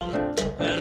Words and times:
Qué 0.00 0.79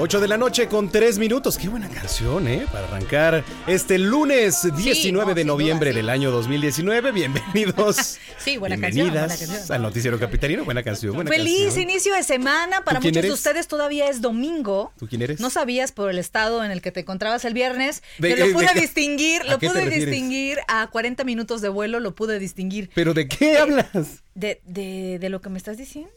8 0.00 0.20
de 0.20 0.28
la 0.28 0.36
noche 0.36 0.68
con 0.68 0.90
3 0.90 1.18
minutos. 1.18 1.58
Qué 1.58 1.68
buena 1.68 1.88
canción, 1.88 2.46
¿eh? 2.46 2.64
Para 2.70 2.86
arrancar 2.86 3.42
este 3.66 3.98
lunes 3.98 4.62
19 4.76 5.26
no, 5.32 5.34
de 5.34 5.44
noviembre 5.44 5.90
duda, 5.90 5.94
sí. 5.94 5.96
del 5.96 6.10
año 6.10 6.30
2019. 6.30 7.10
Bienvenidos. 7.12 8.18
Sí, 8.38 8.56
buena 8.56 8.76
canción, 8.78 9.06
Bienvenidas 9.10 9.36
buena 9.40 9.52
canción. 9.56 9.74
al 9.76 9.82
Noticiero 9.82 10.18
Capitalino. 10.20 10.64
Buena 10.64 10.82
canción, 10.84 11.12
buena 11.14 11.28
Feliz 11.30 11.64
canción. 11.64 11.82
inicio 11.90 12.14
de 12.14 12.22
semana. 12.22 12.82
Para 12.84 12.98
¿Tú 13.00 13.02
quién 13.02 13.14
muchos 13.14 13.24
de 13.28 13.32
ustedes 13.32 13.66
todavía 13.66 14.08
es 14.08 14.20
domingo. 14.20 14.92
¿Tú 14.96 15.08
quién 15.08 15.20
eres? 15.22 15.40
No 15.40 15.50
sabías 15.50 15.90
por 15.90 16.08
el 16.10 16.18
estado 16.18 16.64
en 16.64 16.70
el 16.70 16.80
que 16.80 16.92
te 16.92 17.00
encontrabas 17.00 17.44
el 17.44 17.52
viernes. 17.52 18.02
De- 18.18 18.28
que 18.28 18.36
lo 18.36 18.46
eh, 18.46 18.52
pude 18.52 18.68
de- 18.72 18.80
distinguir, 18.80 19.42
¿a 19.42 19.44
lo 19.46 19.58
pude 19.58 19.90
distinguir 19.90 20.58
a 20.68 20.86
40 20.86 21.24
minutos 21.24 21.60
de 21.60 21.68
vuelo, 21.68 21.98
lo 21.98 22.14
pude 22.14 22.38
distinguir. 22.38 22.88
¿Pero 22.94 23.12
de 23.12 23.26
qué 23.26 23.58
hablas? 23.58 24.22
De, 24.36 24.60
de, 24.64 25.18
de 25.18 25.28
lo 25.28 25.40
que 25.40 25.48
me 25.50 25.58
estás 25.58 25.76
diciendo. 25.76 26.10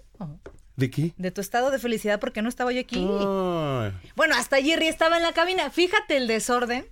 ¿De 0.82 0.90
qué? 0.90 1.14
De 1.18 1.32
tu 1.32 1.40
estado 1.40 1.72
de 1.72 1.80
felicidad 1.80 2.20
porque 2.20 2.42
no 2.42 2.50
estaba 2.50 2.72
yo 2.74 2.82
aquí. 2.82 2.98
Ay. 3.00 3.92
Bueno, 4.16 4.36
hasta 4.36 4.62
Jerry 4.62 4.88
estaba 4.88 5.16
en 5.18 5.24
la 5.24 5.32
cabina. 5.34 5.70
Fíjate 5.70 6.18
el 6.18 6.28
desorden 6.28 6.86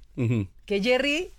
que 0.66 0.82
Jerry. 0.82 1.32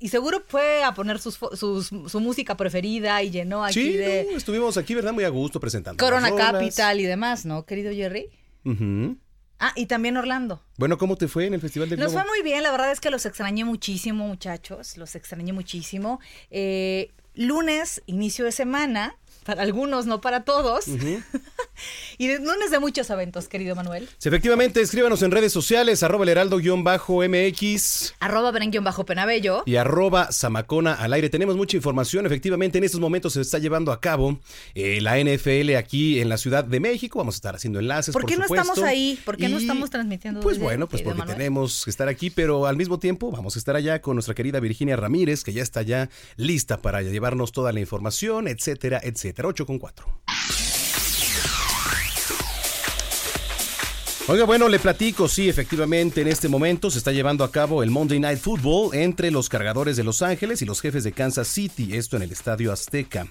Y 0.00 0.08
seguro 0.08 0.42
fue 0.48 0.82
a 0.82 0.92
poner 0.92 1.20
sus, 1.20 1.38
fo- 1.40 1.54
sus- 1.54 1.92
su 2.10 2.18
música 2.20 2.56
preferida 2.56 3.22
y 3.22 3.30
llenó 3.30 3.64
aquí 3.64 3.74
Sí, 3.74 3.92
de 3.92 4.26
no, 4.28 4.36
estuvimos 4.36 4.76
aquí, 4.76 4.92
¿verdad? 4.96 5.12
Muy 5.12 5.22
a 5.22 5.28
gusto 5.28 5.60
presentando. 5.60 6.02
Corona. 6.04 6.34
Capital 6.34 6.98
y 6.98 7.04
demás, 7.04 7.46
¿no, 7.46 7.64
querido 7.64 7.92
Jerry? 7.92 8.28
Ah, 9.60 9.72
y 9.76 9.86
también 9.86 10.16
Orlando. 10.16 10.62
Bueno, 10.76 10.98
¿cómo 10.98 11.16
te 11.16 11.26
fue 11.28 11.46
en 11.46 11.54
el 11.54 11.60
Festival 11.60 11.88
del 11.88 11.98
Nos 11.98 12.12
Globo? 12.12 12.24
fue 12.24 12.30
muy 12.36 12.42
bien, 12.42 12.62
la 12.62 12.70
verdad 12.70 12.92
es 12.92 13.00
que 13.00 13.10
los 13.10 13.26
extrañé 13.26 13.64
muchísimo, 13.64 14.26
muchachos, 14.26 14.96
los 14.96 15.14
extrañé 15.16 15.52
muchísimo. 15.52 16.20
Eh, 16.50 17.10
lunes, 17.34 18.02
inicio 18.06 18.44
de 18.44 18.52
semana, 18.52 19.16
para 19.48 19.62
algunos, 19.62 20.04
no 20.04 20.20
para 20.20 20.44
todos. 20.44 20.84
y 22.18 22.26
de, 22.26 22.38
lunes 22.38 22.70
de 22.70 22.78
muchos 22.80 23.08
eventos, 23.08 23.48
querido 23.48 23.74
Manuel. 23.74 24.06
Sí, 24.18 24.28
efectivamente, 24.28 24.82
escríbanos 24.82 25.22
en 25.22 25.30
redes 25.30 25.54
sociales, 25.54 26.02
arroba 26.02 26.24
el 26.24 26.28
heraldo-mx 26.28 28.14
Arroba 28.20 28.52
bajo 28.82 29.06
penabello. 29.06 29.62
y 29.64 29.76
arroba 29.76 30.30
Zamacona 30.32 30.92
al 30.92 31.14
aire. 31.14 31.30
Tenemos 31.30 31.56
mucha 31.56 31.78
información. 31.78 32.26
Efectivamente, 32.26 32.76
en 32.76 32.84
estos 32.84 33.00
momentos 33.00 33.32
se 33.32 33.40
está 33.40 33.56
llevando 33.58 33.90
a 33.90 34.02
cabo 34.02 34.38
eh, 34.74 35.00
la 35.00 35.16
NFL 35.18 35.76
aquí 35.76 36.20
en 36.20 36.28
la 36.28 36.36
Ciudad 36.36 36.62
de 36.64 36.80
México. 36.80 37.18
Vamos 37.18 37.36
a 37.36 37.38
estar 37.38 37.54
haciendo 37.54 37.78
enlaces. 37.78 38.12
¿Por 38.12 38.26
qué 38.26 38.36
no 38.36 38.42
supuesto. 38.42 38.72
estamos 38.72 38.86
ahí? 38.86 39.18
¿Por 39.24 39.38
qué 39.38 39.48
no 39.48 39.56
estamos 39.56 39.88
transmitiendo 39.88 40.40
Pues 40.40 40.58
bueno, 40.58 40.90
pues 40.90 41.00
porque 41.00 41.20
Manuel? 41.20 41.38
tenemos 41.38 41.84
que 41.84 41.90
estar 41.90 42.08
aquí, 42.08 42.28
pero 42.28 42.66
al 42.66 42.76
mismo 42.76 42.98
tiempo 42.98 43.30
vamos 43.30 43.56
a 43.56 43.58
estar 43.58 43.76
allá 43.76 44.02
con 44.02 44.14
nuestra 44.14 44.34
querida 44.34 44.60
Virginia 44.60 44.96
Ramírez, 44.96 45.42
que 45.42 45.54
ya 45.54 45.62
está 45.62 45.80
ya 45.80 46.10
lista 46.36 46.82
para 46.82 47.00
llevarnos 47.00 47.52
toda 47.52 47.72
la 47.72 47.80
información, 47.80 48.46
etcétera, 48.46 49.00
etcétera. 49.02 49.37
8 49.46 49.66
con 49.66 49.78
4. 49.78 50.06
Oiga, 54.30 54.44
bueno, 54.44 54.68
le 54.68 54.78
platico, 54.78 55.26
sí, 55.26 55.48
efectivamente, 55.48 56.20
en 56.20 56.28
este 56.28 56.48
momento 56.48 56.90
se 56.90 56.98
está 56.98 57.12
llevando 57.12 57.44
a 57.44 57.50
cabo 57.50 57.82
el 57.82 57.90
Monday 57.90 58.20
Night 58.20 58.38
Football 58.38 58.94
entre 58.94 59.30
los 59.30 59.48
cargadores 59.48 59.96
de 59.96 60.04
Los 60.04 60.20
Ángeles 60.20 60.60
y 60.60 60.66
los 60.66 60.82
jefes 60.82 61.02
de 61.02 61.12
Kansas 61.12 61.48
City, 61.48 61.96
esto 61.96 62.18
en 62.18 62.24
el 62.24 62.32
Estadio 62.32 62.70
Azteca. 62.70 63.26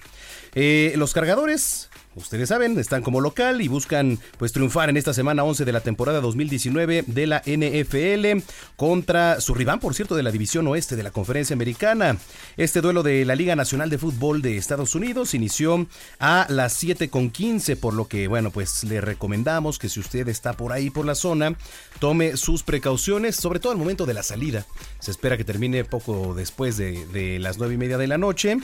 Eh, 0.56 0.94
los 0.96 1.12
cargadores, 1.12 1.88
ustedes 2.18 2.48
saben, 2.48 2.78
están 2.78 3.02
como 3.02 3.20
local 3.20 3.62
y 3.62 3.68
buscan 3.68 4.18
pues 4.36 4.52
triunfar 4.52 4.90
en 4.90 4.96
esta 4.96 5.14
semana 5.14 5.44
11 5.44 5.64
de 5.64 5.72
la 5.72 5.80
temporada 5.80 6.20
2019 6.20 7.04
de 7.06 7.26
la 7.26 7.42
NFL 7.46 8.44
contra 8.76 9.40
su 9.40 9.54
rival, 9.54 9.80
por 9.80 9.94
cierto, 9.94 10.16
de 10.16 10.22
la 10.22 10.30
División 10.30 10.66
Oeste 10.66 10.96
de 10.96 11.02
la 11.02 11.10
Conferencia 11.10 11.54
Americana. 11.54 12.18
Este 12.56 12.80
duelo 12.80 13.02
de 13.02 13.24
la 13.24 13.34
Liga 13.34 13.56
Nacional 13.56 13.90
de 13.90 13.98
Fútbol 13.98 14.42
de 14.42 14.56
Estados 14.56 14.94
Unidos 14.94 15.34
inició 15.34 15.86
a 16.18 16.46
las 16.48 16.72
7 16.74 17.08
con 17.08 17.30
15, 17.30 17.76
por 17.76 17.94
lo 17.94 18.08
que, 18.08 18.28
bueno, 18.28 18.50
pues 18.50 18.84
le 18.84 19.00
recomendamos 19.00 19.78
que 19.78 19.88
si 19.88 20.00
usted 20.00 20.28
está 20.28 20.52
por 20.52 20.72
ahí 20.72 20.90
por 20.90 21.06
la 21.06 21.14
zona, 21.14 21.56
tome 22.00 22.36
sus 22.36 22.62
precauciones, 22.62 23.36
sobre 23.36 23.60
todo 23.60 23.72
al 23.72 23.78
momento 23.78 24.06
de 24.06 24.14
la 24.14 24.22
salida. 24.22 24.66
Se 24.98 25.10
espera 25.10 25.36
que 25.36 25.44
termine 25.44 25.84
poco 25.84 26.34
después 26.34 26.76
de, 26.76 27.38
las 27.40 27.58
9 27.58 27.74
y 27.74 27.76
media 27.76 27.98
de 27.98 28.06
la 28.06 28.18
noche. 28.18 28.58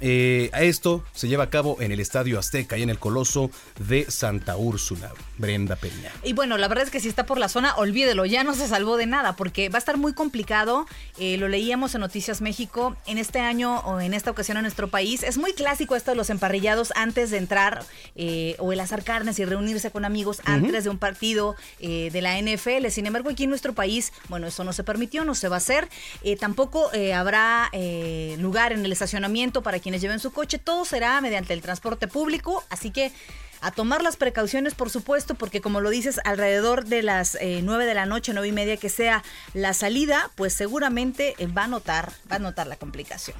Eh, 0.00 0.50
esto 0.60 1.04
se 1.12 1.28
lleva 1.28 1.44
a 1.44 1.50
cabo 1.50 1.80
en 1.80 1.92
el 1.92 2.00
Estadio 2.00 2.38
Azteca 2.38 2.76
y 2.76 2.82
en 2.82 2.90
el 2.90 2.93
Coloso 2.96 3.50
de 3.78 4.10
Santa 4.10 4.56
Úrsula. 4.56 5.12
Brenda 5.36 5.76
Peña. 5.76 6.12
Y 6.22 6.32
bueno, 6.32 6.58
la 6.58 6.68
verdad 6.68 6.84
es 6.84 6.90
que 6.90 7.00
si 7.00 7.08
está 7.08 7.26
por 7.26 7.38
la 7.38 7.48
zona, 7.48 7.74
olvídelo, 7.76 8.24
ya 8.24 8.44
no 8.44 8.54
se 8.54 8.68
salvó 8.68 8.96
de 8.96 9.06
nada, 9.06 9.34
porque 9.36 9.68
va 9.68 9.78
a 9.78 9.78
estar 9.78 9.96
muy 9.96 10.12
complicado. 10.12 10.86
Eh, 11.18 11.36
lo 11.38 11.48
leíamos 11.48 11.94
en 11.94 12.02
Noticias 12.02 12.40
México. 12.40 12.96
En 13.06 13.18
este 13.18 13.40
año 13.40 13.80
o 13.80 14.00
en 14.00 14.14
esta 14.14 14.30
ocasión 14.30 14.56
en 14.58 14.62
nuestro 14.62 14.88
país, 14.88 15.22
es 15.22 15.38
muy 15.38 15.52
clásico 15.52 15.96
esto 15.96 16.12
de 16.12 16.16
los 16.16 16.30
emparrillados 16.30 16.92
antes 16.94 17.30
de 17.30 17.38
entrar, 17.38 17.84
eh, 18.14 18.54
o 18.58 18.72
el 18.72 18.80
asar 18.80 19.02
carnes 19.02 19.38
y 19.38 19.44
reunirse 19.44 19.90
con 19.90 20.04
amigos 20.04 20.40
antes 20.44 20.84
de 20.84 20.90
un 20.90 20.98
partido 20.98 21.56
eh, 21.80 22.10
de 22.12 22.22
la 22.22 22.38
NFL. 22.40 22.88
Sin 22.90 23.06
embargo, 23.06 23.30
aquí 23.30 23.44
en 23.44 23.50
nuestro 23.50 23.72
país, 23.72 24.12
bueno, 24.28 24.46
eso 24.46 24.62
no 24.64 24.72
se 24.72 24.84
permitió, 24.84 25.24
no 25.24 25.34
se 25.34 25.48
va 25.48 25.56
a 25.56 25.58
hacer. 25.58 25.88
Tampoco 26.38 26.90
habrá 27.14 27.70
lugar 28.38 28.72
en 28.72 28.84
el 28.84 28.92
estacionamiento 28.92 29.62
para 29.62 29.78
quienes 29.80 30.00
lleven 30.00 30.20
su 30.20 30.32
coche. 30.32 30.58
Todo 30.58 30.84
será 30.84 31.20
mediante 31.20 31.52
el 31.52 31.60
transporte 31.60 32.08
público, 32.08 32.62
así 32.74 32.90
que 32.90 33.10
a 33.64 33.70
tomar 33.70 34.02
las 34.02 34.16
precauciones, 34.16 34.74
por 34.74 34.90
supuesto, 34.90 35.36
porque 35.36 35.62
como 35.62 35.80
lo 35.80 35.88
dices, 35.88 36.20
alrededor 36.24 36.84
de 36.84 37.02
las 37.02 37.34
eh, 37.36 37.60
9 37.62 37.86
de 37.86 37.94
la 37.94 38.04
noche, 38.04 38.34
nueve 38.34 38.48
y 38.48 38.52
media 38.52 38.76
que 38.76 38.90
sea 38.90 39.24
la 39.54 39.72
salida, 39.72 40.30
pues 40.34 40.52
seguramente 40.52 41.34
eh, 41.38 41.46
va 41.46 41.64
a 41.64 41.68
notar, 41.68 42.12
va 42.30 42.36
a 42.36 42.40
notar 42.40 42.66
la 42.66 42.76
complicación. 42.76 43.38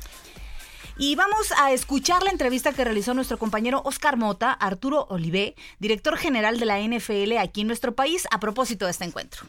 Y 0.96 1.14
vamos 1.16 1.52
a 1.58 1.72
escuchar 1.72 2.22
la 2.22 2.30
entrevista 2.30 2.72
que 2.72 2.84
realizó 2.84 3.12
nuestro 3.12 3.36
compañero 3.36 3.82
Oscar 3.84 4.16
Mota, 4.16 4.52
Arturo 4.52 5.06
Olivé, 5.10 5.56
director 5.78 6.16
general 6.16 6.58
de 6.58 6.66
la 6.66 6.78
NFL 6.78 7.36
aquí 7.38 7.60
en 7.60 7.66
nuestro 7.66 7.94
país, 7.94 8.26
a 8.30 8.40
propósito 8.40 8.86
de 8.86 8.92
este 8.92 9.04
encuentro. 9.04 9.44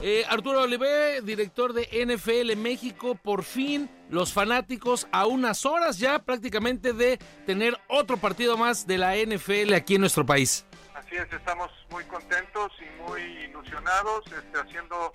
Eh, 0.00 0.24
Arturo 0.28 0.62
Olivé, 0.62 1.20
director 1.22 1.72
de 1.72 1.88
NFL 2.06 2.56
México, 2.56 3.16
por 3.16 3.42
fin 3.42 3.90
los 4.10 4.32
fanáticos 4.32 5.08
a 5.10 5.26
unas 5.26 5.66
horas 5.66 5.98
ya 5.98 6.20
prácticamente 6.20 6.92
de 6.92 7.18
tener 7.46 7.76
otro 7.88 8.16
partido 8.16 8.56
más 8.56 8.86
de 8.86 8.96
la 8.96 9.16
NFL 9.16 9.74
aquí 9.74 9.96
en 9.96 10.02
nuestro 10.02 10.24
país. 10.24 10.64
Así 10.94 11.16
es, 11.16 11.32
estamos 11.32 11.70
muy 11.90 12.04
contentos 12.04 12.70
y 12.80 13.02
muy 13.10 13.22
ilusionados, 13.44 14.24
este, 14.26 14.60
haciendo 14.60 15.12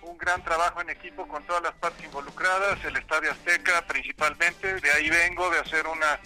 un 0.00 0.16
gran 0.16 0.42
trabajo 0.42 0.80
en 0.80 0.88
equipo 0.88 1.28
con 1.28 1.44
todas 1.44 1.62
las 1.62 1.74
partes 1.74 2.02
involucradas, 2.04 2.82
el 2.86 2.96
Estadio 2.96 3.30
Azteca 3.32 3.86
principalmente, 3.86 4.80
de 4.80 4.90
ahí 4.92 5.10
vengo 5.10 5.50
de 5.50 5.58
hacer 5.58 5.86
una 5.86 6.18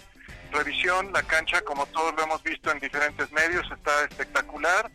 revisión, 0.53 1.11
la 1.11 1.23
cancha 1.23 1.61
como 1.61 1.85
todos 1.87 2.15
lo 2.15 2.23
hemos 2.23 2.41
visto 2.41 2.71
en 2.71 2.79
diferentes 2.79 3.29
medios 3.33 3.69
está 3.69 4.05
espectacular, 4.05 4.89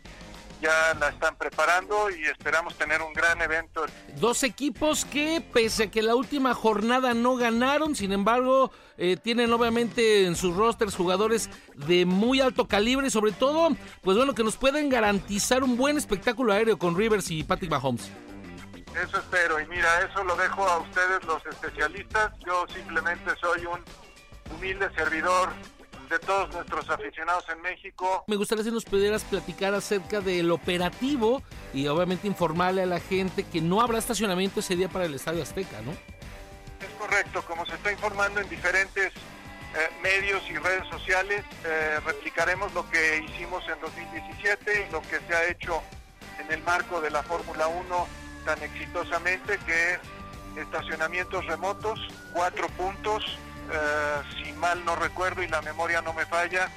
ya 0.63 0.93
la 0.97 1.09
están 1.09 1.35
preparando 1.35 2.09
y 2.09 2.23
esperamos 2.23 2.75
tener 2.75 3.01
un 3.01 3.11
gran 3.13 3.41
evento 3.41 3.85
Dos 4.15 4.43
equipos 4.43 5.03
que, 5.03 5.41
pese 5.41 5.83
a 5.83 5.91
que 5.91 6.01
la 6.01 6.15
última 6.15 6.53
jornada 6.53 7.13
no 7.13 7.35
ganaron, 7.35 7.95
sin 7.95 8.13
embargo, 8.13 8.71
eh, 8.97 9.17
tienen 9.21 9.51
obviamente 9.51 10.25
en 10.25 10.37
sus 10.37 10.55
rosters 10.55 10.95
jugadores 10.95 11.49
de 11.75 12.05
muy 12.05 12.39
alto 12.39 12.67
calibre 12.67 13.07
y 13.07 13.09
sobre 13.09 13.33
todo, 13.33 13.75
pues 14.01 14.15
bueno, 14.15 14.33
que 14.33 14.43
nos 14.43 14.55
pueden 14.55 14.89
garantizar 14.89 15.63
un 15.63 15.75
buen 15.75 15.97
espectáculo 15.97 16.53
aéreo 16.53 16.77
con 16.77 16.97
Rivers 16.97 17.29
y 17.29 17.43
Patrick 17.43 17.69
Mahomes. 17.69 18.09
Eso 18.95 19.17
espero 19.17 19.59
y 19.59 19.67
mira, 19.67 20.01
eso 20.01 20.23
lo 20.23 20.35
dejo 20.35 20.65
a 20.65 20.77
ustedes 20.77 21.23
los 21.25 21.45
especialistas. 21.45 22.31
Yo 22.45 22.65
simplemente 22.73 23.31
soy 23.41 23.65
un 23.65 23.79
humilde 24.55 24.89
servidor 24.95 25.49
de 26.09 26.19
todos 26.19 26.53
nuestros 26.53 26.89
aficionados 26.89 27.45
en 27.49 27.61
México. 27.61 28.23
Me 28.27 28.35
gustaría 28.35 28.63
si 28.63 28.71
nos 28.71 28.85
pudieras 28.85 29.23
platicar 29.23 29.73
acerca 29.73 30.21
del 30.21 30.51
operativo 30.51 31.41
y 31.73 31.87
obviamente 31.87 32.27
informarle 32.27 32.83
a 32.83 32.85
la 32.85 32.99
gente 32.99 33.43
que 33.43 33.61
no 33.61 33.81
habrá 33.81 33.97
estacionamiento 33.97 34.59
ese 34.59 34.75
día 34.75 34.89
para 34.89 35.05
el 35.05 35.13
Estadio 35.13 35.43
Azteca, 35.43 35.81
¿no? 35.81 35.91
Es 35.91 36.93
correcto, 36.99 37.43
como 37.47 37.65
se 37.65 37.75
está 37.75 37.91
informando 37.91 38.41
en 38.41 38.49
diferentes 38.49 39.13
eh, 39.75 39.89
medios 40.03 40.43
y 40.49 40.55
redes 40.55 40.87
sociales, 40.89 41.43
eh, 41.65 41.99
replicaremos 42.05 42.73
lo 42.73 42.89
que 42.89 43.25
hicimos 43.27 43.63
en 43.69 43.79
2017 43.81 44.87
y 44.87 44.91
lo 44.91 45.01
que 45.01 45.19
se 45.27 45.33
ha 45.33 45.47
hecho 45.49 45.81
en 46.39 46.51
el 46.51 46.61
marco 46.63 47.01
de 47.01 47.09
la 47.09 47.23
Fórmula 47.23 47.67
1 47.67 48.07
tan 48.45 48.61
exitosamente, 48.61 49.57
que 49.65 49.99
estacionamientos 50.61 51.45
remotos, 51.47 51.99
cuatro 52.33 52.67
puntos, 52.69 53.37
eh, 53.71 54.21
si 54.35 54.51
mal 54.53 54.83
no 54.85 54.95
recuerdo 54.95 55.43
y 55.43 55.47
la 55.47 55.61
memoria 55.61 56.01
no 56.01 56.13
me 56.13 56.25
falla, 56.25 56.69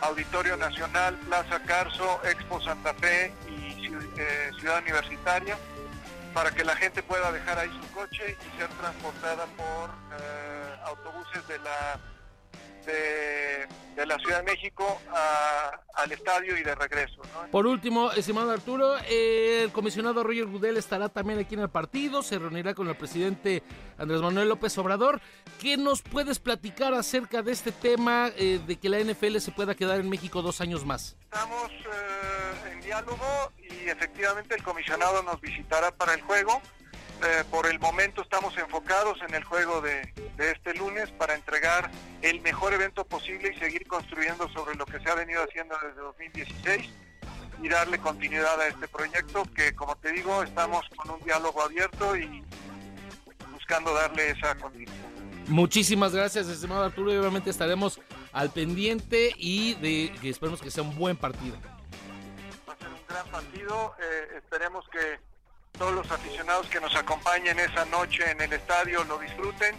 Auditorio 0.00 0.56
Nacional, 0.56 1.16
Plaza 1.26 1.60
Carso, 1.60 2.20
Expo 2.24 2.60
Santa 2.60 2.92
Fe 2.94 3.32
y 3.48 3.86
eh, 4.16 4.50
Ciudad 4.58 4.82
Universitaria, 4.82 5.56
para 6.34 6.50
que 6.50 6.64
la 6.64 6.74
gente 6.76 7.02
pueda 7.02 7.30
dejar 7.30 7.58
ahí 7.58 7.70
su 7.80 7.92
coche 7.92 8.36
y 8.40 8.58
ser 8.58 8.68
transportada 8.68 9.46
por 9.56 9.90
eh, 10.18 10.76
autobuses 10.86 11.46
de 11.46 11.58
la 11.60 11.98
de, 12.86 13.66
de, 13.94 14.06
la 14.06 14.18
Ciudad 14.18 14.38
de 14.38 14.52
México 14.52 15.00
a, 15.10 15.80
al 15.94 16.12
estadio 16.12 16.56
y 16.56 16.62
de 16.62 16.74
regreso. 16.74 17.22
¿no? 17.34 17.50
Por 17.50 17.66
último, 17.66 18.12
estimado 18.12 18.50
Arturo, 18.50 18.96
el 19.08 19.70
comisionado 19.72 20.22
Roger 20.22 20.46
Gudel 20.46 20.76
estará 20.76 21.08
también 21.08 21.38
aquí 21.38 21.54
en 21.54 21.60
el 21.60 21.70
partido, 21.70 22.22
se 22.22 22.38
reunirá 22.38 22.74
con 22.74 22.88
el 22.88 22.96
presidente 22.96 23.62
Andrés 23.98 24.20
Manuel 24.20 24.48
López 24.48 24.76
Obrador. 24.78 25.20
¿Qué 25.60 25.76
nos 25.76 26.02
puedes 26.02 26.38
platicar 26.38 26.94
acerca 26.94 27.42
de 27.42 27.52
este 27.52 27.72
tema 27.72 28.30
eh, 28.36 28.60
de 28.66 28.76
que 28.76 28.88
la 28.88 28.98
NFL 28.98 29.38
se 29.38 29.52
pueda 29.52 29.74
quedar 29.74 30.00
en 30.00 30.08
México 30.08 30.42
dos 30.42 30.60
años 30.60 30.84
más? 30.84 31.16
Estamos 31.24 31.70
eh, 31.70 32.72
en 32.72 32.80
diálogo 32.80 33.52
y 33.58 33.88
efectivamente 33.88 34.54
el 34.54 34.62
comisionado 34.62 35.22
nos 35.22 35.40
visitará 35.40 35.92
para 35.92 36.14
el 36.14 36.20
juego. 36.22 36.60
Eh, 37.24 37.44
por 37.50 37.66
el 37.66 37.78
momento 37.78 38.22
estamos 38.22 38.56
enfocados 38.58 39.18
en 39.28 39.34
el 39.34 39.44
juego 39.44 39.80
de, 39.80 40.02
de, 40.36 40.50
este 40.50 40.74
lunes 40.74 41.10
para 41.12 41.34
entregar 41.34 41.90
el 42.22 42.40
mejor 42.40 42.72
evento 42.72 43.04
posible 43.04 43.52
y 43.54 43.58
seguir 43.58 43.86
construyendo 43.86 44.48
sobre 44.50 44.74
lo 44.74 44.86
que 44.86 45.00
se 45.00 45.10
ha 45.10 45.14
venido 45.14 45.42
haciendo 45.42 45.76
desde 45.82 46.00
2016 46.00 46.90
y 47.62 47.68
darle 47.68 47.98
continuidad 47.98 48.60
a 48.60 48.68
este 48.68 48.88
proyecto 48.88 49.44
que, 49.54 49.74
como 49.74 49.96
te 49.96 50.12
digo, 50.12 50.42
estamos 50.42 50.84
con 50.96 51.10
un 51.10 51.20
diálogo 51.20 51.62
abierto 51.62 52.16
y 52.16 52.44
buscando 53.52 53.94
darle 53.94 54.30
esa 54.30 54.54
continuidad. 54.56 54.92
Muchísimas 55.48 56.14
gracias, 56.14 56.48
estimado 56.48 56.84
Arturo, 56.84 57.12
y 57.12 57.16
obviamente 57.16 57.50
estaremos 57.50 58.00
al 58.32 58.50
pendiente 58.50 59.32
y 59.36 59.74
de 59.74 60.12
que 60.20 60.30
esperemos 60.30 60.60
que 60.60 60.70
sea 60.70 60.82
un 60.82 60.96
buen 60.96 61.16
partido. 61.16 61.56
Va 62.68 62.72
a 62.72 62.78
ser 62.78 62.88
un 62.88 63.06
gran 63.08 63.26
partido, 63.26 63.94
eh, 64.00 64.38
esperemos 64.38 64.88
que 64.88 65.20
todos 65.78 65.94
los 65.94 66.10
aficionados 66.10 66.66
que 66.68 66.80
nos 66.80 66.94
acompañen 66.94 67.58
esa 67.58 67.84
noche 67.86 68.30
en 68.30 68.40
el 68.40 68.52
estadio 68.52 69.04
lo 69.04 69.18
disfruten 69.18 69.76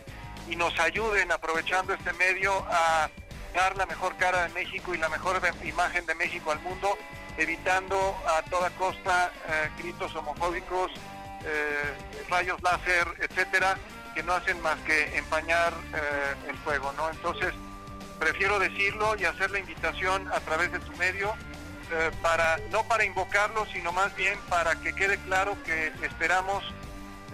y 0.49 0.55
nos 0.55 0.77
ayuden 0.79 1.31
aprovechando 1.31 1.93
este 1.93 2.13
medio 2.13 2.65
a 2.69 3.09
dar 3.53 3.77
la 3.77 3.85
mejor 3.85 4.15
cara 4.17 4.43
de 4.47 4.49
México 4.49 4.93
y 4.93 4.97
la 4.97 5.09
mejor 5.09 5.41
imagen 5.63 6.05
de 6.05 6.15
México 6.15 6.51
al 6.51 6.59
mundo, 6.61 6.97
evitando 7.37 8.15
a 8.27 8.41
toda 8.49 8.69
costa 8.71 9.31
eh, 9.47 9.69
gritos 9.77 10.15
homofóbicos, 10.15 10.91
eh, 11.45 11.93
rayos 12.29 12.61
láser, 12.61 13.07
etcétera, 13.19 13.77
que 14.13 14.23
no 14.23 14.33
hacen 14.33 14.61
más 14.61 14.77
que 14.81 15.17
empañar 15.17 15.73
eh, 15.93 16.49
el 16.49 16.57
juego, 16.59 16.91
¿no? 16.93 17.09
Entonces, 17.09 17.53
prefiero 18.19 18.59
decirlo 18.59 19.15
y 19.17 19.25
hacer 19.25 19.51
la 19.51 19.59
invitación 19.59 20.31
a 20.31 20.39
través 20.39 20.71
de 20.71 20.79
tu 20.79 20.91
medio 20.97 21.33
eh, 21.91 22.11
para 22.21 22.57
no 22.71 22.83
para 22.83 23.03
invocarlo, 23.03 23.65
sino 23.73 23.91
más 23.91 24.15
bien 24.15 24.37
para 24.49 24.75
que 24.75 24.93
quede 24.93 25.17
claro 25.19 25.57
que 25.63 25.91
esperamos 26.01 26.63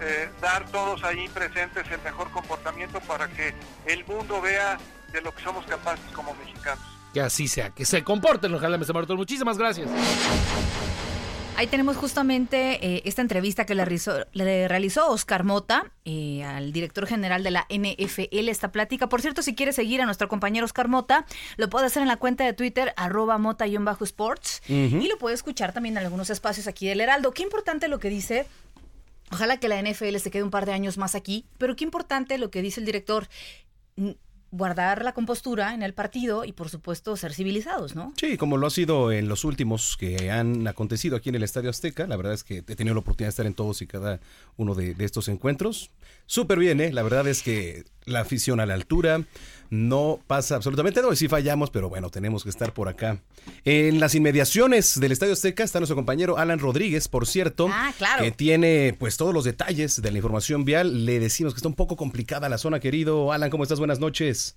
eh, 0.00 0.28
dar 0.40 0.66
todos 0.70 1.02
ahí 1.04 1.28
presentes 1.28 1.90
el 1.90 2.00
mejor 2.02 2.30
comportamiento 2.30 3.00
para 3.00 3.28
que 3.28 3.54
el 3.86 4.04
mundo 4.06 4.40
vea 4.40 4.78
de 5.12 5.20
lo 5.20 5.34
que 5.34 5.42
somos 5.42 5.66
capaces 5.66 6.04
como 6.12 6.34
mexicanos. 6.34 6.84
Que 7.12 7.20
así 7.20 7.48
sea, 7.48 7.70
que 7.70 7.84
se 7.84 8.04
comporten, 8.04 8.54
ojalá, 8.54 8.78
Mr. 8.78 8.94
Martón. 8.94 9.16
Muchísimas 9.16 9.58
gracias. 9.58 9.88
Ahí 11.56 11.66
tenemos 11.66 11.98
justamente 11.98 12.78
eh, 12.86 13.02
esta 13.04 13.20
entrevista 13.20 13.66
que 13.66 13.74
le 13.74 13.84
realizó, 13.84 14.24
le 14.32 14.66
realizó 14.66 15.10
Oscar 15.10 15.44
Mota 15.44 15.92
eh, 16.06 16.42
al 16.42 16.72
director 16.72 17.06
general 17.06 17.42
de 17.42 17.50
la 17.50 17.66
NFL, 17.68 18.48
esta 18.48 18.72
plática. 18.72 19.10
Por 19.10 19.20
cierto, 19.20 19.42
si 19.42 19.54
quiere 19.54 19.74
seguir 19.74 20.00
a 20.00 20.06
nuestro 20.06 20.26
compañero 20.26 20.64
Oscar 20.64 20.88
Mota, 20.88 21.26
lo 21.58 21.68
puede 21.68 21.84
hacer 21.84 22.00
en 22.00 22.08
la 22.08 22.16
cuenta 22.16 22.44
de 22.46 22.54
Twitter, 22.54 22.94
arroba 22.96 23.36
mota-sports, 23.36 24.62
uh 24.70 24.72
-huh. 24.72 25.02
y 25.02 25.08
lo 25.08 25.18
puede 25.18 25.34
escuchar 25.34 25.74
también 25.74 25.98
en 25.98 26.04
algunos 26.04 26.30
espacios 26.30 26.66
aquí 26.66 26.88
del 26.88 27.02
Heraldo. 27.02 27.32
Qué 27.32 27.42
importante 27.42 27.88
lo 27.88 27.98
que 27.98 28.08
dice 28.08 28.46
Ojalá 29.30 29.58
que 29.58 29.68
la 29.68 29.80
NFL 29.80 30.16
se 30.16 30.30
quede 30.30 30.42
un 30.42 30.50
par 30.50 30.66
de 30.66 30.72
años 30.72 30.98
más 30.98 31.14
aquí, 31.14 31.46
pero 31.58 31.76
qué 31.76 31.84
importante 31.84 32.38
lo 32.38 32.50
que 32.50 32.62
dice 32.62 32.80
el 32.80 32.86
director 32.86 33.28
guardar 34.52 35.04
la 35.04 35.12
compostura 35.12 35.74
en 35.74 35.82
el 35.82 35.94
partido 35.94 36.44
y 36.44 36.52
por 36.52 36.68
supuesto 36.68 37.16
ser 37.16 37.32
civilizados, 37.32 37.94
¿no? 37.94 38.12
Sí, 38.16 38.36
como 38.36 38.56
lo 38.56 38.66
ha 38.66 38.70
sido 38.70 39.12
en 39.12 39.28
los 39.28 39.44
últimos 39.44 39.96
que 39.96 40.30
han 40.30 40.66
acontecido 40.66 41.16
aquí 41.16 41.28
en 41.28 41.36
el 41.36 41.44
Estadio 41.44 41.70
Azteca, 41.70 42.06
la 42.06 42.16
verdad 42.16 42.34
es 42.34 42.42
que 42.42 42.58
he 42.58 42.76
tenido 42.76 42.94
la 42.94 43.00
oportunidad 43.00 43.28
de 43.28 43.30
estar 43.30 43.46
en 43.46 43.54
todos 43.54 43.80
y 43.82 43.86
cada 43.86 44.20
uno 44.56 44.74
de, 44.74 44.96
estos 44.98 45.28
encuentros. 45.28 45.90
Súper 46.26 46.58
bien, 46.58 46.80
¿eh? 46.80 46.92
La 46.92 47.02
verdad 47.02 47.26
es 47.28 47.42
que 47.42 47.84
la 48.06 48.20
afición 48.20 48.60
a 48.60 48.66
la 48.66 48.74
altura 48.74 49.24
no 49.70 50.18
pasa 50.26 50.56
absolutamente 50.56 51.00
no, 51.00 51.12
y 51.12 51.16
sí 51.16 51.28
fallamos, 51.28 51.70
pero 51.70 51.88
bueno, 51.88 52.10
tenemos 52.10 52.42
que 52.42 52.50
estar 52.50 52.72
por 52.72 52.88
acá. 52.88 53.18
En 53.64 54.00
las 54.00 54.14
inmediaciones 54.14 54.98
del 54.98 55.12
Estadio 55.12 55.32
Azteca 55.32 55.62
está 55.62 55.78
nuestro 55.78 55.96
compañero 55.96 56.38
Alan 56.38 56.58
Rodríguez, 56.58 57.08
por 57.08 57.26
cierto, 57.26 57.68
ah, 57.70 57.92
claro. 57.96 58.24
que 58.24 58.32
tiene 58.32 58.96
pues 58.98 59.16
todos 59.16 59.32
los 59.32 59.44
detalles 59.44 60.02
de 60.02 60.10
la 60.10 60.18
información 60.18 60.64
vial. 60.64 61.06
Le 61.06 61.20
decimos 61.20 61.54
que 61.54 61.58
está 61.58 61.68
un 61.68 61.76
poco 61.76 61.96
complicada 61.96 62.48
la 62.48 62.58
zona, 62.58 62.80
querido 62.80 63.32
Alan, 63.32 63.50
¿cómo 63.50 63.62
estás? 63.62 63.78
Buenas 63.78 64.00
noches. 64.00 64.56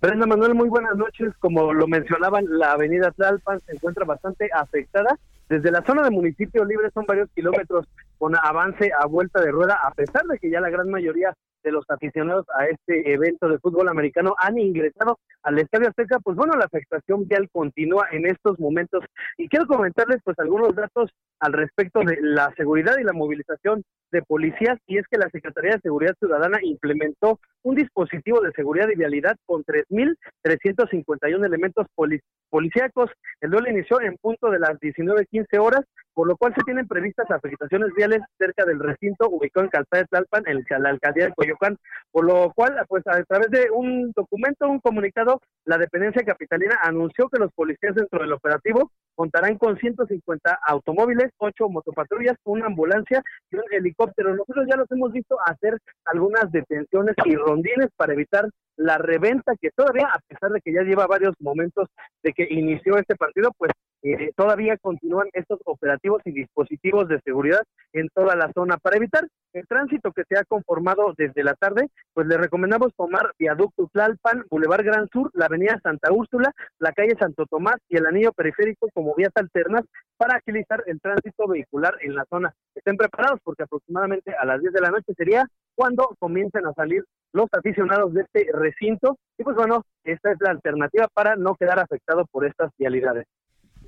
Brenda 0.00 0.26
Manuel, 0.26 0.54
muy 0.54 0.68
buenas 0.68 0.96
noches. 0.96 1.32
Como 1.38 1.72
lo 1.74 1.86
mencionaban, 1.86 2.44
la 2.48 2.72
avenida 2.72 3.10
Tlalpan 3.10 3.60
se 3.60 3.72
encuentra 3.72 4.04
bastante 4.04 4.48
afectada. 4.52 5.18
Desde 5.48 5.70
la 5.70 5.84
zona 5.84 6.02
de 6.02 6.10
municipio 6.10 6.64
libre 6.64 6.90
son 6.94 7.04
varios 7.06 7.28
kilómetros 7.34 7.86
con 8.18 8.34
avance 8.36 8.90
a 8.98 9.06
vuelta 9.06 9.40
de 9.40 9.50
rueda, 9.50 9.78
a 9.82 9.92
pesar 9.92 10.24
de 10.24 10.38
que 10.38 10.50
ya 10.50 10.60
la 10.60 10.70
gran 10.70 10.88
mayoría 10.88 11.34
de 11.62 11.72
los 11.72 11.84
aficionados 11.88 12.46
a 12.58 12.66
este 12.66 13.12
evento 13.12 13.48
de 13.48 13.58
fútbol 13.58 13.88
americano 13.88 14.34
han 14.38 14.58
ingresado 14.58 15.18
al 15.42 15.58
Estadio 15.58 15.88
Azteca, 15.88 16.18
pues 16.20 16.36
bueno, 16.36 16.54
la 16.54 16.64
afectación 16.64 17.26
vial 17.26 17.48
continúa 17.52 18.08
en 18.12 18.26
estos 18.26 18.58
momentos. 18.58 19.04
Y 19.38 19.48
quiero 19.48 19.66
comentarles 19.66 20.18
pues 20.24 20.38
algunos 20.38 20.74
datos 20.74 21.10
al 21.38 21.52
respecto 21.52 22.00
de 22.00 22.18
la 22.20 22.52
seguridad 22.56 22.96
y 22.98 23.04
la 23.04 23.12
movilización 23.12 23.82
de 24.12 24.22
policías, 24.22 24.78
y 24.86 24.98
es 24.98 25.06
que 25.08 25.18
la 25.18 25.30
Secretaría 25.30 25.72
de 25.72 25.80
Seguridad 25.80 26.14
Ciudadana 26.18 26.58
implementó 26.62 27.38
un 27.62 27.76
dispositivo 27.76 28.40
de 28.40 28.52
seguridad 28.52 28.88
y 28.88 28.96
vialidad 28.96 29.36
con 29.46 29.64
3.351 29.64 31.46
elementos 31.46 31.86
poli 31.94 32.20
policíacos. 32.48 33.10
El 33.40 33.50
duelo 33.50 33.70
inició 33.70 34.00
en 34.00 34.16
punto 34.16 34.50
de 34.50 34.58
las 34.58 34.78
19.15 34.80 35.58
horas, 35.60 35.82
por 36.12 36.26
lo 36.26 36.36
cual 36.36 36.54
se 36.54 36.62
tienen 36.64 36.88
previstas 36.88 37.30
afectaciones 37.30 37.92
viales 37.94 38.20
cerca 38.38 38.64
del 38.64 38.80
recinto 38.80 39.28
ubicado 39.28 39.64
en 39.64 39.70
Calzada 39.70 40.02
de 40.02 40.08
Tlalpan, 40.08 40.42
en 40.46 40.82
la 40.82 40.90
alcaldía 40.90 41.26
de 41.26 41.32
Coyoacán, 41.54 41.76
por 42.10 42.24
lo 42.24 42.52
cual, 42.52 42.76
pues 42.88 43.06
a 43.06 43.22
través 43.24 43.50
de 43.50 43.70
un 43.70 44.12
documento, 44.12 44.68
un 44.68 44.80
comunicado, 44.80 45.40
la 45.64 45.78
dependencia 45.78 46.22
capitalina 46.24 46.78
anunció 46.82 47.28
que 47.28 47.38
los 47.38 47.52
policías 47.52 47.94
dentro 47.94 48.20
del 48.20 48.32
operativo 48.32 48.90
contarán 49.14 49.58
con 49.58 49.76
150 49.76 50.58
automóviles, 50.66 51.30
8 51.38 51.68
motopatrullas, 51.68 52.36
una 52.44 52.66
ambulancia 52.66 53.22
y 53.50 53.56
un 53.56 53.64
helicóptero. 53.70 54.34
Nosotros 54.34 54.66
ya 54.68 54.76
los 54.76 54.90
hemos 54.90 55.12
visto 55.12 55.36
hacer 55.44 55.78
algunas 56.06 56.50
detenciones 56.50 57.14
y 57.24 57.36
rondines 57.36 57.88
para 57.96 58.14
evitar 58.14 58.48
la 58.76 58.96
reventa 58.96 59.52
que 59.60 59.70
todavía, 59.70 60.06
a 60.06 60.18
pesar 60.26 60.50
de 60.50 60.60
que 60.60 60.72
ya 60.72 60.82
lleva 60.82 61.06
varios 61.06 61.34
momentos 61.38 61.88
de 62.22 62.32
que 62.32 62.46
inició 62.48 62.96
este 62.96 63.14
partido, 63.14 63.52
pues 63.58 63.72
eh, 64.02 64.32
todavía 64.34 64.76
continúan 64.78 65.28
estos 65.32 65.60
operativos 65.64 66.22
y 66.24 66.32
dispositivos 66.32 67.08
de 67.08 67.20
seguridad 67.20 67.62
en 67.92 68.08
toda 68.14 68.34
la 68.36 68.50
zona. 68.52 68.78
Para 68.78 68.96
evitar 68.96 69.26
el 69.52 69.66
tránsito 69.66 70.12
que 70.12 70.24
se 70.28 70.38
ha 70.38 70.44
conformado 70.44 71.12
desde 71.16 71.44
la 71.44 71.54
tarde, 71.54 71.88
pues 72.14 72.26
le 72.26 72.38
recomendamos 72.38 72.94
tomar 72.96 73.32
Viaducto 73.38 73.88
Tlalpan, 73.92 74.44
Boulevard 74.50 74.84
Gran 74.84 75.08
Sur, 75.08 75.30
la 75.34 75.46
Avenida 75.46 75.78
Santa 75.82 76.12
Úrsula, 76.12 76.52
la 76.78 76.92
calle 76.92 77.16
Santo 77.18 77.46
Tomás 77.46 77.76
y 77.88 77.96
el 77.96 78.06
anillo 78.06 78.32
periférico 78.32 78.88
como 78.94 79.14
vías 79.14 79.32
alternas 79.34 79.82
para 80.16 80.36
agilizar 80.36 80.82
el 80.86 81.00
tránsito 81.00 81.48
vehicular 81.48 81.94
en 82.00 82.14
la 82.14 82.24
zona. 82.30 82.54
Estén 82.74 82.96
preparados 82.96 83.40
porque 83.42 83.64
aproximadamente 83.64 84.34
a 84.34 84.44
las 84.44 84.60
10 84.60 84.72
de 84.72 84.80
la 84.80 84.90
noche 84.90 85.12
sería 85.16 85.46
cuando 85.74 86.14
comiencen 86.18 86.66
a 86.66 86.72
salir 86.72 87.04
los 87.32 87.48
aficionados 87.52 88.12
de 88.14 88.22
este 88.22 88.46
recinto 88.52 89.18
y 89.38 89.44
pues 89.44 89.56
bueno, 89.56 89.84
esta 90.04 90.32
es 90.32 90.38
la 90.40 90.50
alternativa 90.50 91.08
para 91.12 91.36
no 91.36 91.54
quedar 91.54 91.78
afectado 91.78 92.24
por 92.30 92.46
estas 92.46 92.70
vialidades. 92.78 93.26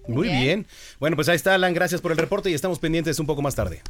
Muy 0.06 0.28
bien. 0.28 0.40
bien. 0.40 0.66
Bueno, 0.98 1.16
pues 1.16 1.28
ahí 1.28 1.36
está, 1.36 1.54
Alan. 1.54 1.74
Gracias 1.74 2.00
por 2.00 2.12
el 2.12 2.18
reporte 2.18 2.50
y 2.50 2.54
estamos 2.54 2.78
pendientes 2.78 3.18
un 3.18 3.26
poco 3.26 3.42
más 3.42 3.54
tarde. 3.54 3.82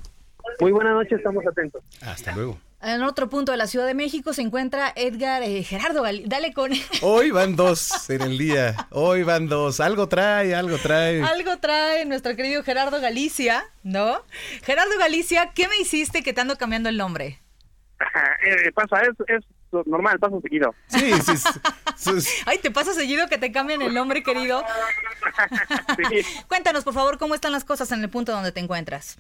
Muy 0.61 0.73
buenas 0.73 0.95
noches, 0.95 1.19
estamos 1.19 1.45
atentos. 1.47 1.83
Hasta 2.03 2.35
luego. 2.35 2.59
En 2.83 3.03
otro 3.03 3.29
punto 3.29 3.53
de 3.53 3.59
la 3.59 3.67
Ciudad 3.67 3.87
de 3.87 3.95
México 3.95 4.33
se 4.33 4.43
encuentra 4.43 4.93
Edgar 4.97 5.43
eh, 5.43 5.63
Gerardo. 5.63 6.05
Dale 6.27 6.53
con. 6.53 6.73
Hoy 7.03 7.31
van 7.31 7.57
dos 7.57 8.11
en 8.11 8.23
el 8.23 8.39
día. 8.39 8.89
Hoy 8.91 9.23
van 9.23 9.49
dos. 9.49 9.81
Algo 9.81 10.09
trae, 10.09 10.55
algo 10.55 10.79
trae. 10.79 11.23
Algo 11.23 11.59
trae 11.59 12.05
nuestro 12.05 12.35
querido 12.37 12.63
Gerardo 12.65 13.01
Galicia, 13.01 13.65
¿no? 13.83 14.23
Gerardo 14.63 14.99
Galicia, 14.99 15.53
¿qué 15.55 15.69
me 15.69 15.77
hiciste 15.79 16.23
que 16.23 16.33
te 16.33 16.41
ando 16.41 16.57
cambiando 16.59 16.89
el 16.89 16.97
nombre? 16.97 17.39
eh, 18.45 18.73
pasa, 18.75 19.01
es, 19.03 19.15
es 19.29 19.45
normal, 19.87 20.19
pasa 20.19 20.41
seguido. 20.41 20.75
Sí, 20.89 21.13
sí, 21.23 22.21
sí. 22.21 22.43
Ay, 22.47 22.59
¿te 22.59 22.71
pasa 22.71 22.95
seguido 22.95 23.29
que 23.29 23.39
te 23.39 23.53
cambian 23.53 23.83
el 23.83 23.95
nombre, 23.95 24.23
querido? 24.23 24.63
sí. 26.11 26.21
Cuéntanos, 26.49 26.85
por 26.85 26.95
favor, 26.95 27.19
cómo 27.19 27.35
están 27.35 27.53
las 27.53 27.65
cosas 27.65 27.91
en 27.93 28.03
el 28.03 28.11
punto 28.11 28.33
donde 28.33 28.53
te 28.53 28.61
encuentras. 28.61 29.19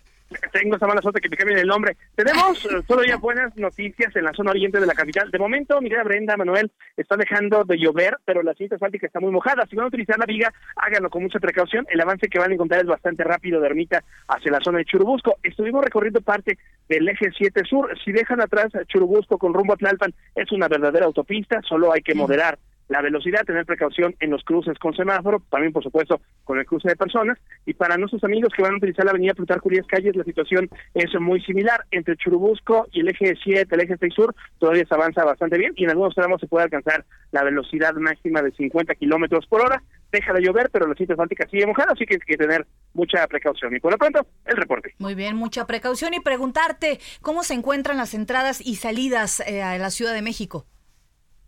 Tengo 0.52 0.76
esa 0.76 0.86
mala 0.86 1.02
suerte 1.02 1.20
que 1.20 1.28
me 1.28 1.36
cambien 1.36 1.58
el 1.58 1.66
nombre. 1.66 1.96
Tenemos 2.14 2.64
eh, 2.70 2.82
todavía 2.86 3.16
buenas 3.16 3.56
noticias 3.56 4.14
en 4.16 4.24
la 4.24 4.32
zona 4.32 4.50
oriente 4.50 4.80
de 4.80 4.86
la 4.86 4.94
capital. 4.94 5.30
De 5.30 5.38
momento, 5.38 5.80
mi 5.80 5.88
querida 5.88 6.04
Brenda, 6.04 6.36
Manuel, 6.36 6.70
está 6.96 7.16
dejando 7.16 7.64
de 7.64 7.78
llover, 7.78 8.18
pero 8.24 8.42
la 8.42 8.54
cinta 8.54 8.76
asfáltica 8.76 9.06
está 9.06 9.20
muy 9.20 9.30
mojada. 9.30 9.66
Si 9.68 9.76
van 9.76 9.84
a 9.84 9.88
utilizar 9.88 10.18
la 10.18 10.26
viga, 10.26 10.52
háganlo 10.76 11.10
con 11.10 11.22
mucha 11.22 11.38
precaución. 11.38 11.86
El 11.90 12.00
avance 12.00 12.28
que 12.28 12.38
van 12.38 12.50
a 12.50 12.54
encontrar 12.54 12.80
es 12.80 12.86
bastante 12.86 13.24
rápido 13.24 13.60
de 13.60 13.66
Ermita 13.66 14.02
hacia 14.28 14.52
la 14.52 14.60
zona 14.60 14.78
de 14.78 14.84
Churubusco. 14.84 15.36
Estuvimos 15.42 15.84
recorriendo 15.84 16.20
parte 16.20 16.58
del 16.88 17.08
eje 17.08 17.30
7 17.36 17.62
sur. 17.64 17.90
Si 18.04 18.12
dejan 18.12 18.40
atrás 18.40 18.72
Churubusco 18.88 19.38
con 19.38 19.54
rumbo 19.54 19.74
a 19.74 19.76
Tlalpan, 19.76 20.14
es 20.34 20.50
una 20.52 20.68
verdadera 20.68 21.06
autopista, 21.06 21.60
solo 21.62 21.92
hay 21.92 22.02
que 22.02 22.14
moderar 22.14 22.58
la 22.88 23.00
velocidad, 23.00 23.44
tener 23.44 23.64
precaución 23.64 24.14
en 24.20 24.30
los 24.30 24.42
cruces 24.44 24.78
con 24.78 24.94
semáforo, 24.94 25.42
también 25.50 25.72
por 25.72 25.82
supuesto 25.82 26.20
con 26.44 26.58
el 26.58 26.66
cruce 26.66 26.88
de 26.88 26.96
personas, 26.96 27.38
y 27.64 27.74
para 27.74 27.96
nuestros 27.96 28.22
amigos 28.24 28.52
que 28.54 28.62
van 28.62 28.74
a 28.74 28.76
utilizar 28.76 29.04
la 29.04 29.12
avenida 29.12 29.34
Plutarco 29.34 29.68
Urias 29.68 29.86
Calles, 29.86 30.16
la 30.16 30.24
situación 30.24 30.68
es 30.94 31.08
muy 31.20 31.40
similar, 31.42 31.84
entre 31.90 32.16
Churubusco 32.16 32.88
y 32.92 33.00
el 33.00 33.08
eje 33.08 33.34
7, 33.42 33.74
el 33.74 33.80
eje 33.80 33.96
6 33.98 34.14
sur, 34.14 34.34
todavía 34.58 34.84
se 34.86 34.94
avanza 34.94 35.24
bastante 35.24 35.58
bien, 35.58 35.72
y 35.76 35.84
en 35.84 35.90
algunos 35.90 36.14
tramos 36.14 36.40
se 36.40 36.46
puede 36.46 36.64
alcanzar 36.64 37.04
la 37.30 37.42
velocidad 37.44 37.94
máxima 37.94 38.42
de 38.42 38.52
50 38.52 38.94
kilómetros 38.96 39.46
por 39.46 39.62
hora, 39.62 39.82
deja 40.10 40.32
de 40.32 40.42
llover, 40.42 40.68
pero 40.70 40.86
la 40.86 40.94
cinta 40.94 41.14
asfáltica 41.14 41.48
sigue 41.48 41.66
mojada, 41.66 41.92
así 41.92 42.04
que 42.04 42.14
hay 42.14 42.20
que 42.20 42.36
tener 42.36 42.66
mucha 42.92 43.26
precaución, 43.26 43.74
y 43.74 43.80
por 43.80 43.92
lo 43.92 43.98
pronto, 43.98 44.26
el 44.44 44.56
reporte. 44.56 44.94
Muy 44.98 45.14
bien, 45.14 45.36
mucha 45.36 45.66
precaución 45.66 46.14
y 46.14 46.20
preguntarte 46.20 47.00
cómo 47.22 47.42
se 47.42 47.54
encuentran 47.54 47.96
las 47.96 48.14
entradas 48.14 48.60
y 48.60 48.76
salidas 48.76 49.40
eh, 49.40 49.62
a 49.62 49.78
la 49.78 49.90
Ciudad 49.90 50.12
de 50.12 50.22
México. 50.22 50.66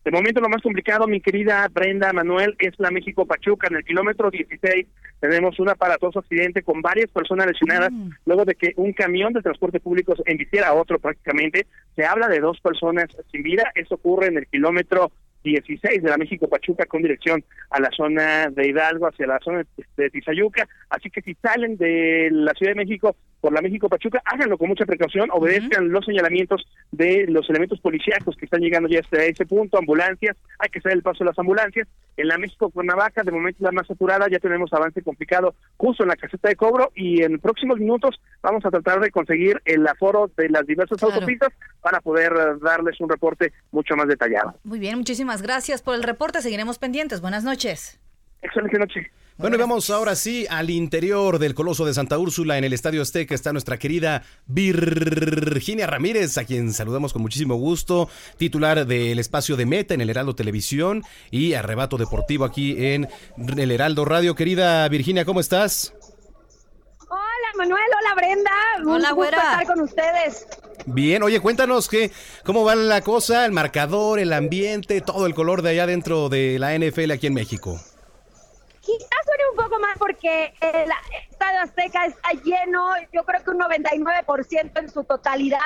De 0.04 0.10
momento 0.10 0.42
lo 0.42 0.50
más 0.50 0.60
complicado, 0.60 1.06
mi 1.06 1.22
querida 1.22 1.66
Brenda 1.72 2.12
Manuel, 2.12 2.54
es 2.58 2.74
la 2.78 2.90
México 2.90 3.24
Pachuca. 3.24 3.68
En 3.70 3.76
el 3.76 3.84
kilómetro 3.84 4.30
16 4.30 4.86
tenemos 5.18 5.58
un 5.58 5.70
aparatoso 5.70 6.18
accidente 6.18 6.62
con 6.62 6.82
varias 6.82 7.10
personas 7.10 7.46
lesionadas 7.46 7.90
luego 8.26 8.44
de 8.44 8.54
que 8.54 8.74
un 8.76 8.92
camión 8.92 9.32
de 9.32 9.40
transporte 9.40 9.80
público 9.80 10.14
embiciera 10.26 10.68
a 10.68 10.74
otro 10.74 10.98
prácticamente. 10.98 11.66
Se 11.96 12.04
habla 12.04 12.28
de 12.28 12.40
dos 12.40 12.60
personas 12.60 13.06
sin 13.32 13.42
vida. 13.42 13.72
Eso 13.74 13.94
ocurre 13.94 14.26
en 14.26 14.36
el 14.36 14.46
kilómetro 14.46 15.10
16 15.42 16.02
de 16.02 16.10
la 16.10 16.18
México 16.18 16.48
Pachuca 16.48 16.84
con 16.84 17.00
dirección 17.00 17.42
a 17.70 17.80
la 17.80 17.90
zona 17.90 18.48
de 18.50 18.68
Hidalgo, 18.68 19.06
hacia 19.06 19.26
la 19.26 19.38
zona 19.40 19.64
de 19.96 20.10
Tizayuca. 20.10 20.68
Así 20.90 21.08
que 21.08 21.22
si 21.22 21.34
salen 21.34 21.78
de 21.78 22.28
la 22.30 22.52
Ciudad 22.52 22.72
de 22.72 22.84
México 22.84 23.16
por 23.44 23.52
la 23.52 23.60
México 23.60 23.90
Pachuca, 23.90 24.22
háganlo 24.24 24.56
con 24.56 24.70
mucha 24.70 24.86
precaución, 24.86 25.28
obedezcan 25.30 25.90
los 25.90 26.06
señalamientos 26.06 26.66
de 26.92 27.26
los 27.28 27.46
elementos 27.50 27.78
policíacos 27.78 28.34
que 28.38 28.46
están 28.46 28.62
llegando 28.62 28.88
ya 28.88 29.00
hasta 29.00 29.22
ese 29.22 29.44
punto, 29.44 29.76
ambulancias, 29.76 30.34
hay 30.58 30.70
que 30.70 30.80
saber 30.80 30.96
el 30.96 31.02
paso 31.02 31.18
de 31.18 31.26
las 31.26 31.38
ambulancias. 31.38 31.86
En 32.16 32.28
la 32.28 32.38
México 32.38 32.70
Cuernavaca, 32.70 33.22
de 33.22 33.30
momento 33.30 33.62
la 33.62 33.70
más 33.70 33.86
saturada, 33.86 34.28
ya 34.30 34.38
tenemos 34.38 34.72
avance 34.72 35.02
complicado 35.02 35.54
justo 35.76 36.04
en 36.04 36.08
la 36.08 36.16
caseta 36.16 36.48
de 36.48 36.56
cobro 36.56 36.90
y 36.94 37.22
en 37.22 37.38
próximos 37.38 37.78
minutos 37.78 38.18
vamos 38.40 38.64
a 38.64 38.70
tratar 38.70 39.00
de 39.00 39.10
conseguir 39.10 39.60
el 39.66 39.86
aforo 39.86 40.30
de 40.38 40.48
las 40.48 40.66
diversas 40.66 41.02
autopistas 41.02 41.52
para 41.82 42.00
poder 42.00 42.32
darles 42.62 42.98
un 42.98 43.10
reporte 43.10 43.52
mucho 43.72 43.94
más 43.94 44.08
detallado. 44.08 44.54
Muy 44.64 44.78
bien, 44.78 44.96
muchísimas 44.96 45.42
gracias 45.42 45.82
por 45.82 45.96
el 45.96 46.02
reporte. 46.02 46.40
Seguiremos 46.40 46.78
pendientes. 46.78 47.20
Buenas 47.20 47.44
noches. 47.44 48.00
Excelente 48.40 48.78
noche. 48.78 49.10
Bueno, 49.36 49.56
y 49.56 49.58
vamos 49.58 49.90
ahora 49.90 50.14
sí 50.14 50.46
al 50.48 50.70
interior 50.70 51.40
del 51.40 51.54
Coloso 51.54 51.84
de 51.84 51.92
Santa 51.92 52.16
Úrsula, 52.18 52.56
en 52.56 52.62
el 52.62 52.72
Estadio 52.72 53.02
Azteca, 53.02 53.34
está 53.34 53.52
nuestra 53.52 53.78
querida 53.80 54.22
Virginia 54.46 55.88
Ramírez, 55.88 56.38
a 56.38 56.44
quien 56.44 56.72
saludamos 56.72 57.12
con 57.12 57.20
muchísimo 57.20 57.56
gusto, 57.56 58.08
titular 58.36 58.86
del 58.86 59.18
espacio 59.18 59.56
de 59.56 59.66
Meta 59.66 59.92
en 59.92 60.02
el 60.02 60.10
Heraldo 60.10 60.36
Televisión 60.36 61.02
y 61.32 61.54
Arrebato 61.54 61.96
Deportivo 61.96 62.44
aquí 62.44 62.76
en 62.86 63.08
el 63.36 63.72
Heraldo 63.72 64.04
Radio. 64.04 64.36
Querida 64.36 64.88
Virginia, 64.88 65.24
¿cómo 65.24 65.40
estás? 65.40 65.92
Hola 67.08 67.50
Manuel, 67.56 67.82
hola 68.00 68.14
Brenda, 68.14 68.50
Hola, 68.86 69.10
un 69.10 69.16
gusto 69.16 69.36
estar 69.36 69.66
con 69.66 69.80
ustedes. 69.80 70.46
Bien, 70.86 71.24
oye, 71.24 71.40
cuéntanos 71.40 71.88
qué, 71.88 72.12
cómo 72.44 72.62
va 72.64 72.76
la 72.76 73.00
cosa, 73.00 73.44
el 73.44 73.50
marcador, 73.50 74.20
el 74.20 74.32
ambiente, 74.32 75.00
todo 75.00 75.26
el 75.26 75.34
color 75.34 75.62
de 75.62 75.70
allá 75.70 75.86
dentro 75.88 76.28
de 76.28 76.60
la 76.60 76.78
NFL 76.78 77.10
aquí 77.10 77.26
en 77.26 77.34
México. 77.34 77.80
Quizás 78.84 79.23
un 79.54 79.64
poco 79.64 79.80
más 79.80 79.96
porque 79.98 80.52
el 80.60 80.90
Estadio 81.30 81.60
Azteca 81.60 82.06
está 82.06 82.30
lleno, 82.42 82.94
yo 83.12 83.24
creo 83.24 83.42
que 83.42 83.50
un 83.50 83.60
99% 83.60 84.80
en 84.80 84.90
su 84.90 85.04
totalidad. 85.04 85.58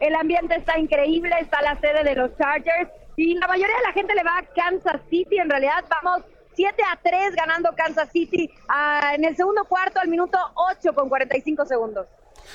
El 0.00 0.14
ambiente 0.14 0.56
está 0.56 0.78
increíble, 0.78 1.34
está 1.40 1.62
la 1.62 1.78
sede 1.80 2.02
de 2.04 2.14
los 2.14 2.36
Chargers 2.36 2.90
y 3.16 3.34
la 3.38 3.46
mayoría 3.46 3.76
de 3.76 3.82
la 3.82 3.92
gente 3.92 4.14
le 4.14 4.22
va 4.24 4.38
a 4.38 4.42
Kansas 4.42 5.00
City. 5.08 5.38
En 5.38 5.48
realidad 5.48 5.84
vamos 6.02 6.22
7 6.54 6.82
a 6.92 6.98
3 7.02 7.36
ganando 7.36 7.74
Kansas 7.74 8.10
City 8.10 8.50
ah, 8.68 9.12
en 9.14 9.24
el 9.24 9.36
segundo 9.36 9.64
cuarto 9.64 10.00
al 10.00 10.08
minuto 10.08 10.38
8 10.54 10.94
con 10.94 11.08
45 11.08 11.64
segundos. 11.66 12.06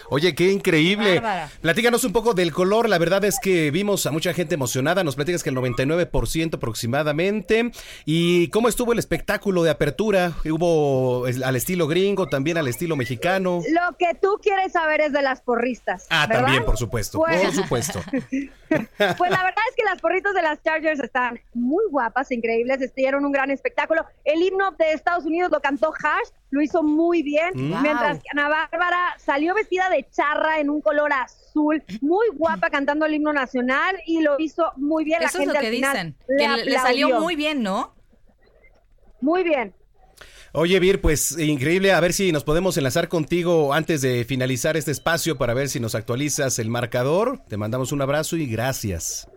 Oye, 0.09 0.35
qué 0.35 0.51
increíble. 0.51 1.15
Bárbara. 1.15 1.49
Platícanos 1.61 2.03
un 2.03 2.13
poco 2.13 2.33
del 2.33 2.51
color. 2.51 2.89
La 2.89 2.97
verdad 2.97 3.23
es 3.25 3.39
que 3.41 3.71
vimos 3.71 4.05
a 4.05 4.11
mucha 4.11 4.33
gente 4.33 4.55
emocionada. 4.55 5.03
Nos 5.03 5.15
platicas 5.15 5.43
que 5.43 5.49
el 5.49 5.55
99% 5.55 6.55
aproximadamente. 6.55 7.71
¿Y 8.05 8.47
cómo 8.49 8.67
estuvo 8.67 8.93
el 8.93 8.99
espectáculo 8.99 9.63
de 9.63 9.69
apertura? 9.71 10.33
¿Hubo 10.45 11.25
al 11.25 11.55
estilo 11.55 11.87
gringo, 11.87 12.27
también 12.27 12.57
al 12.57 12.67
estilo 12.67 12.95
mexicano? 12.95 13.61
Lo 13.71 13.97
que 13.97 14.15
tú 14.21 14.39
quieres 14.41 14.73
saber 14.73 15.01
es 15.01 15.13
de 15.13 15.21
las 15.21 15.41
porristas. 15.41 16.07
Ah, 16.09 16.25
¿verdad? 16.27 16.43
también, 16.43 16.65
por 16.65 16.77
supuesto. 16.77 17.19
Pues- 17.19 17.41
Por 17.41 17.53
supuesto. 17.53 18.01
Pues 18.71 19.29
la 19.31 19.43
verdad 19.43 19.63
es 19.69 19.75
que 19.75 19.83
las 19.83 19.99
porritas 19.99 20.33
de 20.33 20.41
las 20.41 20.61
Chargers 20.63 21.01
están 21.01 21.37
muy 21.53 21.83
guapas, 21.89 22.31
increíbles, 22.31 22.79
dieron 22.95 23.25
un 23.25 23.31
gran 23.33 23.51
espectáculo. 23.51 24.05
El 24.23 24.41
himno 24.41 24.71
de 24.79 24.93
Estados 24.93 25.25
Unidos 25.25 25.51
lo 25.51 25.59
cantó 25.59 25.91
Hash, 25.93 26.29
lo 26.51 26.61
hizo 26.61 26.83
muy 26.83 27.23
bien, 27.23 27.49
Mm. 27.55 27.81
mientras 27.81 28.19
que 28.19 28.25
Ana 28.31 28.47
Bárbara 28.49 29.15
salió 29.17 29.55
vestida 29.55 29.89
de 29.89 30.05
charra 30.11 30.59
en 30.59 30.69
un 30.69 30.81
color 30.81 31.11
azul, 31.13 31.83
muy 32.01 32.27
guapa 32.33 32.69
cantando 32.69 33.05
el 33.05 33.13
himno 33.15 33.33
nacional 33.33 33.95
y 34.05 34.21
lo 34.21 34.35
hizo 34.37 34.71
muy 34.77 35.03
bien. 35.03 35.23
Eso 35.23 35.39
la 35.39 35.43
es 35.45 35.47
lo 35.53 35.59
que 35.59 35.71
dicen. 35.71 36.15
Que 36.27 36.47
le, 36.47 36.65
le 36.65 36.77
salió 36.77 37.19
muy 37.19 37.35
bien, 37.35 37.63
¿no? 37.63 37.95
Muy 39.21 39.43
bien. 39.43 39.73
Oye, 40.53 40.79
Vir, 40.81 40.99
pues 40.99 41.37
increíble. 41.39 41.93
A 41.93 41.99
ver 42.01 42.11
si 42.11 42.33
nos 42.33 42.43
podemos 42.43 42.75
enlazar 42.77 43.07
contigo 43.07 43.73
antes 43.73 44.01
de 44.01 44.25
finalizar 44.25 44.75
este 44.75 44.91
espacio 44.91 45.37
para 45.37 45.53
ver 45.53 45.69
si 45.69 45.79
nos 45.79 45.95
actualizas 45.95 46.59
el 46.59 46.69
marcador. 46.69 47.39
Te 47.47 47.55
mandamos 47.55 47.93
un 47.93 48.01
abrazo 48.01 48.35
y 48.35 48.45
gracias. 48.47 49.29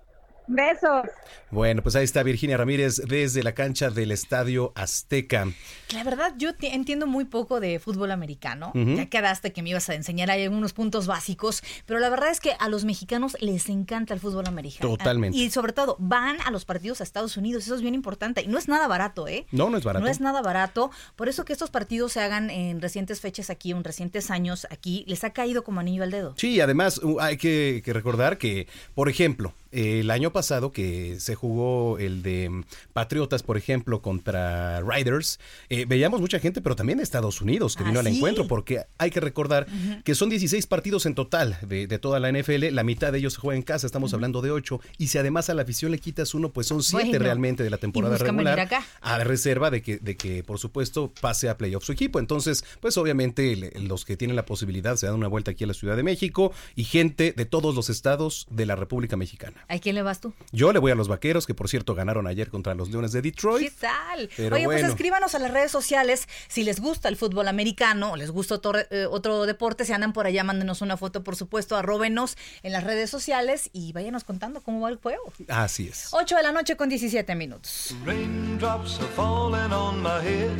Besos. 0.47 1.07
Bueno, 1.51 1.83
pues 1.83 1.97
ahí 1.97 2.05
está 2.05 2.23
Virginia 2.23 2.57
Ramírez 2.57 2.97
desde 3.07 3.43
la 3.43 3.53
cancha 3.53 3.91
del 3.91 4.11
Estadio 4.11 4.73
Azteca. 4.75 5.47
La 5.93 6.05
verdad, 6.05 6.35
yo 6.37 6.51
entiendo 6.61 7.07
muy 7.07 7.25
poco 7.25 7.61
de 7.61 7.79
fútbol 7.79 8.11
americano. 8.11 8.73
Ya 8.75 9.07
quedaste 9.07 9.53
que 9.53 9.63
me 9.63 9.71
ibas 9.71 9.89
a 9.89 9.95
enseñar 9.95 10.31
ahí 10.31 10.43
algunos 10.43 10.73
puntos 10.73 11.07
básicos, 11.07 11.63
pero 11.87 12.01
la 12.01 12.11
verdad 12.11 12.31
es 12.31 12.41
que 12.41 12.53
a 12.59 12.69
los 12.69 12.85
mexicanos 12.85 13.37
les 13.41 13.69
encanta 13.69 14.15
el 14.15 14.21
fútbol 14.21 14.47
americano. 14.47 14.97
Totalmente. 14.97 15.39
Y 15.39 15.51
sobre 15.51 15.73
todo, 15.73 15.97
van 15.99 16.41
a 16.45 16.51
los 16.51 16.65
partidos 16.65 17.01
a 17.01 17.05
Estados 17.05 17.37
Unidos. 17.37 17.65
Eso 17.65 17.75
es 17.75 17.83
bien 17.83 17.95
importante. 17.95 18.43
Y 18.43 18.49
no 18.49 18.59
es 18.59 18.69
nada 18.69 18.89
barato, 18.89 19.29
¿eh? 19.29 19.47
No, 19.53 19.71
no 19.71 19.79
es 19.79 19.85
barato. 19.85 20.05
No 20.05 20.11
es 20.11 20.21
nada 20.21 20.43
barato. 20.43 20.91
Por 21.17 21.29
eso 21.29 21.45
que 21.45 21.53
estos 21.53 21.71
partidos 21.71 22.13
se 22.13 22.21
hagan 22.21 22.51
en 22.51 22.81
recientes 22.81 23.21
fechas 23.21 23.51
aquí, 23.51 23.71
en 23.71 23.85
recientes 23.85 24.31
años 24.31 24.67
aquí, 24.71 25.05
les 25.07 25.25
ha 25.25 25.31
caído 25.31 25.65
como 25.65 25.81
anillo 25.81 26.03
al 26.03 26.11
dedo. 26.11 26.35
Sí, 26.37 26.61
además 26.61 26.99
uh, 26.99 27.21
hay 27.21 27.37
que, 27.37 27.83
que 27.85 27.93
recordar 27.93 28.39
que, 28.39 28.67
por 28.95 29.09
ejemplo, 29.09 29.55
el 29.75 30.11
año 30.11 30.33
pasado 30.33 30.73
que 30.73 31.19
se 31.21 31.35
jugó 31.35 31.99
el 31.99 32.23
de 32.23 32.49
mm, 32.51 32.65
Patriotas, 32.93 33.43
por 33.43 33.57
ejemplo, 33.57 34.01
contra 34.03 34.81
Riders, 34.81 35.41
eh, 35.69 35.85
veíamos 35.87 36.21
mucha 36.21 36.39
gente, 36.39 36.61
pero 36.61 36.77
también 36.77 36.99
de 36.99 37.05
Estados 37.05 37.41
Unidos 37.41 37.77
que 37.77 37.83
Ah, 37.83 37.87
vino 37.87 38.01
al 38.01 38.07
sí. 38.07 38.17
encuentro, 38.17 38.47
porque 38.47 38.83
hay 38.99 39.11
que 39.11 39.21
recordar 39.21 39.67
que 40.05 40.15
son 40.15 40.31
16 40.31 40.67
partidos 40.67 41.07
en 41.07 41.15
total 41.15 41.59
de, 41.63 41.87
de 41.87 41.99
toda 41.99 42.21
la 42.21 42.31
NFL, 42.31 42.71
la 42.71 42.85
mitad 42.85 43.13
de 43.13 43.19
ellos 43.19 43.35
se 43.35 43.41
juega 43.41 43.57
en 43.57 43.63
casa, 43.63 43.87
estamos 43.87 44.15
hablando 44.15 44.41
de 44.43 44.51
8, 44.51 44.81
y 44.99 45.09
si 45.09 45.19
además 45.19 45.51
a 45.51 45.55
la 45.55 45.63
afición 45.63 45.91
le 45.91 45.99
quitas 45.99 46.35
uno, 46.35 46.51
pues 46.51 46.67
son 46.67 46.83
7 46.83 47.05
Bueno, 47.09 47.19
realmente 47.25 47.63
de 47.63 47.71
la 47.71 47.79
temporada 47.79 48.17
regular, 48.17 48.61
acá. 48.61 48.85
a 49.01 49.19
reserva 49.25 49.71
de 49.71 49.83
que, 49.83 49.99
de 49.99 50.17
que, 50.17 50.43
por 50.45 50.59
supuesto, 50.59 51.13
pase 51.21 51.49
a 51.49 51.57
playoff 51.59 51.85
su 51.85 51.93
equipo. 51.93 52.19
Entonces, 52.19 52.65
pues 52.81 52.97
obviamente 52.97 53.55
le- 53.57 53.71
los 53.81 54.05
que 54.05 54.17
tienen 54.17 54.37
la 54.37 54.47
posibilidad 54.47 54.97
se 54.97 55.07
dan 55.07 55.15
una 55.17 55.29
vuelta 55.29 55.51
aquí 55.51 55.65
a 55.65 55.67
la 55.67 55.75
Ciudad 55.75 55.97
de 55.97 56.03
México 56.03 56.53
y 56.77 56.85
gente 56.85 57.33
de 57.37 57.45
todos 57.45 57.75
los 57.75 57.91
estados 57.91 58.47
de 58.51 58.67
la 58.67 58.77
República 58.77 59.17
Mexicana. 59.17 59.64
¿A 59.69 59.79
quién 59.79 59.95
le 59.95 60.03
vas 60.03 60.21
tú? 60.21 60.33
Yo 60.53 60.73
le 60.73 60.79
voy 60.79 60.93
a 60.93 60.95
los 60.95 61.09
vaqueros, 61.09 61.47
que 61.47 61.55
por 61.55 61.69
cierto 61.69 61.95
ganaron 61.95 62.27
ayer 62.27 62.51
contra 62.51 62.75
los 62.75 62.91
Leones 62.91 63.13
de 63.13 63.23
¿Qué 63.23 63.31
Detroit. 63.31 63.73
tal? 63.81 64.29
Pero 64.37 64.57
Oye, 64.57 64.65
pues 64.65 64.83
escríbanos 64.85 65.35
a 65.35 65.39
las 65.39 65.51
redes 65.51 65.71
sociales 65.73 66.29
si 66.49 66.65
les 66.65 66.81
gusta 66.81 67.09
el 67.09 67.17
fútbol 67.17 67.49
americano 67.49 68.13
o 68.13 68.17
les 68.17 68.31
gusta 68.31 68.57
otro, 68.57 68.79
eh, 68.91 69.07
otro 69.11 69.47
deporte. 69.47 69.85
Si 69.85 69.93
andan 69.93 70.13
por 70.13 70.27
allá, 70.27 70.45
mándenos 70.45 70.83
una 70.83 70.97
foto, 70.97 71.25
por 71.25 71.37
supuesto, 71.37 71.77
arróbenos 71.77 72.37
en 72.63 72.73
las 72.73 72.85
redes 72.85 73.11
sociales 73.11 73.71
y 73.73 73.93
váyanos 73.93 74.25
contando 74.25 74.61
cómo 74.63 74.81
va 74.81 74.91
el 74.91 74.97
juego. 74.97 75.33
Así 75.49 75.89
es. 75.89 76.09
8 76.13 76.37
de 76.37 76.43
la 76.43 76.53
noche 76.53 76.77
con 76.77 76.89
17 76.89 77.35
minutos. 77.35 77.95
Raindrops 78.05 78.99
are 79.01 79.09
falling 79.15 79.73
on 79.73 80.03
my 80.03 80.21
head. 80.27 80.51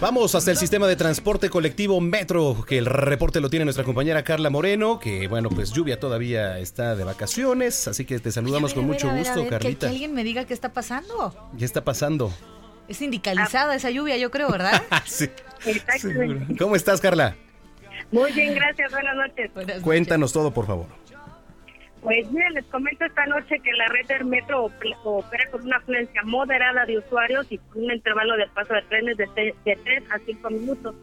Vamos 0.00 0.34
hasta 0.36 0.52
el 0.52 0.56
sistema 0.56 0.86
de 0.86 0.94
transporte 0.94 1.50
colectivo 1.50 2.00
Metro, 2.00 2.64
que 2.64 2.78
el 2.78 2.86
reporte 2.86 3.40
lo 3.40 3.50
tiene 3.50 3.64
nuestra 3.64 3.82
compañera 3.82 4.22
Carla 4.22 4.50
Moreno, 4.50 5.00
que 5.00 5.26
bueno, 5.26 5.48
pues 5.48 5.72
lluvia 5.72 5.98
todavía 5.98 6.60
está 6.60 6.94
de 6.94 7.02
vacaciones, 7.02 7.88
así 7.88 8.04
que 8.04 8.20
te 8.20 8.30
saludamos 8.30 8.70
ver, 8.70 8.76
con 8.76 8.86
mucho 8.86 9.08
ver, 9.08 9.18
gusto, 9.18 9.40
ver, 9.40 9.50
Carlita. 9.50 9.88
Que, 9.88 9.92
alguien 9.94 10.14
me 10.14 10.22
diga 10.22 10.44
qué 10.44 10.54
está 10.54 10.72
pasando. 10.72 11.50
¿Qué 11.58 11.64
está 11.64 11.82
pasando? 11.82 12.32
Es 12.86 12.98
sindicalizada 12.98 13.74
esa 13.74 13.90
lluvia, 13.90 14.16
yo 14.16 14.30
creo, 14.30 14.48
¿verdad? 14.48 14.80
sí. 15.06 15.28
Exactamente. 15.66 16.56
¿Cómo 16.56 16.76
estás, 16.76 17.00
Carla? 17.00 17.34
Muy 18.12 18.30
bien, 18.30 18.54
gracias. 18.54 18.92
Buenas 18.92 19.16
noches. 19.16 19.50
Cuéntanos 19.82 20.32
todo, 20.32 20.52
por 20.52 20.66
favor. 20.66 20.86
Pues 22.04 22.30
miren, 22.30 22.52
les 22.52 22.66
comento 22.66 23.02
esta 23.06 23.24
noche 23.24 23.58
que 23.60 23.72
la 23.72 23.86
red 23.88 24.06
del 24.06 24.26
metro 24.26 24.64
op- 24.64 24.72
opera 25.04 25.50
con 25.50 25.62
una 25.64 25.78
afluencia 25.78 26.22
moderada 26.24 26.84
de 26.84 26.98
usuarios 26.98 27.50
y 27.50 27.56
con 27.56 27.84
un 27.84 27.92
intervalo 27.92 28.36
de 28.36 28.46
paso 28.48 28.74
de 28.74 28.82
trenes 28.82 29.16
de, 29.16 29.26
te- 29.28 29.54
de 29.64 29.76
3 29.82 30.04
a 30.10 30.18
5 30.18 30.50
minutos, 30.50 30.94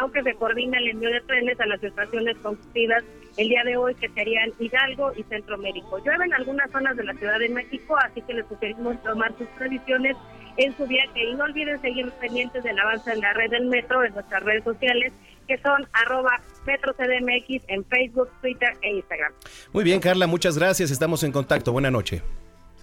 aunque 0.00 0.22
se 0.22 0.32
coordina 0.34 0.78
el 0.78 0.88
envío 0.88 1.10
de 1.10 1.20
trenes 1.20 1.60
a 1.60 1.66
las 1.66 1.84
estaciones 1.84 2.38
concurridas 2.38 3.04
el 3.36 3.48
día 3.50 3.64
de 3.64 3.76
hoy, 3.76 3.94
que 3.96 4.08
serían 4.08 4.50
Hidalgo 4.58 5.12
y 5.14 5.22
Centro 5.24 5.58
Médico. 5.58 5.98
Llueve 6.02 6.24
en 6.24 6.32
algunas 6.32 6.70
zonas 6.70 6.96
de 6.96 7.04
la 7.04 7.12
Ciudad 7.12 7.38
de 7.38 7.50
México, 7.50 7.94
así 8.02 8.22
que 8.22 8.32
les 8.32 8.46
sugerimos 8.48 9.00
tomar 9.02 9.36
sus 9.36 9.46
previsiones 9.58 10.16
en 10.56 10.74
su 10.74 10.86
viaje 10.86 11.22
y 11.22 11.34
no 11.34 11.44
olviden 11.44 11.78
seguir 11.82 12.10
pendientes 12.12 12.64
del 12.64 12.78
avance 12.78 13.12
en 13.12 13.20
la 13.20 13.34
red 13.34 13.50
del 13.50 13.66
metro 13.66 14.02
en 14.04 14.14
nuestras 14.14 14.42
redes 14.42 14.64
sociales, 14.64 15.12
que 15.46 15.58
son 15.58 15.86
arroba 15.92 16.40
Metro 16.66 16.92
CDMX 16.94 17.64
en 17.68 17.84
Facebook, 17.86 18.28
Twitter 18.40 18.76
e 18.82 18.96
Instagram. 18.96 19.32
Muy 19.72 19.84
bien, 19.84 20.00
Carla, 20.00 20.26
muchas 20.26 20.58
gracias. 20.58 20.90
Estamos 20.90 21.22
en 21.22 21.32
contacto. 21.32 21.72
Buena 21.72 21.90
noche. 21.90 22.22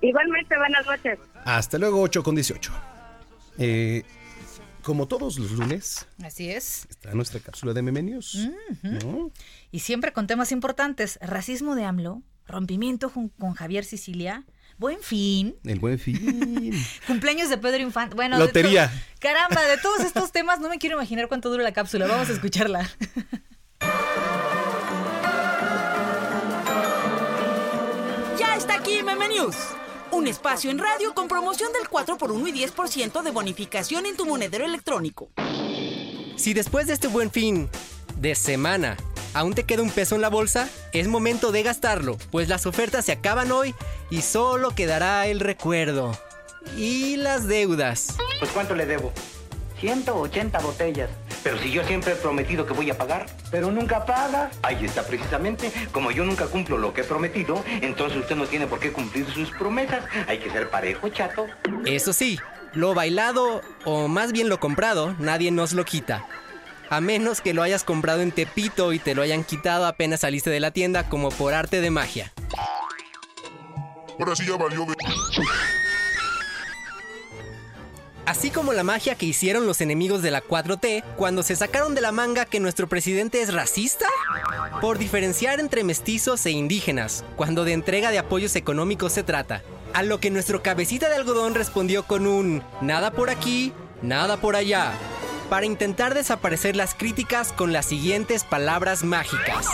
Igualmente, 0.01 0.57
buenas 0.57 0.85
noches. 0.85 1.19
Hasta 1.45 1.77
luego, 1.77 2.01
8 2.01 2.23
con 2.23 2.35
18. 2.35 2.71
Eh, 3.59 4.03
como 4.81 5.07
todos 5.07 5.39
los 5.39 5.51
lunes, 5.51 6.07
Así 6.23 6.49
es. 6.49 6.87
está 6.89 7.13
nuestra 7.13 7.39
cápsula 7.39 7.73
de 7.73 7.81
Memenios. 7.81 8.37
Y 9.71 9.79
siempre 9.79 10.11
con 10.11 10.27
temas 10.27 10.51
importantes. 10.51 11.17
Racismo 11.21 11.75
de 11.75 11.85
AMLO, 11.85 12.21
rompimiento 12.47 13.11
con 13.11 13.53
Javier 13.53 13.85
Sicilia, 13.85 14.43
buen 14.77 14.99
fin, 15.01 15.55
El 15.65 15.79
buen 15.79 15.97
fin. 15.99 16.73
cumpleaños 17.07 17.49
de 17.49 17.57
Pedro 17.57 17.81
Infante. 17.81 18.15
Bueno, 18.15 18.37
de 18.37 18.45
Lotería. 18.45 18.89
to- 18.89 19.19
caramba, 19.19 19.61
de 19.63 19.77
todos 19.77 20.01
estos 20.01 20.31
temas 20.31 20.59
no 20.59 20.69
me 20.69 20.77
quiero 20.79 20.95
imaginar 20.97 21.27
cuánto 21.27 21.49
dura 21.49 21.63
la 21.63 21.73
cápsula. 21.73 22.07
Vamos 22.07 22.29
a 22.29 22.33
escucharla. 22.33 22.89
Ya 28.37 28.55
está 28.55 28.75
aquí 28.75 29.01
Meme 29.03 29.27
News. 29.29 29.55
Un 30.11 30.27
espacio 30.27 30.69
en 30.71 30.77
radio 30.79 31.13
con 31.13 31.27
promoción 31.27 31.71
del 31.73 31.83
4x1 31.89 32.49
y 32.49 32.65
10% 32.67 33.21
de 33.23 33.31
bonificación 33.31 34.05
en 34.05 34.15
tu 34.15 34.25
monedero 34.25 34.65
electrónico. 34.65 35.29
Si 36.35 36.53
después 36.53 36.87
de 36.87 36.93
este 36.93 37.07
buen 37.07 37.31
fin 37.31 37.69
de 38.17 38.35
semana 38.35 38.97
aún 39.33 39.53
te 39.53 39.63
queda 39.63 39.81
un 39.81 39.89
peso 39.89 40.15
en 40.15 40.21
la 40.21 40.29
bolsa, 40.29 40.69
es 40.91 41.07
momento 41.07 41.51
de 41.51 41.63
gastarlo, 41.63 42.17
pues 42.31 42.49
las 42.49 42.65
ofertas 42.65 43.05
se 43.05 43.11
acaban 43.11 43.51
hoy 43.51 43.75
y 44.09 44.21
solo 44.21 44.75
quedará 44.75 45.27
el 45.27 45.39
recuerdo. 45.39 46.17
Y 46.77 47.17
las 47.17 47.47
deudas. 47.47 48.15
Pues 48.39 48.51
¿cuánto 48.51 48.75
le 48.75 48.85
debo? 48.85 49.11
180 49.79 50.59
botellas. 50.59 51.09
Pero 51.43 51.57
si 51.59 51.71
yo 51.71 51.83
siempre 51.83 52.13
he 52.13 52.15
prometido 52.15 52.65
que 52.65 52.71
voy 52.71 52.89
a 52.89 52.97
pagar. 52.97 53.25
Pero 53.51 53.69
nunca 53.69 54.05
paga. 54.05 54.49
Ahí 54.61 54.85
está 54.85 55.03
precisamente. 55.05 55.73
Como 55.91 56.09
yo 56.11 56.23
nunca 56.23 56.45
cumplo 56.47 56.77
lo 56.77 56.93
que 56.93 57.01
he 57.01 57.03
prometido, 57.03 57.61
entonces 57.81 58.19
usted 58.19 58.37
no 58.37 58.47
tiene 58.47 58.65
por 58.65 58.79
qué 58.79 58.93
cumplir 58.93 59.29
sus 59.29 59.51
promesas. 59.51 60.05
Hay 60.27 60.39
que 60.39 60.49
ser 60.49 60.69
parejo, 60.69 61.09
chato. 61.09 61.47
Eso 61.85 62.13
sí, 62.13 62.39
lo 62.71 62.93
bailado, 62.93 63.61
o 63.83 64.07
más 64.07 64.31
bien 64.31 64.47
lo 64.47 64.59
comprado, 64.61 65.15
nadie 65.19 65.51
nos 65.51 65.73
lo 65.73 65.83
quita. 65.83 66.25
A 66.93 67.01
menos 67.01 67.41
que 67.41 67.55
lo 67.55 67.63
hayas 67.63 67.83
comprado 67.83 68.21
en 68.21 68.31
Tepito 68.31 68.93
y 68.93 68.99
te 68.99 69.15
lo 69.15 69.23
hayan 69.23 69.43
quitado 69.43 69.87
apenas 69.87 70.19
saliste 70.19 70.51
de 70.51 70.59
la 70.59 70.69
tienda 70.69 71.09
como 71.09 71.29
por 71.29 71.55
arte 71.55 71.81
de 71.81 71.89
magia. 71.89 72.31
Ahora 74.19 74.35
sí 74.35 74.45
ya 74.45 74.57
valió 74.57 74.85
de... 74.85 74.93
Así 78.27 78.51
como 78.51 78.73
la 78.73 78.83
magia 78.83 79.15
que 79.15 79.25
hicieron 79.25 79.65
los 79.65 79.81
enemigos 79.81 80.21
de 80.21 80.29
la 80.29 80.43
4T 80.43 81.03
cuando 81.15 81.41
se 81.41 81.55
sacaron 81.55 81.95
de 81.95 82.01
la 82.01 82.11
manga 82.11 82.45
que 82.45 82.59
nuestro 82.59 82.87
presidente 82.87 83.41
es 83.41 83.51
racista 83.51 84.05
por 84.79 84.99
diferenciar 84.99 85.59
entre 85.59 85.83
mestizos 85.83 86.45
e 86.45 86.51
indígenas 86.51 87.25
cuando 87.35 87.65
de 87.65 87.73
entrega 87.73 88.11
de 88.11 88.19
apoyos 88.19 88.55
económicos 88.55 89.13
se 89.13 89.23
trata. 89.23 89.63
A 89.95 90.03
lo 90.03 90.19
que 90.19 90.29
nuestro 90.29 90.61
cabecita 90.61 91.09
de 91.09 91.15
algodón 91.15 91.55
respondió 91.55 92.03
con 92.03 92.27
un 92.27 92.61
nada 92.81 93.09
por 93.09 93.31
aquí, 93.31 93.73
nada 94.03 94.37
por 94.37 94.55
allá, 94.55 94.93
para 95.49 95.65
intentar 95.65 96.13
desaparecer 96.13 96.75
las 96.75 96.93
críticas 96.93 97.51
con 97.53 97.73
las 97.73 97.85
siguientes 97.85 98.43
palabras 98.43 99.03
mágicas. 99.03 99.67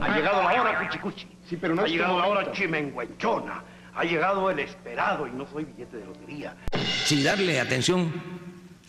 Ha 0.00 0.16
llegado 0.16 0.42
la 0.42 0.62
hora, 0.62 0.78
cuchicuchi. 0.80 1.28
Sí, 1.48 1.56
pero 1.56 1.74
no 1.74 1.82
Ha 1.82 1.86
llegado 1.86 2.18
la 2.18 2.26
hora 2.26 2.52
chimenguenchona. 2.52 3.64
Ha 3.94 4.04
llegado 4.04 4.50
el 4.50 4.58
esperado 4.58 5.26
y 5.26 5.30
no 5.30 5.46
soy 5.46 5.64
billete 5.64 5.96
de 5.96 6.04
lotería. 6.04 6.56
Si 7.04 7.22
darle 7.22 7.60
atención 7.60 8.12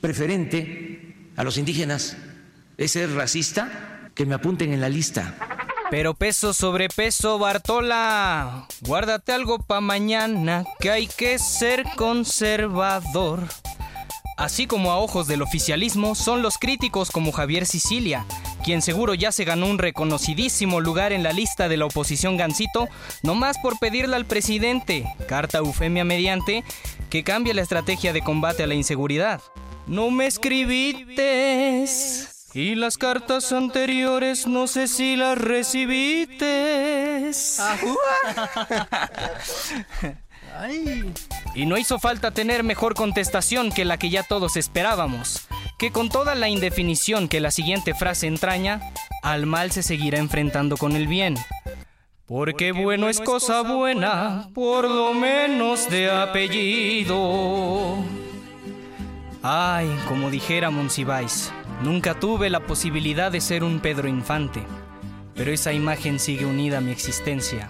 preferente 0.02 1.32
a 1.38 1.44
los 1.44 1.58
indígenas 1.58 2.18
es 2.78 2.92
ser 2.92 3.14
racista, 3.14 4.12
que 4.14 4.26
me 4.26 4.36
apunten 4.36 4.74
en 4.74 4.82
la 4.82 4.90
lista. 4.90 5.36
Pero 5.90 6.14
peso 6.14 6.54
sobre 6.54 6.90
peso, 6.90 7.40
Bartola. 7.40 8.68
Guárdate 8.82 9.32
algo 9.32 9.60
pa' 9.60 9.80
mañana, 9.80 10.66
que 10.80 10.92
hay 10.92 11.08
que 11.08 11.40
ser 11.40 11.86
conservador. 11.96 13.40
Así 14.38 14.68
como 14.68 14.92
a 14.92 15.00
ojos 15.00 15.28
del 15.28 15.42
oficialismo 15.42 16.14
son 16.14 16.44
los 16.44 16.60
críticos 16.60 17.10
como 17.10 17.32
Javier 17.32 17.66
Sicilia, 17.66 18.24
quien 18.64 18.84
seguro 18.84 19.16
ya 19.16 19.32
se 19.32 19.46
ganó 19.46 19.66
un 19.66 19.80
reconocidísimo 19.80 20.80
lugar 20.80 21.12
en 21.12 21.24
la 21.24 21.34
lista 21.34 21.68
de 21.68 21.78
la 21.78 21.88
oposición 21.88 22.38
Gancito, 22.38 22.88
nomás 23.24 23.58
por 23.58 23.80
pedirle 23.80 24.16
al 24.16 24.26
presidente, 24.26 25.12
carta 25.28 25.58
eufemia 25.58 26.06
mediante, 26.06 26.64
que 27.10 27.24
cambie 27.24 27.56
la 27.56 27.64
estrategia 27.64 28.14
de 28.14 28.22
combate 28.22 28.62
a 28.62 28.68
la 28.68 28.76
inseguridad. 28.76 29.42
No 29.88 30.12
me 30.12 30.28
escribites. 30.28 32.28
Y 32.54 32.76
las 32.76 32.98
cartas 32.98 33.52
anteriores 33.52 34.46
no 34.46 34.68
sé 34.68 34.88
si 34.88 35.16
las 35.16 35.36
Y 41.54 41.66
no 41.66 41.78
hizo 41.78 42.00
falta 42.00 42.32
tener 42.32 42.64
mejor 42.64 42.94
contestación 42.94 43.72
que 43.72 43.86
la 43.86 43.98
que 43.98 44.10
ya 44.10 44.24
todos 44.24 44.58
esperábamos, 44.58 45.48
que 45.78 45.92
con 45.92 46.10
toda 46.10 46.36
la 46.36 46.50
indefinición 46.50 47.28
que 47.28 47.40
la 47.40 47.52
siguiente 47.52 47.94
frase 47.94 48.28
entraña, 48.28 48.82
al 49.24 49.46
mal 49.46 49.72
se 49.72 49.84
seguirá 49.84 50.20
enfrentando 50.20 50.78
con 50.78 50.96
el 50.96 51.08
bien. 51.08 51.36
Porque 52.28 52.74
bueno 52.74 53.08
es 53.08 53.22
cosa 53.22 53.62
buena, 53.62 54.50
por 54.54 54.84
lo 54.90 55.14
menos 55.14 55.90
de 55.90 56.12
apellido. 56.12 57.96
Ay, 59.42 59.88
como 60.10 60.30
dijera 60.30 60.70
Monsiváis, 60.70 61.54
nunca 61.82 62.20
tuve 62.20 62.50
la 62.50 62.60
posibilidad 62.60 63.32
de 63.32 63.40
ser 63.40 63.64
un 63.64 63.80
Pedro 63.80 64.10
Infante, 64.10 64.62
pero 65.36 65.52
esa 65.52 65.72
imagen 65.72 66.20
sigue 66.20 66.46
unida 66.46 66.80
a 66.80 66.82
mi 66.82 66.92
existencia. 66.92 67.70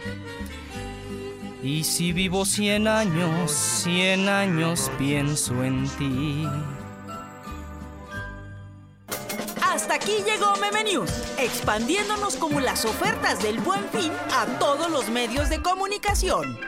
Y 1.64 1.84
si 1.84 2.14
vivo 2.14 2.46
cien 2.46 2.88
años, 2.88 3.52
cien 3.52 4.30
años 4.30 4.92
pienso 4.98 5.64
en 5.64 5.88
ti. 5.98 6.48
Hasta 9.62 9.96
aquí 9.96 10.18
llegó 10.26 10.56
Meme 10.58 10.84
News, 10.84 11.12
expandiéndonos 11.40 12.36
como 12.36 12.60
las 12.60 12.86
ofertas 12.86 13.42
del 13.42 13.60
buen 13.60 13.84
fin 13.90 14.12
a 14.34 14.46
todos 14.60 14.92
los 14.92 15.10
medios 15.10 15.50
de 15.50 15.62
comunicación. 15.62 16.60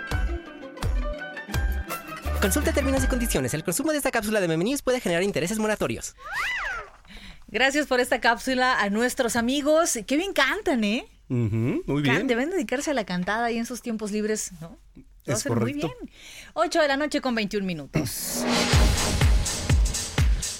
Consulta 2.41 2.73
términos 2.73 3.03
y 3.03 3.07
condiciones. 3.07 3.53
El 3.53 3.63
consumo 3.63 3.91
de 3.91 3.97
esta 3.97 4.11
cápsula 4.11 4.39
de 4.39 4.47
Memenius 4.47 4.81
puede 4.81 4.99
generar 4.99 5.23
intereses 5.23 5.59
moratorios. 5.59 6.15
Gracias 7.47 7.85
por 7.85 7.99
esta 7.99 8.21
cápsula 8.21 8.79
a 8.79 8.89
nuestros 8.89 9.35
amigos. 9.35 9.99
Qué 10.07 10.17
bien 10.17 10.33
cantan, 10.33 10.83
¿eh? 10.83 11.07
Muy 11.29 12.01
bien. 12.01 12.27
Deben 12.27 12.49
dedicarse 12.49 12.91
a 12.91 12.93
la 12.93 13.05
cantada 13.05 13.45
ahí 13.45 13.57
en 13.57 13.65
sus 13.65 13.81
tiempos 13.81 14.11
libres, 14.11 14.51
¿no? 14.59 14.77
Lo 15.25 15.33
Es 15.33 15.39
hacen 15.39 15.57
muy 15.57 15.73
bien. 15.73 15.91
8 16.53 16.81
de 16.81 16.87
la 16.87 16.97
noche 16.97 17.21
con 17.21 17.35
21 17.35 17.65
minutos. 17.65 18.43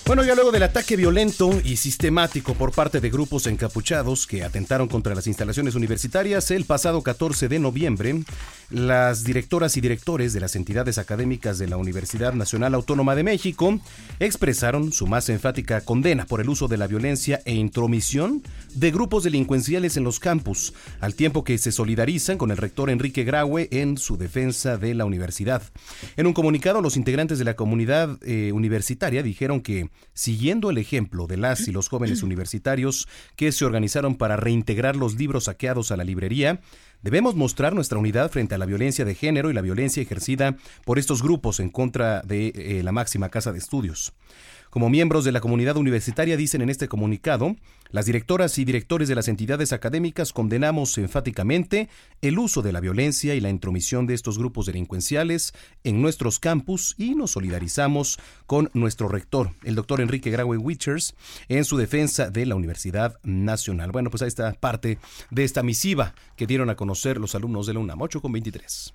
Bueno, 0.09 0.23
ya 0.23 0.33
luego 0.33 0.51
del 0.51 0.63
ataque 0.63 0.95
violento 0.95 1.51
y 1.63 1.75
sistemático 1.75 2.55
por 2.55 2.71
parte 2.71 2.99
de 2.99 3.11
grupos 3.11 3.45
encapuchados 3.45 4.25
que 4.25 4.43
atentaron 4.43 4.87
contra 4.87 5.13
las 5.13 5.27
instalaciones 5.27 5.75
universitarias 5.75 6.49
el 6.49 6.65
pasado 6.65 7.03
14 7.03 7.47
de 7.47 7.59
noviembre, 7.59 8.23
las 8.71 9.23
directoras 9.23 9.77
y 9.77 9.81
directores 9.81 10.33
de 10.33 10.39
las 10.39 10.55
entidades 10.55 10.97
académicas 10.97 11.59
de 11.59 11.67
la 11.67 11.77
Universidad 11.77 12.33
Nacional 12.33 12.73
Autónoma 12.73 13.13
de 13.13 13.21
México 13.21 13.79
expresaron 14.19 14.91
su 14.91 15.05
más 15.05 15.29
enfática 15.29 15.81
condena 15.81 16.25
por 16.25 16.41
el 16.41 16.49
uso 16.49 16.67
de 16.67 16.77
la 16.77 16.87
violencia 16.87 17.43
e 17.45 17.53
intromisión 17.53 18.41
de 18.73 18.89
grupos 18.89 19.23
delincuenciales 19.23 19.95
en 19.95 20.05
los 20.05 20.19
campus, 20.19 20.73
al 21.01 21.13
tiempo 21.13 21.43
que 21.43 21.59
se 21.59 21.71
solidarizan 21.71 22.39
con 22.39 22.49
el 22.49 22.57
rector 22.57 22.89
Enrique 22.89 23.23
Graue 23.25 23.67
en 23.69 23.95
su 23.99 24.17
defensa 24.17 24.77
de 24.77 24.95
la 24.95 25.05
universidad. 25.05 25.61
En 26.17 26.25
un 26.25 26.33
comunicado, 26.33 26.81
los 26.81 26.97
integrantes 26.97 27.37
de 27.37 27.45
la 27.45 27.55
comunidad 27.55 28.17
eh, 28.23 28.51
universitaria 28.53 29.21
dijeron 29.21 29.61
que, 29.61 29.89
siguiendo 30.13 30.69
el 30.69 30.77
ejemplo 30.77 31.27
de 31.27 31.37
las 31.37 31.67
y 31.67 31.71
los 31.71 31.89
jóvenes 31.89 32.23
universitarios 32.23 33.07
que 33.35 33.51
se 33.51 33.65
organizaron 33.65 34.15
para 34.15 34.35
reintegrar 34.35 34.95
los 34.95 35.15
libros 35.15 35.45
saqueados 35.45 35.91
a 35.91 35.97
la 35.97 36.03
librería, 36.03 36.61
Debemos 37.01 37.33
mostrar 37.35 37.73
nuestra 37.73 37.97
unidad 37.97 38.29
frente 38.29 38.55
a 38.55 38.57
la 38.57 38.65
violencia 38.65 39.05
de 39.05 39.15
género 39.15 39.49
y 39.49 39.53
la 39.53 39.61
violencia 39.61 40.03
ejercida 40.03 40.57
por 40.83 40.99
estos 40.99 41.23
grupos 41.23 41.61
en 41.61 41.69
contra 41.69 42.21
de 42.23 42.51
eh, 42.53 42.83
la 42.83 42.91
máxima 42.91 43.29
casa 43.29 43.53
de 43.53 43.59
estudios. 43.59 44.11
Como 44.69 44.89
miembros 44.89 45.25
de 45.25 45.31
la 45.31 45.41
comunidad 45.41 45.77
universitaria 45.77 46.37
dicen 46.37 46.61
en 46.61 46.69
este 46.69 46.87
comunicado, 46.87 47.55
las 47.89 48.05
directoras 48.05 48.59
y 48.59 48.65
directores 48.65 49.07
de 49.07 49.15
las 49.15 49.27
entidades 49.27 49.73
académicas 49.73 50.31
condenamos 50.31 50.95
enfáticamente 50.99 51.89
el 52.21 52.37
uso 52.37 52.61
de 52.61 52.71
la 52.71 52.79
violencia 52.79 53.33
y 53.33 53.39
la 53.39 53.49
intromisión 53.49 54.05
de 54.05 54.13
estos 54.13 54.37
grupos 54.37 54.67
delincuenciales 54.67 55.53
en 55.83 56.03
nuestros 56.03 56.37
campus 56.37 56.93
y 56.99 57.15
nos 57.15 57.31
solidarizamos 57.31 58.19
con 58.45 58.69
nuestro 58.75 59.07
rector, 59.07 59.53
el 59.63 59.73
doctor 59.73 60.01
Enrique 60.01 60.29
Graue 60.29 60.57
Wichers, 60.57 61.15
en 61.47 61.65
su 61.65 61.77
defensa 61.77 62.29
de 62.29 62.45
la 62.45 62.53
Universidad 62.53 63.19
Nacional. 63.23 63.91
Bueno, 63.91 64.11
pues 64.11 64.21
ahí 64.21 64.27
está 64.27 64.53
parte 64.53 64.99
de 65.31 65.43
esta 65.43 65.63
misiva 65.63 66.13
que 66.35 66.45
dieron 66.45 66.69
a 66.69 66.75
conocer 66.75 67.17
los 67.17 67.33
alumnos 67.33 67.65
de 67.65 67.73
la 67.73 67.79
UNAM 67.79 68.03
8 68.03 68.21
con 68.21 68.31
23. 68.33 68.91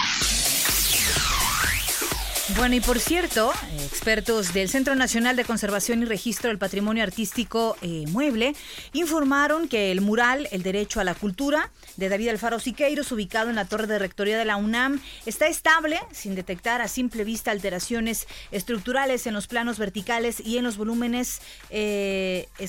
Bueno, 2.51 2.75
y 2.75 2.81
por 2.81 3.01
cierto, 3.01 3.53
expertos 3.85 4.53
del 4.53 4.69
Centro 4.69 4.95
Nacional 4.95 5.35
de 5.35 5.47
Conservación 5.47 6.03
y 6.03 6.05
Registro 6.05 6.49
del 6.49 6.59
Patrimonio 6.59 7.03
Artístico 7.03 7.75
eh, 7.81 8.05
Mueble 8.09 8.55
informaron 8.93 9.67
que 9.67 9.91
el 9.91 10.03
mural 10.03 10.47
El 10.53 10.63
Derecho 10.63 11.01
a 11.01 11.05
la 11.05 11.15
Cultura 11.15 11.71
de 11.97 12.11
David 12.11 12.29
Alfaro 12.29 12.61
Siqueiros, 12.61 13.11
ubicado 13.13 13.49
en 13.49 13.57
la 13.57 13.65
torre 13.65 13.87
de 13.87 13.99
rectoría 13.99 14.37
de 14.37 14.45
la 14.45 14.57
UNAM, 14.57 15.01
está 15.25 15.47
estable, 15.47 15.99
sin 16.13 16.35
detectar 16.35 16.83
a 16.83 16.89
simple 16.89 17.25
vista 17.25 17.51
alteraciones 17.51 18.27
estructurales 18.51 19.27
en 19.27 19.33
los 19.33 19.47
planos 19.47 19.79
verticales 19.79 20.39
y 20.39 20.59
en 20.59 20.65
los 20.65 20.77
volúmenes 20.77 21.41
eh. 21.71 22.47
¿Qué 22.59 22.69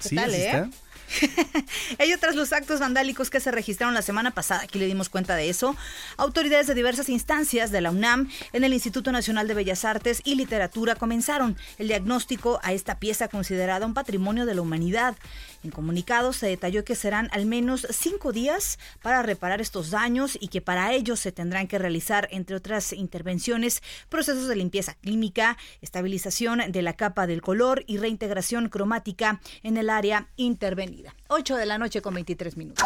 Sí, 0.00 0.16
tal, 0.16 0.34
eh? 0.34 0.46
está. 0.46 0.70
Ello 1.98 2.16
tras 2.18 2.34
los 2.34 2.52
actos 2.52 2.80
vandálicos 2.80 3.30
que 3.30 3.40
se 3.40 3.50
registraron 3.50 3.94
la 3.94 4.02
semana 4.02 4.30
pasada, 4.32 4.62
aquí 4.62 4.78
le 4.78 4.86
dimos 4.86 5.08
cuenta 5.08 5.36
de 5.36 5.48
eso, 5.48 5.76
autoridades 6.16 6.66
de 6.66 6.74
diversas 6.74 7.08
instancias 7.08 7.70
de 7.70 7.80
la 7.80 7.90
UNAM 7.90 8.30
en 8.52 8.64
el 8.64 8.72
Instituto 8.72 9.12
Nacional 9.12 9.48
de 9.48 9.54
Bellas 9.54 9.84
Artes 9.84 10.22
y 10.24 10.34
Literatura 10.34 10.94
comenzaron 10.94 11.56
el 11.78 11.88
diagnóstico 11.88 12.60
a 12.62 12.72
esta 12.72 12.98
pieza 12.98 13.28
considerada 13.28 13.86
un 13.86 13.94
patrimonio 13.94 14.46
de 14.46 14.54
la 14.54 14.62
humanidad. 14.62 15.16
En 15.62 15.70
comunicado 15.70 16.32
se 16.32 16.46
detalló 16.46 16.84
que 16.84 16.94
serán 16.94 17.28
al 17.32 17.44
menos 17.44 17.86
cinco 17.90 18.32
días 18.32 18.78
para 19.02 19.22
reparar 19.22 19.60
estos 19.60 19.90
daños 19.90 20.38
y 20.40 20.48
que 20.48 20.62
para 20.62 20.94
ello 20.94 21.16
se 21.16 21.32
tendrán 21.32 21.68
que 21.68 21.78
realizar, 21.78 22.28
entre 22.30 22.56
otras 22.56 22.94
intervenciones, 22.94 23.82
procesos 24.08 24.48
de 24.48 24.56
limpieza 24.56 24.94
química, 24.94 25.58
estabilización 25.82 26.72
de 26.72 26.82
la 26.82 26.94
capa 26.94 27.26
del 27.26 27.42
color 27.42 27.84
y 27.86 27.98
reintegración 27.98 28.70
cromática 28.70 29.40
en 29.62 29.76
el 29.76 29.90
área 29.90 30.28
intervenida. 30.36 31.14
8 31.28 31.56
de 31.56 31.66
la 31.66 31.76
noche 31.76 32.00
con 32.00 32.14
23 32.14 32.56
minutos. 32.56 32.84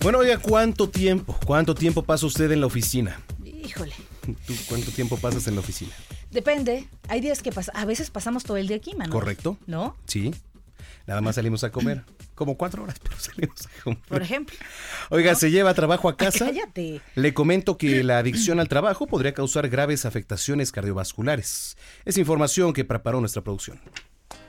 Bueno, 0.00 0.18
oiga, 0.18 0.38
¿cuánto 0.38 0.88
tiempo? 0.88 1.36
¿Cuánto 1.44 1.74
tiempo 1.74 2.02
pasa 2.02 2.26
usted 2.26 2.50
en 2.52 2.60
la 2.60 2.66
oficina? 2.66 3.20
Híjole. 3.44 3.92
¿Tú 4.46 4.54
cuánto 4.68 4.90
tiempo 4.92 5.16
pasas 5.16 5.46
en 5.46 5.56
la 5.56 5.60
oficina? 5.60 5.92
Depende. 6.30 6.88
Hay 7.08 7.20
días 7.20 7.42
que 7.42 7.52
pas- 7.52 7.70
a 7.74 7.84
veces 7.84 8.10
pasamos 8.10 8.44
todo 8.44 8.56
el 8.56 8.66
día 8.68 8.76
aquí, 8.76 8.94
mano. 8.94 9.12
¿Correcto? 9.12 9.56
¿No? 9.66 9.96
Sí. 10.06 10.34
Nada 11.06 11.20
más 11.20 11.36
salimos 11.36 11.62
a 11.64 11.70
comer. 11.70 12.04
Como 12.34 12.56
cuatro 12.58 12.82
horas, 12.82 12.96
pero 13.02 13.16
salimos 13.18 13.64
a 13.66 13.82
comer. 13.82 13.98
Por 14.08 14.22
ejemplo. 14.22 14.56
Oiga, 15.10 15.34
¿se 15.36 15.50
lleva 15.50 15.72
trabajo 15.72 16.08
a 16.08 16.16
casa? 16.16 16.46
Cállate. 16.46 17.00
Le 17.14 17.32
comento 17.32 17.78
que 17.78 18.02
la 18.02 18.18
adicción 18.18 18.58
al 18.60 18.68
trabajo 18.68 19.06
podría 19.06 19.32
causar 19.32 19.68
graves 19.68 20.04
afectaciones 20.04 20.72
cardiovasculares. 20.72 21.76
Es 22.04 22.18
información 22.18 22.72
que 22.72 22.84
preparó 22.84 23.20
nuestra 23.20 23.42
producción. 23.42 23.80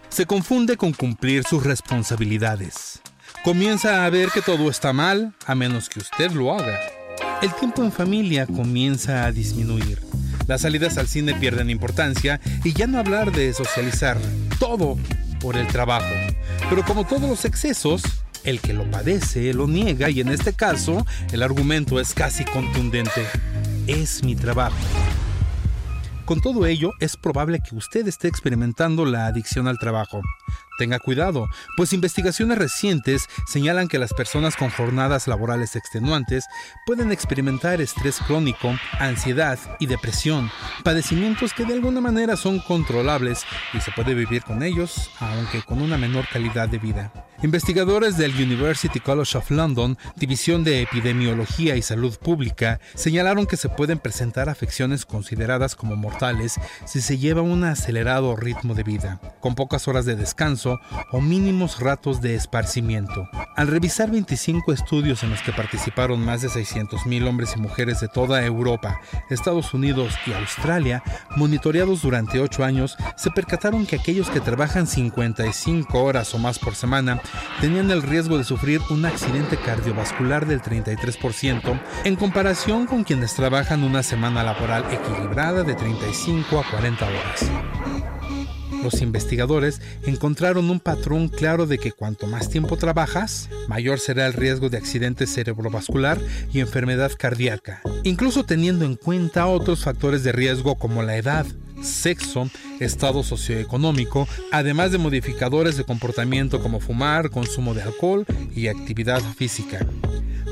Se 0.10 0.26
confunde 0.26 0.78
con 0.78 0.94
cumplir 0.94 1.44
sus 1.44 1.63
responsabilidades. 1.63 3.02
Comienza 3.44 4.06
a 4.06 4.10
ver 4.10 4.30
que 4.32 4.42
todo 4.42 4.70
está 4.70 4.94
mal 4.94 5.36
a 5.46 5.54
menos 5.54 5.90
que 5.90 6.00
usted 6.00 6.32
lo 6.32 6.54
haga. 6.54 6.80
El 7.42 7.54
tiempo 7.56 7.84
en 7.84 7.92
familia 7.92 8.48
comienza 8.48 9.26
a 9.26 9.32
disminuir. 9.32 10.00
Las 10.48 10.62
salidas 10.62 10.98
al 10.98 11.08
cine 11.08 11.34
pierden 11.36 11.70
importancia 11.70 12.40
y 12.64 12.74
ya 12.74 12.88
no 12.88 13.00
hablar 13.00 13.34
de 13.34 13.54
socializar. 13.54 14.18
Todo 14.60 14.98
por 15.42 15.58
el 15.58 15.68
trabajo. 15.68 16.08
Pero 16.70 16.86
como 16.86 17.06
todos 17.06 17.30
los 17.30 17.44
excesos, 17.44 18.02
el 18.46 18.62
que 18.62 18.72
lo 18.74 18.90
padece 18.90 19.54
lo 19.54 19.68
niega 19.68 20.10
y 20.10 20.22
en 20.22 20.30
este 20.30 20.54
caso 20.54 21.06
el 21.34 21.44
argumento 21.44 22.00
es 22.00 22.14
casi 22.14 22.46
contundente. 22.46 23.26
Es 23.88 24.24
mi 24.24 24.36
trabajo. 24.36 24.78
Con 26.24 26.42
todo 26.42 26.66
ello, 26.66 26.92
es 27.00 27.16
probable 27.18 27.60
que 27.62 27.76
usted 27.76 28.08
esté 28.08 28.28
experimentando 28.28 29.06
la 29.06 29.28
adicción 29.28 29.68
al 29.68 29.78
trabajo. 29.78 30.22
Tenga 30.78 31.00
cuidado, 31.00 31.50
pues 31.76 31.92
investigaciones 31.92 32.58
recientes 32.58 33.28
señalan 33.48 33.88
que 33.88 33.98
las 33.98 34.13
personas 34.13 34.56
con 34.56 34.70
jornadas 34.70 35.28
laborales 35.28 35.76
extenuantes 35.76 36.46
pueden 36.86 37.12
experimentar 37.12 37.82
estrés 37.82 38.20
crónico, 38.20 38.76
ansiedad 39.00 39.58
y 39.80 39.88
depresión, 39.88 40.52
padecimientos 40.84 41.54
que 41.54 41.66
de 41.66 41.74
alguna 41.74 42.00
manera 42.00 42.38
son 42.38 42.60
controlables 42.60 43.44
y 43.74 43.82
se 43.82 43.92
puede 43.92 44.13
vivir 44.13 44.44
con 44.44 44.62
ellos, 44.62 45.10
aunque 45.20 45.63
con 45.63 45.82
una 45.82 45.98
menor 45.98 46.28
calidad 46.32 46.70
de 46.70 46.78
vida. 46.78 47.12
Investigadores 47.44 48.18
del 48.18 48.34
University 48.34 49.00
College 49.00 49.38
of 49.38 49.52
London, 49.52 49.98
División 50.16 50.63
de 50.63 50.82
Epidemiología 50.82 51.76
y 51.76 51.84
Salud 51.84 52.18
Pública, 52.18 52.80
señalaron 52.96 53.46
que 53.46 53.58
se 53.58 53.70
pueden 53.70 54.00
presentar 54.00 54.50
afecciones 54.50 55.06
consideradas 55.06 55.76
como 55.76 55.96
mortales 55.96 56.56
si 56.86 57.00
se 57.00 57.20
lleva 57.20 57.42
un 57.44 57.63
acelerado 57.63 58.36
ritmo 58.36 58.74
de 58.74 58.84
vida, 58.84 59.22
con 59.40 59.54
pocas 59.54 59.88
horas 59.88 60.06
de 60.06 60.16
descanso 60.16 60.66
o 61.12 61.21
mínimos 61.21 61.80
ratos 61.80 62.21
de 62.21 62.36
esparcimiento. 62.36 63.30
Al 63.56 63.67
revisar 63.67 64.12
25 64.12 64.71
estudios 64.73 65.23
en 65.23 65.32
los 65.32 65.41
que 65.41 65.51
participaron 65.51 66.23
más 66.23 66.41
de 66.41 66.49
600.000 66.49 67.27
hombres 67.27 67.53
y 67.56 67.60
mujeres 67.60 67.99
de 67.99 68.08
toda 68.08 68.45
Europa, 68.45 68.99
Estados 69.30 69.73
Unidos 69.73 70.13
y 70.25 70.34
Australia, 70.34 71.03
monitoreados 71.36 72.01
durante 72.01 72.39
8 72.39 72.63
años, 72.63 72.97
se 73.15 73.32
percataron 73.32 73.86
que 73.86 73.95
aquellos 73.95 74.30
que 74.30 74.41
trabajan 74.41 74.88
55 74.88 76.03
horas 76.03 76.34
o 76.34 76.38
más 76.38 76.60
por 76.60 76.75
semana 76.75 77.21
tenían 77.62 77.89
el 77.91 78.03
riesgo 78.03 78.38
de 78.38 78.43
sufrir 78.43 78.82
un 78.89 79.06
accidente 79.06 79.58
cardiovascular 79.58 80.45
del 80.45 80.62
33% 80.62 81.80
en 82.03 82.15
comparación 82.15 82.86
con 82.86 83.03
quienes 83.03 83.34
trabajan 83.34 83.84
una 83.84 84.03
semana 84.03 84.43
laboral 84.43 84.86
equilibrada 84.91 85.63
de 85.63 85.75
35 85.75 86.60
a 86.60 86.69
40 86.69 87.06
horas. 87.06 87.87
Los 88.84 89.02
investigadores 89.02 89.82
encontraron 90.06 90.70
un 90.70 90.80
patrón 90.80 91.30
claro 91.30 91.66
de 91.66 91.78
que 91.78 91.92
cuanto 91.92 92.28
más 92.28 92.50
tiempo 92.50 92.78
trabajas, 92.78 93.50
mayor 93.68 94.00
será 94.00 94.28
el 94.28 94.34
riesgo 94.34 94.70
de 94.70 94.78
accidente 94.78 95.28
cerebrovascular 95.28 96.20
y 96.54 96.60
enfermedad 96.60 97.12
cardíaca, 97.18 97.82
incluso 98.04 98.46
teniendo 98.46 98.86
en 98.86 98.96
cuenta 98.96 99.48
otros 99.48 99.84
factores 99.84 100.24
de 100.24 100.32
riesgo 100.32 100.76
como 100.76 101.04
la 101.04 101.18
edad, 101.18 101.46
sexo, 101.82 102.50
estado 102.80 103.24
socioeconómico, 103.24 104.28
además 104.52 104.92
de 104.92 104.98
modificadores 104.98 105.78
de 105.78 105.84
comportamiento 105.84 106.62
como 106.62 106.80
fumar, 106.80 107.30
consumo 107.30 107.74
de 107.74 107.84
alcohol 107.84 108.26
y 108.56 108.68
actividad 108.68 109.22
física. 109.36 109.86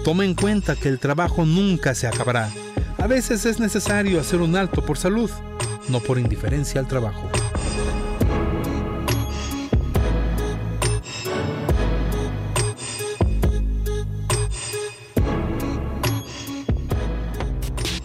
Toma 0.04 0.26
en 0.26 0.36
cuenta 0.36 0.76
que 0.76 0.90
el 0.90 1.00
trabajo 1.00 1.46
nunca 1.46 1.96
se 1.96 2.08
acabará. 2.08 2.52
A 2.98 3.08
veces 3.08 3.46
es 3.46 3.60
necesario 3.60 4.20
hacer 4.20 4.42
un 4.42 4.56
alto 4.56 4.86
por 4.86 4.98
salud, 4.98 5.30
no 5.90 6.00
por 6.00 6.20
indiferencia 6.20 6.80
al 6.80 6.88
trabajo. 6.88 7.30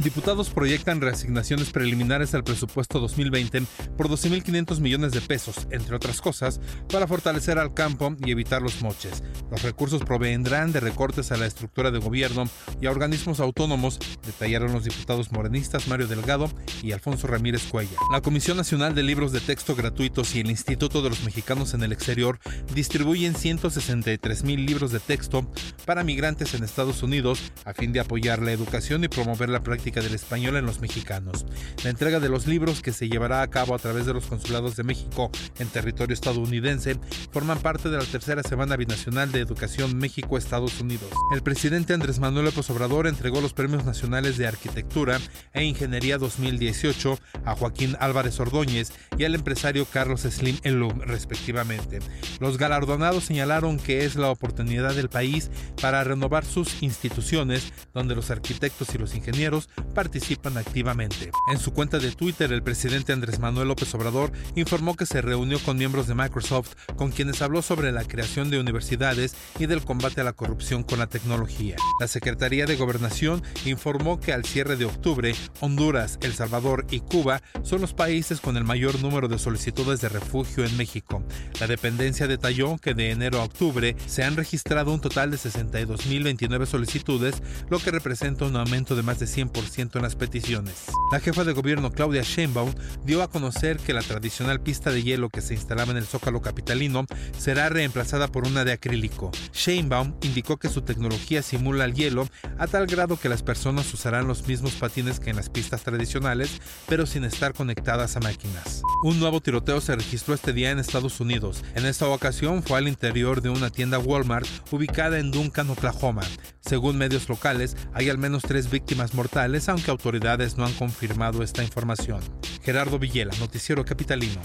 Diputados 0.02 0.48
proyectan 0.48 1.02
reasignaciones 1.02 1.70
preliminares 1.72 2.34
al 2.34 2.42
presupuesto 2.42 3.00
2020 3.00 3.64
por 3.98 4.08
12.500 4.08 4.80
millones 4.80 5.12
de 5.12 5.20
pesos, 5.20 5.68
entre 5.70 5.94
otras 5.94 6.22
cosas, 6.22 6.58
para 6.90 7.06
fortalecer 7.06 7.58
al 7.58 7.74
campo 7.74 8.16
y 8.24 8.30
evitar 8.30 8.62
los 8.62 8.80
moches. 8.80 9.22
Los 9.50 9.62
recursos 9.62 10.02
provendrán 10.02 10.72
de 10.72 10.80
recortes 10.80 11.32
a 11.32 11.36
la 11.36 11.44
estructura 11.44 11.90
de 11.90 11.98
gobierno 11.98 12.44
y 12.80 12.86
a 12.86 12.90
organismos 12.90 13.40
autónomos, 13.40 13.98
detallaron 14.24 14.72
los 14.72 14.84
diputados 14.84 15.32
morenistas 15.32 15.86
Mario 15.86 16.06
Delgado 16.06 16.50
y 16.82 16.92
Alfonso 16.92 17.26
Ramírez 17.26 17.64
Cuella. 17.64 17.98
La 18.10 18.22
Comisión 18.22 18.56
Nacional 18.56 18.94
de 18.94 19.02
Libros 19.02 19.32
de 19.32 19.40
Texto 19.40 19.76
Gratuitos 19.76 20.34
y 20.34 20.40
el 20.40 20.50
Instituto 20.50 21.02
de 21.02 21.10
los 21.10 21.24
Mexicanos 21.24 21.74
en 21.74 21.82
el 21.82 21.92
Exterior 21.92 22.38
distribuyen 22.74 23.34
163 23.34 24.44
mil 24.44 24.64
libros 24.64 24.92
de 24.92 25.00
texto 25.00 25.46
para 25.84 26.04
migrantes 26.04 26.54
en 26.54 26.64
Estados 26.64 27.02
Unidos 27.02 27.52
a 27.66 27.74
fin 27.74 27.92
de 27.92 28.00
apoyar 28.00 28.40
la 28.40 28.52
educación 28.52 29.04
y 29.04 29.08
promover 29.08 29.50
la 29.50 29.62
práctica 29.62 29.89
del 29.98 30.14
español 30.14 30.56
en 30.56 30.66
los 30.66 30.80
mexicanos. 30.80 31.44
La 31.82 31.90
entrega 31.90 32.20
de 32.20 32.28
los 32.28 32.46
libros 32.46 32.82
que 32.82 32.92
se 32.92 33.08
llevará 33.08 33.42
a 33.42 33.50
cabo 33.50 33.74
a 33.74 33.78
través 33.78 34.06
de 34.06 34.14
los 34.14 34.26
consulados 34.26 34.76
de 34.76 34.84
México 34.84 35.32
en 35.58 35.66
territorio 35.66 36.14
estadounidense 36.14 36.96
forman 37.32 37.58
parte 37.58 37.88
de 37.88 37.98
la 37.98 38.04
tercera 38.04 38.44
semana 38.44 38.76
binacional 38.76 39.32
de 39.32 39.40
educación 39.40 39.98
México-Estados 39.98 40.80
Unidos. 40.80 41.10
El 41.34 41.42
presidente 41.42 41.92
Andrés 41.92 42.20
Manuel 42.20 42.44
López 42.44 42.70
Obrador 42.70 43.08
entregó 43.08 43.40
los 43.40 43.52
premios 43.52 43.84
nacionales 43.84 44.38
de 44.38 44.46
arquitectura 44.46 45.18
e 45.52 45.64
ingeniería 45.64 46.18
2018 46.18 47.18
a 47.44 47.56
Joaquín 47.56 47.96
Álvarez 47.98 48.38
Ordóñez 48.38 48.92
y 49.18 49.24
al 49.24 49.34
empresario 49.34 49.86
Carlos 49.86 50.20
Slim 50.22 50.58
Elum, 50.62 51.00
respectivamente. 51.00 51.98
Los 52.38 52.58
galardonados 52.58 53.24
señalaron 53.24 53.78
que 53.78 54.04
es 54.04 54.14
la 54.14 54.30
oportunidad 54.30 54.94
del 54.94 55.08
país 55.08 55.50
para 55.80 56.04
renovar 56.04 56.44
sus 56.44 56.82
instituciones, 56.82 57.72
donde 57.94 58.14
los 58.14 58.30
arquitectos 58.30 58.94
y 58.94 58.98
los 58.98 59.14
ingenieros 59.14 59.68
participan 59.82 60.56
activamente. 60.56 61.30
En 61.50 61.58
su 61.58 61.72
cuenta 61.72 61.98
de 61.98 62.10
Twitter, 62.12 62.52
el 62.52 62.62
presidente 62.62 63.12
Andrés 63.12 63.38
Manuel 63.38 63.68
López 63.68 63.94
Obrador 63.94 64.32
informó 64.54 64.96
que 64.96 65.06
se 65.06 65.22
reunió 65.22 65.58
con 65.60 65.76
miembros 65.76 66.06
de 66.06 66.14
Microsoft, 66.14 66.74
con 66.96 67.10
quienes 67.10 67.42
habló 67.42 67.62
sobre 67.62 67.92
la 67.92 68.04
creación 68.04 68.50
de 68.50 68.60
universidades 68.60 69.34
y 69.58 69.66
del 69.66 69.82
combate 69.82 70.20
a 70.20 70.24
la 70.24 70.32
corrupción 70.32 70.82
con 70.82 70.98
la 70.98 71.06
tecnología. 71.06 71.76
La 72.00 72.08
Secretaría 72.08 72.66
de 72.66 72.76
Gobernación 72.76 73.42
informó 73.64 74.20
que 74.20 74.32
al 74.32 74.44
cierre 74.44 74.76
de 74.76 74.84
octubre, 74.84 75.34
Honduras, 75.60 76.18
El 76.22 76.34
Salvador 76.34 76.86
y 76.90 77.00
Cuba 77.00 77.42
son 77.62 77.80
los 77.80 77.94
países 77.94 78.40
con 78.40 78.56
el 78.56 78.64
mayor 78.64 79.00
número 79.00 79.28
de 79.28 79.38
solicitudes 79.38 80.00
de 80.00 80.08
refugio 80.08 80.64
en 80.64 80.76
México. 80.76 81.22
La 81.60 81.66
dependencia 81.66 82.26
detalló 82.26 82.78
que 82.78 82.94
de 82.94 83.10
enero 83.10 83.40
a 83.40 83.44
octubre 83.44 83.96
se 84.06 84.24
han 84.24 84.36
registrado 84.36 84.92
un 84.92 85.00
total 85.00 85.30
de 85.30 85.36
62.029 85.36 86.66
solicitudes, 86.66 87.42
lo 87.68 87.78
que 87.78 87.90
representa 87.90 88.44
un 88.44 88.56
aumento 88.56 88.96
de 88.96 89.02
más 89.02 89.18
de 89.18 89.26
100% 89.26 89.69
en 89.78 90.02
las 90.02 90.16
peticiones. 90.16 90.86
La 91.12 91.20
jefa 91.20 91.44
de 91.44 91.52
gobierno 91.52 91.92
Claudia 91.92 92.22
Sheinbaum 92.22 92.74
dio 93.04 93.22
a 93.22 93.30
conocer 93.30 93.78
que 93.78 93.92
la 93.94 94.02
tradicional 94.02 94.60
pista 94.60 94.90
de 94.90 95.02
hielo 95.02 95.30
que 95.30 95.40
se 95.40 95.54
instalaba 95.54 95.92
en 95.92 95.96
el 95.96 96.06
Zócalo 96.06 96.42
capitalino 96.42 97.06
será 97.38 97.68
reemplazada 97.68 98.28
por 98.28 98.46
una 98.46 98.64
de 98.64 98.72
acrílico. 98.72 99.30
Sheinbaum 99.52 100.14
indicó 100.22 100.56
que 100.56 100.68
su 100.68 100.82
tecnología 100.82 101.42
simula 101.42 101.84
el 101.84 101.94
hielo 101.94 102.28
a 102.58 102.66
tal 102.66 102.86
grado 102.86 103.16
que 103.16 103.28
las 103.28 103.42
personas 103.42 103.92
usarán 103.94 104.26
los 104.26 104.46
mismos 104.46 104.72
patines 104.72 105.20
que 105.20 105.30
en 105.30 105.36
las 105.36 105.50
pistas 105.50 105.82
tradicionales, 105.82 106.60
pero 106.88 107.06
sin 107.06 107.24
estar 107.24 107.54
conectadas 107.54 108.16
a 108.16 108.20
máquinas. 108.20 108.82
Un 109.04 109.20
nuevo 109.20 109.40
tiroteo 109.40 109.80
se 109.80 109.94
registró 109.94 110.34
este 110.34 110.52
día 110.52 110.72
en 110.72 110.80
Estados 110.80 111.20
Unidos. 111.20 111.64
En 111.74 111.86
esta 111.86 112.08
ocasión 112.08 112.62
fue 112.62 112.78
al 112.78 112.88
interior 112.88 113.40
de 113.40 113.50
una 113.50 113.70
tienda 113.70 113.98
Walmart 113.98 114.48
ubicada 114.72 115.18
en 115.18 115.30
Duncan, 115.30 115.70
Oklahoma. 115.70 116.22
Según 116.60 116.98
medios 116.98 117.28
locales, 117.28 117.76
hay 117.94 118.10
al 118.10 118.18
menos 118.18 118.42
tres 118.42 118.70
víctimas 118.70 119.14
mortales, 119.14 119.59
aunque 119.68 119.90
autoridades 119.90 120.56
no 120.56 120.64
han 120.64 120.72
confirmado 120.72 121.42
esta 121.42 121.62
información. 121.62 122.20
Gerardo 122.62 122.98
Villela, 122.98 123.34
Noticiero 123.38 123.84
Capitalino. 123.84 124.40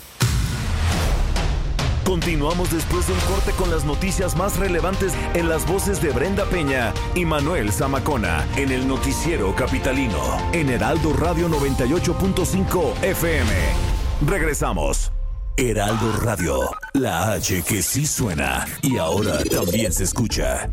Continuamos 2.06 2.72
después 2.72 3.08
de 3.08 3.14
un 3.14 3.20
corte 3.22 3.52
con 3.52 3.72
las 3.72 3.84
noticias 3.84 4.38
más 4.38 4.58
relevantes 4.58 5.14
en 5.34 5.50
las 5.50 5.68
voces 5.68 6.02
de 6.04 6.12
Brenda 6.12 6.46
Peña 6.46 6.94
y 7.16 7.26
Manuel 7.26 7.72
Zamacona 7.72 8.46
en 8.58 8.72
el 8.72 8.88
noticiero 8.88 9.56
capitalino 9.56 10.22
en 10.54 10.70
Heraldo 10.70 11.14
Radio 11.14 11.50
98.5 11.50 13.04
FM. 13.04 13.52
Regresamos. 14.28 15.12
Heraldo 15.58 16.12
Radio, 16.22 16.70
la 16.92 17.32
H 17.32 17.64
que 17.64 17.82
sí 17.82 18.06
suena 18.06 18.66
y 18.82 18.98
ahora 18.98 19.42
también 19.46 19.94
se 19.94 20.04
escucha. 20.04 20.70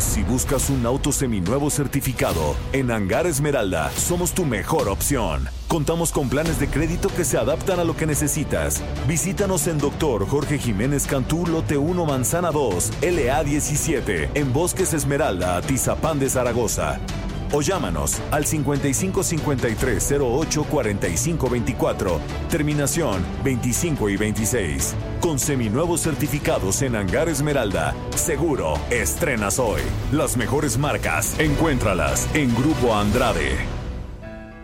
Si 0.00 0.24
buscas 0.24 0.70
un 0.70 0.84
auto 0.86 1.12
seminuevo 1.12 1.70
certificado, 1.70 2.56
en 2.72 2.90
Hangar 2.90 3.28
Esmeralda 3.28 3.92
somos 3.92 4.32
tu 4.32 4.44
mejor 4.44 4.88
opción. 4.88 5.48
Contamos 5.68 6.10
con 6.10 6.28
planes 6.28 6.58
de 6.58 6.66
crédito 6.66 7.10
que 7.10 7.24
se 7.24 7.38
adaptan 7.38 7.78
a 7.78 7.84
lo 7.84 7.96
que 7.96 8.06
necesitas. 8.06 8.82
Visítanos 9.06 9.68
en 9.68 9.78
Doctor 9.78 10.26
Jorge 10.26 10.58
Jiménez 10.58 11.06
Cantú, 11.06 11.46
Lote 11.46 11.78
1, 11.78 12.04
Manzana 12.04 12.50
2, 12.50 12.90
LA 13.02 13.44
17, 13.44 14.30
en 14.34 14.52
Bosques 14.52 14.94
Esmeralda, 14.94 15.62
Tizapán 15.62 16.18
de 16.18 16.28
Zaragoza. 16.28 16.98
O 17.54 17.62
llámanos 17.62 18.20
al 18.32 18.44
55 18.44 19.22
53 19.22 20.14
08 20.20 20.64
45 20.64 21.48
24, 21.48 22.20
terminación 22.50 23.22
25 23.44 24.10
y 24.10 24.16
26. 24.16 24.96
Con 25.20 25.38
seminuevos 25.38 26.00
certificados 26.00 26.82
en 26.82 26.96
Hangar 26.96 27.28
Esmeralda, 27.28 27.94
seguro 28.16 28.74
estrenas 28.90 29.60
hoy. 29.60 29.82
Las 30.10 30.36
mejores 30.36 30.78
marcas, 30.78 31.38
encuéntralas 31.38 32.28
en 32.34 32.52
Grupo 32.56 32.92
Andrade. 32.92 33.56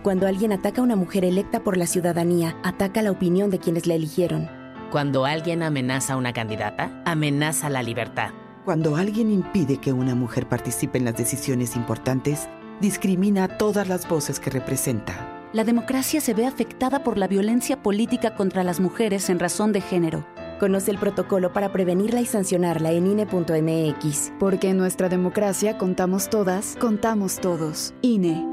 Cuando 0.02 0.26
alguien 0.26 0.52
ataca 0.52 0.80
a 0.80 0.84
una 0.84 0.96
mujer 0.96 1.24
electa 1.24 1.60
por 1.62 1.76
la 1.76 1.86
ciudadanía, 1.86 2.56
ataca 2.64 3.02
la 3.02 3.12
opinión 3.12 3.50
de 3.50 3.60
quienes 3.60 3.86
la 3.86 3.94
eligieron. 3.94 4.50
Cuando 4.90 5.26
alguien 5.26 5.62
amenaza 5.62 6.14
a 6.14 6.16
una 6.16 6.32
candidata, 6.32 6.90
amenaza 7.04 7.70
la 7.70 7.84
libertad. 7.84 8.30
Cuando 8.64 8.96
alguien 8.96 9.30
impide 9.30 9.76
que 9.76 9.92
una 9.92 10.16
mujer 10.16 10.48
participe 10.48 10.98
en 10.98 11.04
las 11.04 11.16
decisiones 11.16 11.76
importantes, 11.76 12.48
discrimina 12.80 13.44
a 13.44 13.58
todas 13.58 13.88
las 13.88 14.08
voces 14.08 14.40
que 14.40 14.50
representa. 14.50 15.40
La 15.52 15.64
democracia 15.64 16.20
se 16.20 16.32
ve 16.32 16.46
afectada 16.46 17.02
por 17.02 17.18
la 17.18 17.26
violencia 17.26 17.82
política 17.82 18.36
contra 18.36 18.62
las 18.62 18.78
mujeres 18.78 19.28
en 19.30 19.40
razón 19.40 19.72
de 19.72 19.80
género. 19.80 20.24
Conoce 20.60 20.90
el 20.90 20.98
protocolo 20.98 21.52
para 21.52 21.72
prevenirla 21.72 22.20
y 22.20 22.26
sancionarla 22.26 22.92
en 22.92 23.06
INE.mx. 23.06 24.32
Porque 24.38 24.68
en 24.68 24.76
nuestra 24.78 25.08
democracia 25.08 25.76
contamos 25.76 26.30
todas, 26.30 26.76
contamos 26.78 27.40
todos. 27.40 27.94
INE. 28.02 28.46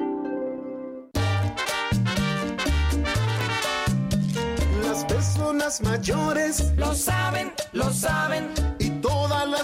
Las 4.84 5.06
personas 5.06 5.82
mayores 5.82 6.74
Lo 6.78 6.96
saben, 6.96 7.52
lo 7.74 7.92
saben, 7.92 8.48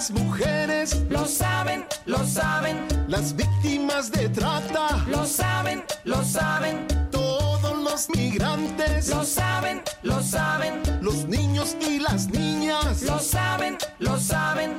las 0.04 0.12
mujeres, 0.12 1.02
lo 1.10 1.26
saben, 1.26 1.86
lo 2.06 2.26
saben, 2.26 2.76
las 3.08 3.34
víctimas 3.38 4.12
de 4.12 4.28
trata, 4.28 5.02
lo 5.08 5.26
saben, 5.26 5.82
lo 6.04 6.22
saben, 6.26 6.86
todos 7.10 7.78
los 7.82 8.10
migrantes, 8.10 9.08
lo 9.08 9.24
saben, 9.24 9.82
lo 10.02 10.22
saben, 10.22 10.82
los 11.00 11.26
niños 11.26 11.78
y 11.80 12.00
las 12.00 12.28
niñas, 12.28 13.04
lo 13.04 13.18
saben, 13.18 13.78
lo 14.00 14.20
saben. 14.20 14.76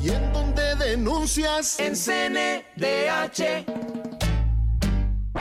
y 0.00 0.10
en 0.10 0.32
donde 0.32 0.76
denuncias 0.76 1.80
En 1.80 1.96
CNDH. 1.96 3.64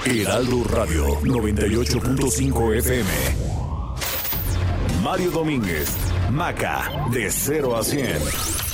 Heraldo 0.03 0.63
Radio 0.63 1.21
98.5 1.21 2.75
FM. 2.77 3.09
Mario 5.03 5.29
Domínguez, 5.29 5.95
Maca, 6.31 6.89
de 7.11 7.29
0 7.29 7.77
a 7.77 7.83
100. 7.83 8.66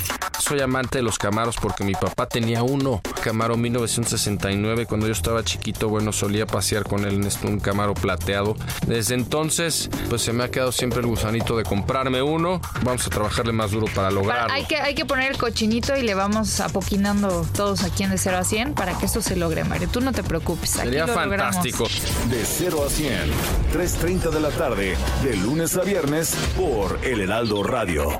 Soy 0.44 0.60
amante 0.60 0.98
de 0.98 1.04
los 1.04 1.18
Camaros 1.18 1.56
porque 1.56 1.86
mi 1.86 1.94
papá 1.94 2.28
tenía 2.28 2.64
uno, 2.64 3.02
Camaro 3.24 3.56
1969. 3.56 4.86
Cuando 4.86 5.08
yo 5.08 5.14
estaba 5.14 5.42
chiquito, 5.42 5.88
bueno, 5.88 6.12
solía 6.12 6.46
pasear 6.46 6.84
con 6.84 7.06
él 7.06 7.14
en 7.16 7.24
este- 7.24 7.48
un 7.48 7.62
Camaro 7.62 7.94
plateado. 7.94 8.56
Desde 8.86 9.16
entonces, 9.16 9.90
pues 10.10 10.22
se 10.22 10.34
me 10.34 10.44
ha 10.44 10.52
quedado 10.52 10.74
siempre 10.74 11.00
el 11.00 11.06
gusanito 11.08 11.56
de 11.56 11.64
comprarme 11.64 12.22
uno. 12.22 12.60
Vamos 12.84 13.08
a 13.08 13.10
trabajarle 13.10 13.54
más 13.54 13.72
duro 13.72 13.86
para 13.86 14.10
Para- 14.10 14.12
lograrlo. 14.12 14.54
hay, 14.54 14.66
que, 14.66 14.76
hay 14.76 14.96
que 14.96 15.06
poner 15.06 15.32
el 15.32 15.38
cochinito 15.38 15.96
y 15.96 16.02
le 16.02 16.14
vamos 16.14 16.60
apoquinando 16.60 17.48
todos 17.56 17.84
aquí 17.84 18.04
en 18.04 18.10
de 18.10 18.18
0 18.18 18.38
a 18.38 18.44
100 18.44 18.74
para 18.74 18.98
que 18.98 19.06
esto 19.06 19.22
se 19.22 19.38
logre, 19.38 19.64
Mario. 19.64 19.88
Tú 19.90 20.02
no 20.02 20.12
te 20.12 20.24
preocupes. 20.24 20.76
Aquí 20.76 20.90
Sería 20.90 21.08
lo 21.08 21.16
logramos. 21.16 21.56
fantástico. 21.56 21.86
De 22.30 22.44
0 22.44 22.84
a 22.86 22.90
100, 22.90 23.32
3.30 23.72 24.30
de 24.30 24.42
la 24.42 24.50
tarde, 24.50 24.98
de 25.24 25.38
lunes 25.38 25.78
a 25.78 25.84
viernes, 25.84 26.36
por 26.58 27.00
El 27.02 27.22
Heraldo 27.22 27.64
Radio. 27.64 28.20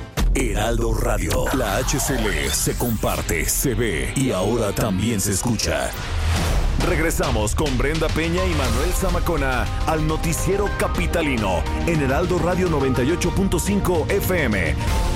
Heraldo 0.33 0.93
Radio. 0.93 1.45
La 1.57 1.77
HCL 1.77 2.49
se 2.51 2.77
comparte, 2.77 3.45
se 3.45 3.73
ve 3.73 4.13
y 4.15 4.31
ahora 4.31 4.71
también 4.71 5.19
se 5.19 5.31
escucha. 5.31 5.91
Regresamos 6.87 7.53
con 7.53 7.77
Brenda 7.77 8.07
Peña 8.07 8.43
y 8.45 8.49
Manuel 8.55 8.91
Zamacona 8.93 9.65
al 9.87 10.07
noticiero 10.07 10.69
capitalino 10.79 11.61
en 11.85 12.01
Heraldo 12.01 12.39
Radio 12.39 12.69
98.5 12.69 14.09
FM. 14.09 15.10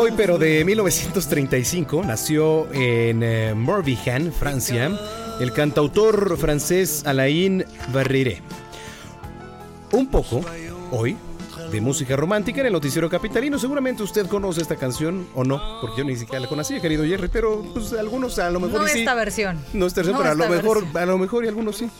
Hoy, 0.00 0.12
pero 0.16 0.38
de 0.38 0.64
1935, 0.64 2.02
nació 2.06 2.66
en 2.72 3.22
eh, 3.22 3.52
Morbihan, 3.54 4.32
Francia, 4.32 4.90
el 5.40 5.52
cantautor 5.52 6.38
francés 6.38 7.02
Alain 7.06 7.64
Barrere. 7.92 8.40
Un 9.92 10.06
poco, 10.06 10.40
hoy, 10.90 11.16
de 11.70 11.80
música 11.80 12.16
romántica 12.16 12.60
en 12.60 12.66
el 12.68 12.72
noticiero 12.72 13.10
capitalino. 13.10 13.58
Seguramente 13.58 14.02
usted 14.02 14.26
conoce 14.26 14.62
esta 14.62 14.76
canción 14.76 15.28
o 15.34 15.44
no, 15.44 15.60
porque 15.80 15.98
yo 15.98 16.04
ni 16.04 16.16
siquiera 16.16 16.40
la 16.40 16.48
conocía, 16.48 16.80
querido 16.80 17.04
Jerry, 17.04 17.28
pero 17.28 17.62
pues, 17.74 17.92
algunos 17.92 18.38
a 18.38 18.50
lo 18.50 18.60
mejor 18.60 18.80
No 18.80 18.86
y 18.86 18.90
sí. 18.90 18.98
esta 19.00 19.14
versión. 19.14 19.58
No 19.72 19.86
esta 19.86 20.00
versión, 20.00 20.14
No 20.16 20.22
pero 20.22 20.32
a 20.32 20.34
lo 20.34 20.48
mejor, 20.54 20.80
versión. 20.82 21.02
a 21.02 21.06
lo 21.06 21.18
mejor 21.18 21.44
y 21.44 21.48
algunos 21.48 21.76
sí. 21.76 21.90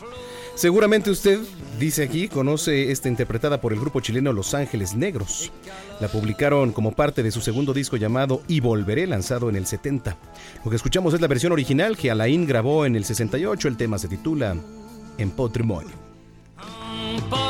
Seguramente 0.55 1.11
usted, 1.11 1.41
dice 1.79 2.03
aquí, 2.03 2.29
conoce 2.29 2.91
esta 2.91 3.09
interpretada 3.09 3.61
por 3.61 3.73
el 3.73 3.81
grupo 3.81 4.01
chileno 4.01 4.33
Los 4.33 4.55
Ángeles 4.55 4.95
Negros. 4.95 5.53
La 6.01 6.09
publicaron 6.09 6.73
como 6.73 6.93
parte 6.93 7.23
de 7.23 7.31
su 7.31 7.41
segundo 7.41 7.73
disco 7.73 7.97
llamado 7.97 8.43
Y 8.47 8.61
Volveré, 8.61 9.07
lanzado 9.07 9.49
en 9.49 9.57
el 9.57 9.67
70. 9.67 10.17
Lo 10.65 10.71
que 10.71 10.77
escuchamos 10.77 11.15
es 11.15 11.21
la 11.21 11.29
versión 11.29 11.53
original 11.53 11.97
que 11.97 12.11
Alain 12.11 12.47
grabó 12.47 12.85
en 12.85 12.97
el 12.97 13.05
68. 13.05 13.69
El 13.69 13.77
tema 13.77 13.99
se 13.99 14.09
titula 14.09 14.55
Empotre-moi. 15.19 15.87
Emporte-moi 17.17 17.50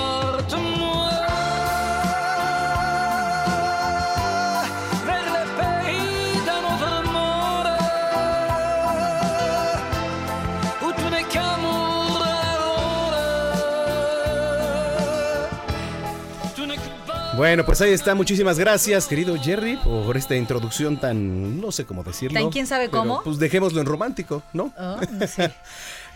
Bueno, 17.41 17.65
pues 17.65 17.81
ahí 17.81 17.93
está. 17.93 18.15
Muchísimas 18.15 18.59
gracias, 18.59 19.07
querido 19.07 19.35
Jerry, 19.35 19.79
por 19.79 20.15
esta 20.19 20.37
introducción 20.37 21.01
tan, 21.01 21.59
no 21.59 21.73
sé 21.73 21.87
cómo 21.87 22.05
decirlo. 22.05 22.39
¿Tan 22.39 22.51
quién 22.51 22.67
sabe 22.67 22.91
pero, 22.91 22.99
cómo? 22.99 23.23
Pues 23.25 23.39
dejémoslo 23.39 23.81
en 23.81 23.87
romántico, 23.87 24.43
¿no? 24.53 24.75
Oh, 24.79 25.01
sí. 25.27 25.43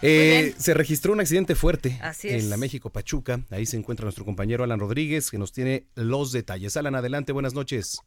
Eh, 0.03 0.55
se 0.59 0.75
registró 0.75 1.15
un 1.15 1.21
accidente 1.21 1.55
fuerte 1.55 1.99
en 2.25 2.51
la 2.51 2.59
México 2.59 2.91
Pachuca. 2.91 3.41
Ahí 3.51 3.65
se 3.65 3.79
encuentra 3.79 4.05
nuestro 4.05 4.27
compañero 4.27 4.63
Alan 4.63 4.79
Rodríguez, 4.79 5.31
que 5.31 5.39
nos 5.39 5.53
tiene 5.53 5.87
los 5.95 6.31
detalles. 6.31 6.77
Alan, 6.77 6.95
adelante, 6.95 7.33
buenas 7.33 7.55
noches. 7.55 8.03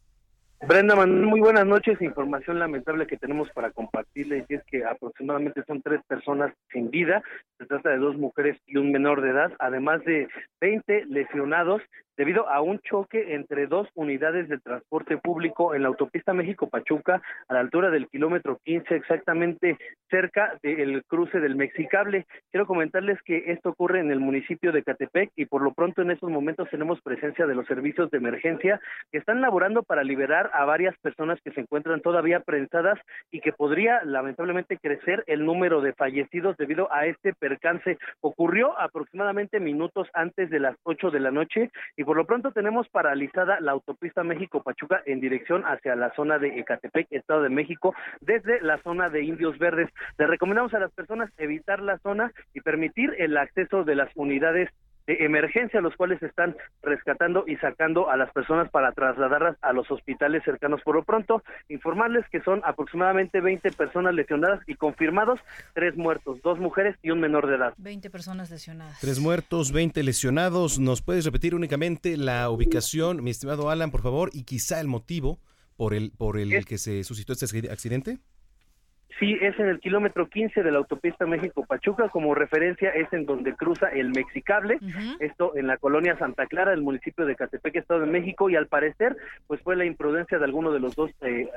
Brenda 0.60 0.96
muy 1.06 1.40
buenas 1.40 1.68
noches. 1.68 2.02
Información 2.02 2.58
lamentable 2.58 3.06
que 3.06 3.18
tenemos 3.18 3.48
para 3.52 3.70
compartirles 3.70 4.44
es 4.50 4.64
que 4.64 4.84
aproximadamente 4.84 5.64
son 5.68 5.84
tres 5.84 6.02
personas 6.08 6.52
sin 6.72 6.90
vida. 6.90 7.22
Se 7.60 7.68
trata 7.68 7.92
de 7.92 7.98
dos 7.98 8.18
mujeres 8.18 8.58
y 8.66 8.78
un 8.78 8.92
menor 8.92 9.22
de 9.22 9.30
edad, 9.30 9.52
además 9.60 10.04
de 10.04 10.28
20 10.60 11.06
lesionados 11.06 11.82
debido 12.18 12.50
a 12.50 12.62
un 12.62 12.80
choque 12.80 13.36
entre 13.36 13.68
dos 13.68 13.88
unidades 13.94 14.50
de 14.50 14.58
transporte 14.58 15.18
público 15.18 15.76
en 15.76 15.84
la 15.84 15.90
autopista 15.90 16.34
México-Pachuca 16.34 17.22
a 17.48 17.54
la 17.54 17.60
altura 17.60 17.92
del 17.92 18.08
kilómetro 18.08 18.60
15, 18.66 18.96
exactamente 18.96 19.78
cerca 20.10 20.58
del 20.64 21.04
cruce 21.06 21.40
del 21.40 21.56
Mexicable. 21.56 22.26
Quiero 22.52 22.66
comentarles 22.66 23.22
que 23.22 23.52
esto 23.52 23.70
ocurre 23.70 24.00
en 24.00 24.12
el 24.12 24.20
municipio 24.20 24.72
de 24.72 24.84
Catepec 24.84 25.32
y 25.36 25.46
por 25.46 25.62
lo 25.62 25.74
pronto 25.74 26.02
en 26.02 26.12
estos 26.12 26.32
momentos 26.32 26.70
tenemos 26.72 27.00
presencia 27.02 27.46
de 27.46 27.54
los 27.54 27.68
servicios 27.68 28.10
de 28.10 28.18
emergencia 28.18 28.82
que 29.12 29.20
están 29.20 29.40
laborando 29.40 29.84
para 29.84 30.04
liberar 30.04 30.47
a 30.54 30.66
varias 30.66 30.98
personas 31.00 31.40
que 31.42 31.52
se 31.52 31.62
encuentran 31.62 32.02
todavía 32.02 32.40
prensadas 32.42 33.00
y 33.32 33.42
que 33.42 33.54
podría 33.54 34.04
lamentablemente 34.04 34.78
crecer 34.78 35.24
el 35.28 35.46
número 35.46 35.82
de 35.82 35.94
fallecidos 35.94 36.58
debido 36.58 36.92
a 36.92 37.06
este 37.06 37.34
percance. 37.34 37.98
Ocurrió 38.22 38.80
aproximadamente 38.80 39.60
minutos 39.60 40.08
antes 40.14 40.50
de 40.50 40.60
las 40.60 40.76
8 40.84 41.12
de 41.12 41.20
la 41.20 41.32
noche 41.32 41.72
y 41.96 42.04
por 42.04 42.18
lo 42.18 42.26
pronto 42.26 42.52
tenemos 42.52 42.88
paralizada 42.90 43.60
la 43.60 43.72
autopista 43.72 44.24
México-Pachuca 44.24 45.02
en 45.06 45.20
dirección 45.20 45.64
hacia 45.66 45.96
la 45.96 46.14
zona 46.16 46.40
de 46.40 46.60
Ecatepec, 46.60 47.08
Estado 47.12 47.44
de 47.44 47.50
México, 47.50 47.94
desde 48.22 48.62
la 48.62 48.78
zona 48.80 49.10
de 49.10 49.24
Indios 49.24 49.58
Verdes. 49.58 49.90
Le 50.18 50.28
recomendamos 50.28 50.74
a 50.74 50.80
las 50.80 50.92
personas 50.92 51.32
evitar 51.38 51.82
la 51.82 51.98
zona 52.00 52.32
y 52.54 52.62
permitir 52.62 53.16
el 53.18 53.38
acceso 53.38 53.84
de 53.84 53.96
las 53.96 54.10
unidades 54.16 54.70
de 55.08 55.26
emergencia, 55.26 55.82
los 55.82 55.96
cuales 55.96 56.22
están 56.22 56.56
rescatando 56.84 57.46
y 57.48 57.56
sacando 57.56 58.10
a 58.10 58.18
las 58.18 58.32
personas 58.32 58.70
para 58.70 58.92
trasladarlas 58.92 59.58
a 59.62 59.74
los 59.74 59.90
hospitales 59.90 60.44
cercanos. 60.44 60.82
Por 60.84 60.96
lo 60.96 61.04
pronto, 61.04 61.42
informarles 61.70 62.26
que 62.30 62.42
son 62.42 62.62
aproximadamente 62.66 63.42
20 63.42 63.72
personas 63.72 64.14
lesionadas 64.14 64.60
y 64.68 64.76
confirmados 64.76 65.40
tres 65.74 65.96
muertos, 65.96 66.42
dos 66.42 66.60
mujeres 66.60 66.96
y 67.02 67.12
un 67.12 67.22
menor 67.22 67.48
de 67.48 67.56
edad. 67.56 67.74
20 67.78 68.10
personas 68.10 68.52
lesionadas. 68.52 69.00
Tres 69.00 69.20
muertos, 69.20 69.72
20 69.72 70.04
lesionados. 70.04 70.78
¿Nos 70.78 71.02
puedes 71.02 71.26
repetir 71.26 71.56
únicamente 71.56 72.18
la 72.18 72.50
ubicación, 72.50 73.24
mi 73.24 73.32
estimado 73.32 73.70
Alan, 73.70 73.92
por 73.92 74.02
favor, 74.02 74.30
y 74.34 74.44
quizá 74.44 74.82
el 74.82 74.88
motivo 74.88 75.40
por 75.78 75.94
el, 75.94 76.12
por 76.12 76.38
el 76.38 76.66
que 76.66 76.78
se 76.78 77.04
suscitó 77.06 77.34
este 77.34 77.46
accidente? 77.72 78.20
Sí, 79.20 79.36
es 79.42 79.58
en 79.60 79.68
el 79.68 79.80
kilómetro 79.80 80.30
15 80.30 80.62
de 80.62 80.72
la 80.72 80.78
autopista 80.78 81.26
México-Pachuca. 81.26 82.10
Como 82.10 82.36
referencia 82.36 82.90
es 82.92 83.12
en 83.14 83.26
donde 83.26 83.56
cruza 83.56 83.88
el 83.88 84.10
Mexicable. 84.10 84.78
Esto 85.20 85.56
en 85.56 85.68
la 85.68 85.78
colonia 85.78 86.18
Santa 86.18 86.46
Clara, 86.46 86.72
del 86.72 86.82
municipio 86.82 87.26
de 87.26 87.36
Catepec, 87.36 87.78
Estado 87.78 88.02
de 88.02 88.08
México. 88.08 88.50
Y 88.50 88.56
al 88.56 88.68
parecer, 88.68 89.18
pues 89.48 89.62
fue 89.62 89.76
la 89.76 89.86
imprudencia 89.86 90.38
de 90.38 90.46
alguno 90.46 90.72
de 90.72 90.80
los 90.80 90.96
dos 90.96 91.12
eh, 91.22 91.50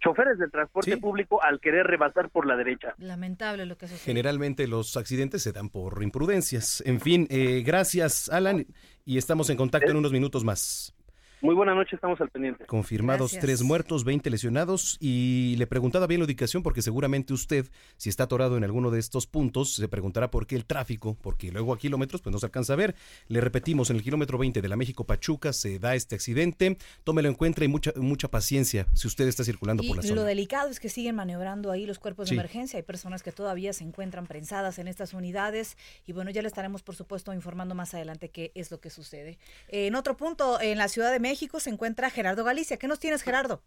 choferes 0.00 0.38
del 0.38 0.50
transporte 0.50 0.96
público 0.96 1.42
al 1.42 1.60
querer 1.60 1.86
rebasar 1.86 2.30
por 2.30 2.46
la 2.46 2.56
derecha. 2.56 2.94
Lamentable 2.98 3.66
lo 3.66 3.76
que 3.76 3.88
sucedió. 3.88 4.06
Generalmente 4.06 4.66
los 4.66 4.96
accidentes 4.96 5.42
se 5.42 5.52
dan 5.52 5.68
por 5.68 6.02
imprudencias. 6.02 6.82
En 6.86 7.00
fin, 7.00 7.26
eh, 7.30 7.62
gracias 7.64 8.30
Alan 8.30 8.66
y 9.04 9.18
estamos 9.18 9.50
en 9.50 9.56
contacto 9.56 9.90
en 9.90 9.96
unos 9.96 10.12
minutos 10.12 10.44
más. 10.44 10.94
Muy 11.42 11.56
buena 11.56 11.74
noche, 11.74 11.96
estamos 11.96 12.20
al 12.20 12.30
pendiente. 12.30 12.64
Confirmados 12.66 13.32
Gracias. 13.32 13.40
tres 13.42 13.62
muertos, 13.62 14.04
20 14.04 14.30
lesionados 14.30 14.96
y 15.00 15.56
le 15.58 15.66
preguntaba 15.66 16.06
bien 16.06 16.20
la 16.20 16.26
ubicación 16.26 16.62
porque 16.62 16.82
seguramente 16.82 17.32
usted, 17.32 17.66
si 17.96 18.08
está 18.08 18.22
atorado 18.24 18.56
en 18.56 18.62
alguno 18.62 18.92
de 18.92 19.00
estos 19.00 19.26
puntos, 19.26 19.74
se 19.74 19.88
preguntará 19.88 20.30
por 20.30 20.46
qué 20.46 20.54
el 20.54 20.64
tráfico, 20.66 21.16
porque 21.20 21.50
luego 21.50 21.72
a 21.74 21.78
kilómetros 21.78 22.22
pues 22.22 22.32
no 22.32 22.38
se 22.38 22.46
alcanza 22.46 22.74
a 22.74 22.76
ver. 22.76 22.94
Le 23.26 23.40
repetimos, 23.40 23.90
en 23.90 23.96
el 23.96 24.04
kilómetro 24.04 24.38
20 24.38 24.62
de 24.62 24.68
la 24.68 24.76
México 24.76 25.04
Pachuca 25.04 25.52
se 25.52 25.80
da 25.80 25.96
este 25.96 26.14
accidente. 26.14 26.78
Tómelo 27.02 27.28
en 27.28 27.34
cuenta 27.34 27.64
y 27.64 27.68
mucha, 27.68 27.90
mucha 27.96 28.28
paciencia 28.28 28.86
si 28.94 29.08
usted 29.08 29.26
está 29.26 29.42
circulando 29.42 29.82
Y 29.82 29.88
por 29.88 29.96
la 29.96 30.02
lo 30.04 30.08
zona. 30.10 30.22
delicado 30.22 30.68
es 30.70 30.78
que 30.78 30.88
siguen 30.88 31.16
maniobrando 31.16 31.72
ahí 31.72 31.86
los 31.86 31.98
cuerpos 31.98 32.28
Sí. 32.28 32.36
de 32.36 32.40
emergencia. 32.40 32.76
Hay 32.76 32.84
personas 32.84 33.24
que 33.24 33.32
todavía 33.32 33.72
se 33.72 33.82
encuentran 33.82 34.28
prensadas 34.28 34.78
en 34.78 34.86
estas 34.86 35.12
unidades. 35.12 35.76
Y 36.06 36.12
bueno, 36.12 36.30
ya 36.30 36.40
le 36.40 36.46
estaremos, 36.46 36.84
por 36.84 36.94
supuesto, 36.94 37.34
informando 37.34 37.74
más 37.74 37.94
adelante 37.94 38.28
qué 38.28 38.52
es 38.54 38.70
lo 38.70 38.78
que 38.80 38.90
sucede. 38.90 39.38
En 39.66 39.96
otro 39.96 40.16
punto, 40.16 40.60
en 40.60 40.78
la 40.78 40.86
Ciudad 40.86 41.10
de 41.10 41.18
México 41.18 41.31
se 41.60 41.70
encuentra 41.70 42.10
Gerardo 42.10 42.44
Galicia. 42.44 42.76
¿Qué 42.78 42.88
nos 42.88 42.98
tienes, 42.98 43.22
Gerardo? 43.22 43.62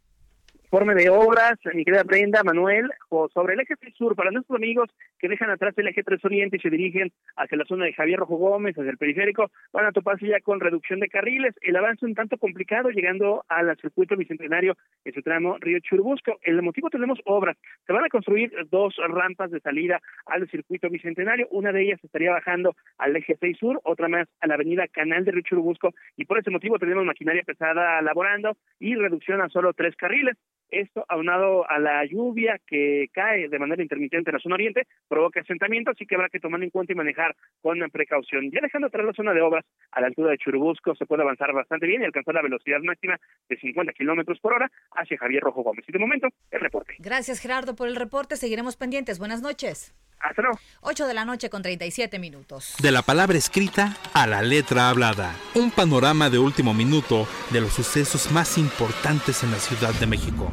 Informe 0.65 0.95
de 0.95 1.09
obras, 1.09 1.53
mi 1.73 1.85
querida 1.85 2.03
Brenda, 2.03 2.43
Manuel, 2.43 2.89
sobre 3.33 3.53
el 3.53 3.59
eje 3.59 3.75
3 3.79 3.93
sur, 3.95 4.15
para 4.15 4.31
nuestros 4.31 4.57
amigos 4.57 4.89
que 5.19 5.29
dejan 5.29 5.49
atrás 5.51 5.73
el 5.77 5.87
eje 5.87 6.03
3 6.03 6.25
oriente 6.25 6.57
y 6.57 6.59
se 6.59 6.71
dirigen 6.71 7.11
hacia 7.35 7.57
la 7.57 7.65
zona 7.65 7.85
de 7.85 7.93
Javier 7.93 8.19
Rojo 8.19 8.37
Gómez, 8.37 8.75
hacia 8.75 8.89
el 8.89 8.97
periférico, 8.97 9.51
van 9.71 9.85
a 9.85 9.91
toparse 9.91 10.27
ya 10.27 10.39
con 10.41 10.59
reducción 10.59 10.99
de 10.99 11.07
carriles, 11.07 11.53
el 11.61 11.75
avance 11.75 12.05
un 12.05 12.15
tanto 12.15 12.37
complicado 12.37 12.89
llegando 12.89 13.45
al 13.47 13.77
circuito 13.77 14.17
bicentenario 14.17 14.75
en 15.05 15.13
su 15.13 15.21
tramo 15.21 15.57
Río 15.59 15.79
Churubusco. 15.79 16.39
El 16.41 16.61
motivo 16.63 16.89
tenemos 16.89 17.19
obras, 17.25 17.57
se 17.85 17.93
van 17.93 18.03
a 18.03 18.09
construir 18.09 18.51
dos 18.71 18.95
rampas 19.07 19.51
de 19.51 19.59
salida 19.59 20.01
al 20.25 20.49
circuito 20.49 20.89
bicentenario, 20.89 21.47
una 21.51 21.71
de 21.71 21.83
ellas 21.83 22.03
estaría 22.03 22.31
bajando 22.31 22.75
al 22.97 23.15
eje 23.15 23.37
6 23.39 23.57
sur, 23.57 23.79
otra 23.83 24.07
más 24.07 24.27
a 24.41 24.47
la 24.47 24.55
avenida 24.55 24.87
Canal 24.87 25.25
de 25.25 25.31
Río 25.31 25.43
Churubusco, 25.43 25.93
y 26.17 26.25
por 26.25 26.39
ese 26.39 26.49
motivo 26.49 26.79
tenemos 26.79 27.05
maquinaria 27.05 27.43
pesada 27.43 28.01
laborando 28.01 28.57
y 28.79 28.95
reducción 28.95 29.41
a 29.41 29.49
solo 29.49 29.73
tres 29.73 29.95
carriles. 29.95 30.35
Esto, 30.69 31.05
aunado 31.07 31.69
a 31.69 31.79
la 31.79 32.05
lluvia 32.05 32.59
que 32.65 33.07
cae 33.13 33.47
de 33.47 33.59
manera 33.59 33.81
intermitente 33.81 34.29
en 34.29 34.35
la 34.35 34.39
zona 34.39 34.55
oriente, 34.55 34.87
provoca 35.07 35.41
asentamientos, 35.41 35.93
así 35.95 36.05
que 36.05 36.15
habrá 36.15 36.29
que 36.29 36.39
tomar 36.39 36.61
en 36.63 36.69
cuenta 36.69 36.93
y 36.93 36.95
manejar 36.95 37.35
con 37.61 37.79
precaución. 37.91 38.49
Ya 38.51 38.59
dejando 38.61 38.87
atrás 38.87 39.05
la 39.05 39.13
zona 39.13 39.33
de 39.33 39.41
obras, 39.41 39.65
a 39.91 40.01
la 40.01 40.07
altura 40.07 40.31
de 40.31 40.37
Churubusco, 40.37 40.95
se 40.95 41.05
puede 41.05 41.23
avanzar 41.23 41.53
bastante 41.53 41.87
bien 41.87 42.01
y 42.01 42.05
alcanzar 42.05 42.35
la 42.35 42.41
velocidad 42.41 42.79
máxima 42.81 43.19
de 43.49 43.57
50 43.57 43.93
kilómetros 43.93 44.39
por 44.39 44.53
hora 44.53 44.69
hacia 44.91 45.17
Javier 45.17 45.43
Rojo 45.43 45.63
Gómez. 45.63 45.85
Y 45.87 45.91
de 45.91 45.99
momento, 45.99 46.27
el 46.51 46.59
reporte. 46.59 46.95
Gracias, 46.99 47.39
Gerardo, 47.39 47.75
por 47.75 47.87
el 47.87 47.95
reporte. 47.95 48.35
Seguiremos 48.35 48.77
pendientes. 48.77 49.19
Buenas 49.19 49.41
noches. 49.41 49.95
Hasta 50.19 50.41
luego. 50.41 50.59
8 50.81 51.07
de 51.07 51.13
la 51.13 51.25
noche 51.25 51.49
con 51.49 51.61
37 51.61 52.19
minutos. 52.19 52.75
De 52.81 52.91
la 52.91 53.01
palabra 53.01 53.37
escrita 53.37 53.95
a 54.13 54.25
la 54.25 54.41
letra 54.41 54.89
hablada. 54.89 55.35
Un 55.53 55.71
panorama 55.71 56.29
de 56.29 56.39
último 56.39 56.73
minuto 56.73 57.27
de 57.51 57.61
los 57.61 57.73
sucesos 57.73 58.31
más 58.31 58.57
importantes 58.57 59.43
en 59.43 59.51
la 59.51 59.59
Ciudad 59.59 59.93
de 59.99 60.07
México. 60.07 60.51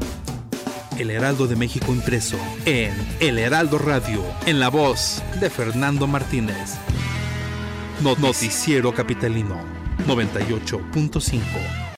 El 0.98 1.10
Heraldo 1.10 1.46
de 1.46 1.56
México 1.56 1.92
impreso 1.92 2.36
en 2.66 2.94
El 3.20 3.38
Heraldo 3.38 3.78
Radio, 3.78 4.22
en 4.46 4.60
la 4.60 4.68
voz 4.68 5.22
de 5.40 5.50
Fernando 5.50 6.06
Martínez. 6.06 6.74
No- 8.02 8.14
Noticiero 8.16 8.92
Capitalino 8.94 9.56
98.5. 10.06 11.91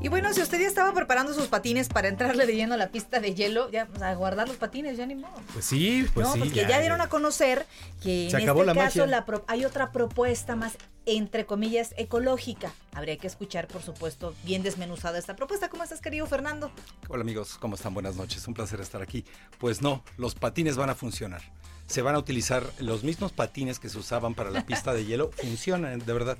Y 0.00 0.08
bueno, 0.08 0.32
si 0.34 0.40
usted 0.42 0.60
ya 0.60 0.68
estaba 0.68 0.92
preparando 0.92 1.32
sus 1.34 1.48
patines 1.48 1.88
para 1.88 2.06
entrarle 2.08 2.46
de 2.46 2.54
lleno 2.54 2.74
a 2.74 2.76
la 2.76 2.90
pista 2.90 3.18
de 3.18 3.34
hielo, 3.34 3.70
ya 3.70 3.86
pues, 3.86 4.02
a 4.02 4.14
guardar 4.14 4.46
los 4.46 4.56
patines, 4.56 4.96
ya 4.96 5.06
ni 5.06 5.16
modo. 5.16 5.32
Pues 5.52 5.64
sí, 5.64 6.06
pues 6.14 6.26
no, 6.26 6.34
sí. 6.34 6.38
porque 6.38 6.66
ya, 6.68 6.78
dieron 6.80 7.00
a 7.00 7.08
conocer 7.08 7.66
que 8.02 8.28
Se 8.30 8.36
en 8.36 8.42
acabó 8.44 8.60
este 8.60 8.74
la 8.74 8.80
caso 8.84 8.98
magia. 9.00 9.06
la 9.06 9.24
pro- 9.24 9.44
hay 9.48 9.64
otra 9.64 9.90
propuesta 9.90 10.54
más, 10.54 10.76
entre 11.06 11.44
comillas, 11.46 11.92
ecológica. 11.96 12.72
Habría 12.92 13.16
que 13.16 13.26
escuchar, 13.26 13.66
por 13.66 13.82
supuesto, 13.82 14.34
bien 14.44 14.62
desmenuzada 14.62 15.18
esta 15.18 15.34
propuesta. 15.34 15.70
¿Cómo 15.70 15.82
estás, 15.82 16.00
querido 16.00 16.26
Fernando? 16.26 16.70
Hola 17.08 17.22
amigos, 17.22 17.56
¿cómo 17.58 17.74
están? 17.74 17.92
Buenas 17.94 18.14
noches, 18.16 18.46
un 18.46 18.54
placer 18.54 18.80
estar 18.80 19.02
aquí. 19.02 19.24
Pues 19.58 19.82
no, 19.82 20.04
los 20.18 20.34
patines 20.36 20.76
van 20.76 20.90
a 20.90 20.94
funcionar. 20.94 21.42
Se 21.88 22.02
van 22.02 22.14
a 22.14 22.18
utilizar 22.18 22.64
los 22.78 23.02
mismos 23.02 23.32
patines 23.32 23.80
que 23.80 23.88
se 23.88 23.98
usaban 23.98 24.34
para 24.34 24.50
la 24.50 24.64
pista 24.66 24.92
de 24.92 25.04
hielo, 25.04 25.30
funcionan 25.36 25.98
de 25.98 26.12
verdad 26.12 26.36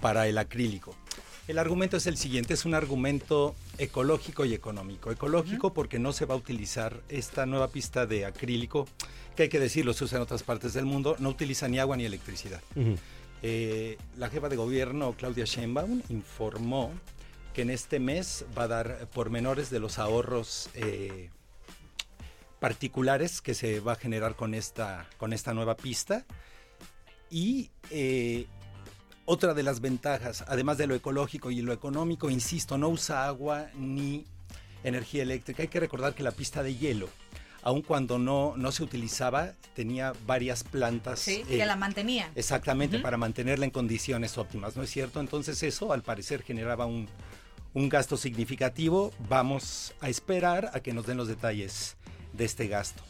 para 0.00 0.28
el 0.28 0.38
acrílico. 0.38 0.94
El 1.48 1.58
argumento 1.58 1.96
es 1.96 2.06
el 2.06 2.18
siguiente, 2.18 2.52
es 2.52 2.66
un 2.66 2.74
argumento 2.74 3.56
ecológico 3.78 4.44
y 4.44 4.52
económico. 4.52 5.10
Ecológico 5.10 5.72
porque 5.72 5.98
no 5.98 6.12
se 6.12 6.26
va 6.26 6.34
a 6.34 6.36
utilizar 6.36 7.00
esta 7.08 7.46
nueva 7.46 7.68
pista 7.68 8.04
de 8.04 8.26
acrílico, 8.26 8.86
que 9.34 9.44
hay 9.44 9.48
que 9.48 9.58
decirlo, 9.58 9.94
se 9.94 10.04
usa 10.04 10.16
en 10.16 10.22
otras 10.24 10.42
partes 10.42 10.74
del 10.74 10.84
mundo, 10.84 11.16
no 11.20 11.30
utiliza 11.30 11.66
ni 11.66 11.78
agua 11.78 11.96
ni 11.96 12.04
electricidad. 12.04 12.60
Eh, 13.42 13.96
la 14.18 14.28
jefa 14.28 14.50
de 14.50 14.56
gobierno, 14.56 15.14
Claudia 15.16 15.46
Sheinbaum, 15.46 16.02
informó 16.10 16.92
que 17.54 17.62
en 17.62 17.70
este 17.70 17.98
mes 17.98 18.44
va 18.56 18.64
a 18.64 18.68
dar 18.68 19.08
pormenores 19.14 19.70
de 19.70 19.80
los 19.80 19.98
ahorros 19.98 20.68
eh, 20.74 21.30
particulares 22.60 23.40
que 23.40 23.54
se 23.54 23.80
va 23.80 23.92
a 23.92 23.96
generar 23.96 24.36
con 24.36 24.52
esta, 24.52 25.08
con 25.16 25.32
esta 25.32 25.54
nueva 25.54 25.78
pista. 25.78 26.26
Y 27.30 27.70
eh, 27.90 28.46
otra 29.30 29.52
de 29.52 29.62
las 29.62 29.82
ventajas, 29.82 30.42
además 30.48 30.78
de 30.78 30.86
lo 30.86 30.94
ecológico 30.94 31.50
y 31.50 31.60
lo 31.60 31.74
económico, 31.74 32.30
insisto, 32.30 32.78
no 32.78 32.88
usa 32.88 33.26
agua 33.26 33.66
ni 33.74 34.24
energía 34.82 35.22
eléctrica. 35.22 35.60
Hay 35.60 35.68
que 35.68 35.80
recordar 35.80 36.14
que 36.14 36.22
la 36.22 36.30
pista 36.30 36.62
de 36.62 36.74
hielo, 36.74 37.10
aun 37.62 37.82
cuando 37.82 38.18
no, 38.18 38.54
no 38.56 38.72
se 38.72 38.82
utilizaba, 38.82 39.52
tenía 39.74 40.14
varias 40.26 40.64
plantas. 40.64 41.20
Sí, 41.20 41.42
eh, 41.46 41.58
que 41.58 41.66
la 41.66 41.76
mantenía. 41.76 42.32
Exactamente, 42.36 43.00
para 43.00 43.18
mantenerla 43.18 43.66
en 43.66 43.70
condiciones 43.70 44.38
óptimas, 44.38 44.76
¿no 44.76 44.82
es 44.82 44.88
cierto? 44.88 45.20
Entonces 45.20 45.62
eso 45.62 45.92
al 45.92 46.02
parecer 46.02 46.42
generaba 46.42 46.86
un, 46.86 47.06
un 47.74 47.88
gasto 47.90 48.16
significativo. 48.16 49.12
Vamos 49.28 49.92
a 50.00 50.08
esperar 50.08 50.70
a 50.72 50.80
que 50.80 50.94
nos 50.94 51.04
den 51.04 51.18
los 51.18 51.28
detalles 51.28 51.96
de 52.32 52.46
este 52.46 52.66
gasto. 52.66 53.02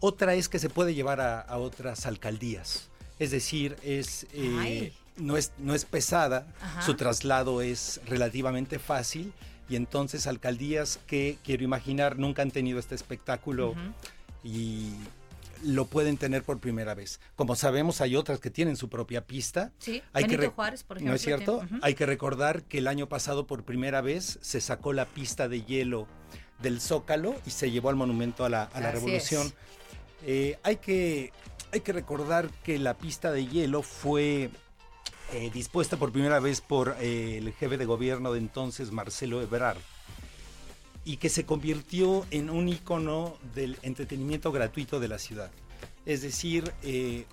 Otra 0.00 0.34
es 0.34 0.50
que 0.50 0.58
se 0.58 0.68
puede 0.68 0.92
llevar 0.92 1.22
a, 1.22 1.40
a 1.40 1.56
otras 1.56 2.04
alcaldías. 2.04 2.90
Es 3.18 3.30
decir, 3.30 3.76
es, 3.82 4.26
eh, 4.34 4.56
Ay. 4.60 4.92
No, 5.18 5.36
es, 5.36 5.52
no 5.58 5.74
es 5.74 5.84
pesada, 5.84 6.46
Ajá. 6.60 6.82
su 6.82 6.94
traslado 6.94 7.62
es 7.62 8.00
relativamente 8.06 8.78
fácil 8.78 9.32
y 9.68 9.76
entonces 9.76 10.26
alcaldías 10.26 10.98
que, 11.06 11.38
quiero 11.44 11.64
imaginar, 11.64 12.18
nunca 12.18 12.42
han 12.42 12.50
tenido 12.50 12.78
este 12.78 12.94
espectáculo 12.94 13.74
y 14.42 14.92
lo 15.62 15.86
pueden 15.86 16.16
tener 16.16 16.42
por 16.42 16.58
primera 16.58 16.94
vez. 16.94 17.20
Como 17.36 17.56
sabemos, 17.56 18.00
hay 18.00 18.16
otras 18.16 18.40
que 18.40 18.50
tienen 18.50 18.76
su 18.76 18.88
propia 18.88 19.26
pista. 19.26 19.72
Sí, 19.78 20.02
Hay 20.12 20.24
que 20.24 20.36
Benito 20.36 20.54
Juárez, 20.54 20.84
por 20.84 21.02
¿No 21.02 21.14
es 21.14 21.26
ejemplo, 21.26 21.60
cierto? 21.60 21.78
Hay 21.82 21.94
que 21.94 22.06
recordar 22.06 22.62
que 22.62 22.78
el 22.78 22.86
año 22.86 23.08
pasado 23.08 23.46
por 23.46 23.64
primera 23.64 24.00
vez 24.00 24.38
se 24.40 24.60
sacó 24.60 24.92
la 24.92 25.06
pista 25.06 25.48
de 25.48 25.62
hielo 25.62 26.06
del 26.62 26.80
Zócalo 26.80 27.34
y 27.46 27.50
se 27.50 27.70
llevó 27.70 27.90
al 27.90 27.96
monumento 27.96 28.44
a 28.44 28.48
la, 28.48 28.64
a 28.64 28.80
la 28.80 28.92
Revolución. 28.92 29.52
Eh, 30.24 30.58
hay, 30.62 30.76
que, 30.76 31.32
hay 31.72 31.80
que 31.80 31.92
recordar 31.92 32.48
que 32.64 32.78
la 32.78 32.94
pista 32.94 33.30
de 33.30 33.46
hielo 33.46 33.82
fue 33.82 34.50
eh, 35.32 35.50
dispuesta 35.52 35.96
por 35.98 36.10
primera 36.10 36.40
vez 36.40 36.60
por 36.60 36.96
eh, 37.00 37.38
el 37.38 37.52
jefe 37.52 37.76
de 37.76 37.84
gobierno 37.84 38.32
de 38.32 38.38
entonces, 38.38 38.92
Marcelo 38.92 39.42
Ebrard, 39.42 39.78
y 41.04 41.18
que 41.18 41.28
se 41.28 41.44
convirtió 41.44 42.26
en 42.30 42.48
un 42.48 42.68
icono 42.68 43.36
del 43.54 43.78
entretenimiento 43.82 44.52
gratuito 44.52 45.00
de 45.00 45.08
la 45.08 45.18
ciudad. 45.18 45.50
Es 46.06 46.22
decir, 46.22 46.72
eh, 46.82 47.26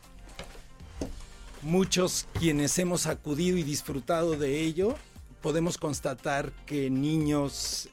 muchos 1.61 2.27
quienes 2.37 2.77
hemos 2.79 3.07
acudido 3.07 3.57
y 3.57 3.63
disfrutado 3.63 4.31
de 4.35 4.59
ello, 4.61 4.95
podemos 5.41 5.77
constatar 5.77 6.51
que 6.65 6.89
niños, 6.89 7.87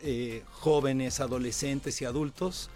jóvenes, 0.50 1.20
adolescentes 1.20 2.00
y 2.00 2.06
adultos 2.06 2.70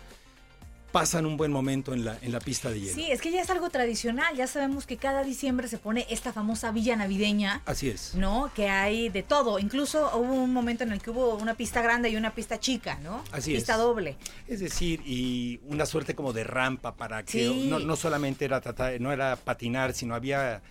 pasan 1.00 1.26
un 1.26 1.36
buen 1.36 1.52
momento 1.52 1.92
en 1.92 2.06
la, 2.06 2.18
en 2.22 2.32
la 2.32 2.38
pista 2.40 2.70
de 2.70 2.80
hielo. 2.80 2.94
Sí, 2.94 3.10
es 3.10 3.20
que 3.20 3.30
ya 3.30 3.42
es 3.42 3.50
algo 3.50 3.68
tradicional. 3.68 4.34
Ya 4.34 4.46
sabemos 4.46 4.86
que 4.86 4.96
cada 4.96 5.22
diciembre 5.24 5.68
se 5.68 5.76
pone 5.76 6.06
esta 6.08 6.32
famosa 6.32 6.70
villa 6.70 6.96
navideña. 6.96 7.60
Así 7.66 7.90
es. 7.90 8.14
¿no? 8.14 8.50
Que 8.54 8.70
hay 8.70 9.10
de 9.10 9.22
todo. 9.22 9.58
Incluso 9.58 10.10
hubo 10.16 10.32
un 10.32 10.54
momento 10.54 10.84
en 10.84 10.92
el 10.92 11.02
que 11.02 11.10
hubo 11.10 11.34
una 11.34 11.52
pista 11.54 11.82
grande 11.82 12.08
y 12.08 12.16
una 12.16 12.34
pista 12.34 12.58
chica, 12.58 12.98
¿no? 13.02 13.22
Así 13.30 13.52
pista 13.52 13.74
es. 13.74 13.78
doble. 13.78 14.16
Es 14.48 14.60
decir, 14.60 15.02
y 15.04 15.60
una 15.66 15.84
suerte 15.84 16.14
como 16.14 16.32
de 16.32 16.44
rampa 16.44 16.94
para 16.94 17.22
que 17.24 17.46
Sí. 17.46 17.66
no, 17.68 17.78
no 17.78 17.94
solamente 17.96 18.46
era 18.46 18.62
tratar, 18.62 18.98
no 18.98 19.12
era 19.12 19.36
patinar, 19.36 19.92
sino 19.92 20.14
había 20.14 20.62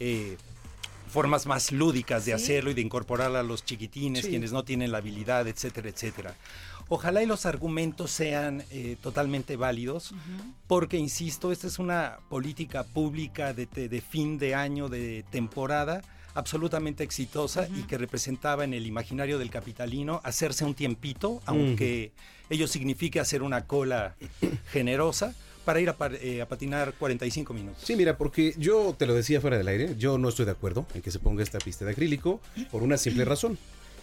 eh, 0.00 0.36
formas 1.12 1.46
más 1.46 1.70
lúdicas 1.72 2.24
de 2.24 2.32
Sí. 2.36 2.42
hacerlo 2.42 2.70
y 2.70 2.74
de 2.74 2.80
incorporar 2.80 3.36
a 3.36 3.42
los 3.44 3.64
chiquitines, 3.64 4.24
Sí. 4.24 4.30
quienes 4.30 4.50
no 4.50 4.64
tienen 4.64 4.90
la 4.92 4.98
habilidad, 4.98 5.46
etcétera, 5.46 5.88
etcétera. 5.90 6.34
Ojalá 6.92 7.22
y 7.22 7.26
los 7.26 7.46
argumentos 7.46 8.10
sean 8.10 8.64
eh, 8.72 8.96
totalmente 9.00 9.54
válidos, 9.56 10.12
porque, 10.66 10.96
insisto, 10.98 11.52
esta 11.52 11.68
es 11.68 11.78
una 11.78 12.18
política 12.28 12.82
pública 12.84 13.54
de, 13.54 13.66
te- 13.66 13.88
de 13.88 14.00
fin 14.00 14.38
de 14.38 14.56
año, 14.56 14.88
de 14.88 15.24
temporada, 15.30 16.02
absolutamente 16.34 17.04
exitosa 17.04 17.68
y 17.76 17.82
que 17.84 17.96
representaba 17.96 18.64
en 18.64 18.74
el 18.74 18.86
imaginario 18.86 19.38
del 19.38 19.50
capitalino 19.50 20.20
hacerse 20.24 20.64
un 20.64 20.74
tiempito, 20.74 21.40
aunque 21.46 22.12
ello 22.50 22.66
signifique 22.66 23.20
hacer 23.20 23.42
una 23.42 23.66
cola 23.66 24.16
generosa, 24.72 25.34
para 25.64 25.78
ir 25.78 25.90
a, 25.90 25.96
par- 25.96 26.14
eh, 26.14 26.40
a 26.40 26.48
patinar 26.48 26.94
45 26.94 27.52
minutos. 27.54 27.82
Sí, 27.84 27.94
mira, 27.94 28.16
porque 28.16 28.54
yo 28.58 28.94
te 28.98 29.06
lo 29.06 29.14
decía 29.14 29.40
fuera 29.40 29.58
del 29.58 29.68
aire, 29.68 29.94
yo 29.96 30.18
no 30.18 30.28
estoy 30.30 30.46
de 30.46 30.50
acuerdo 30.52 30.86
en 30.94 31.02
que 31.02 31.10
se 31.10 31.18
ponga 31.18 31.42
esta 31.44 31.58
pista 31.58 31.84
de 31.84 31.92
acrílico 31.92 32.40
por 32.70 32.82
una 32.82 32.96
simple 32.96 33.24
razón. 33.24 33.58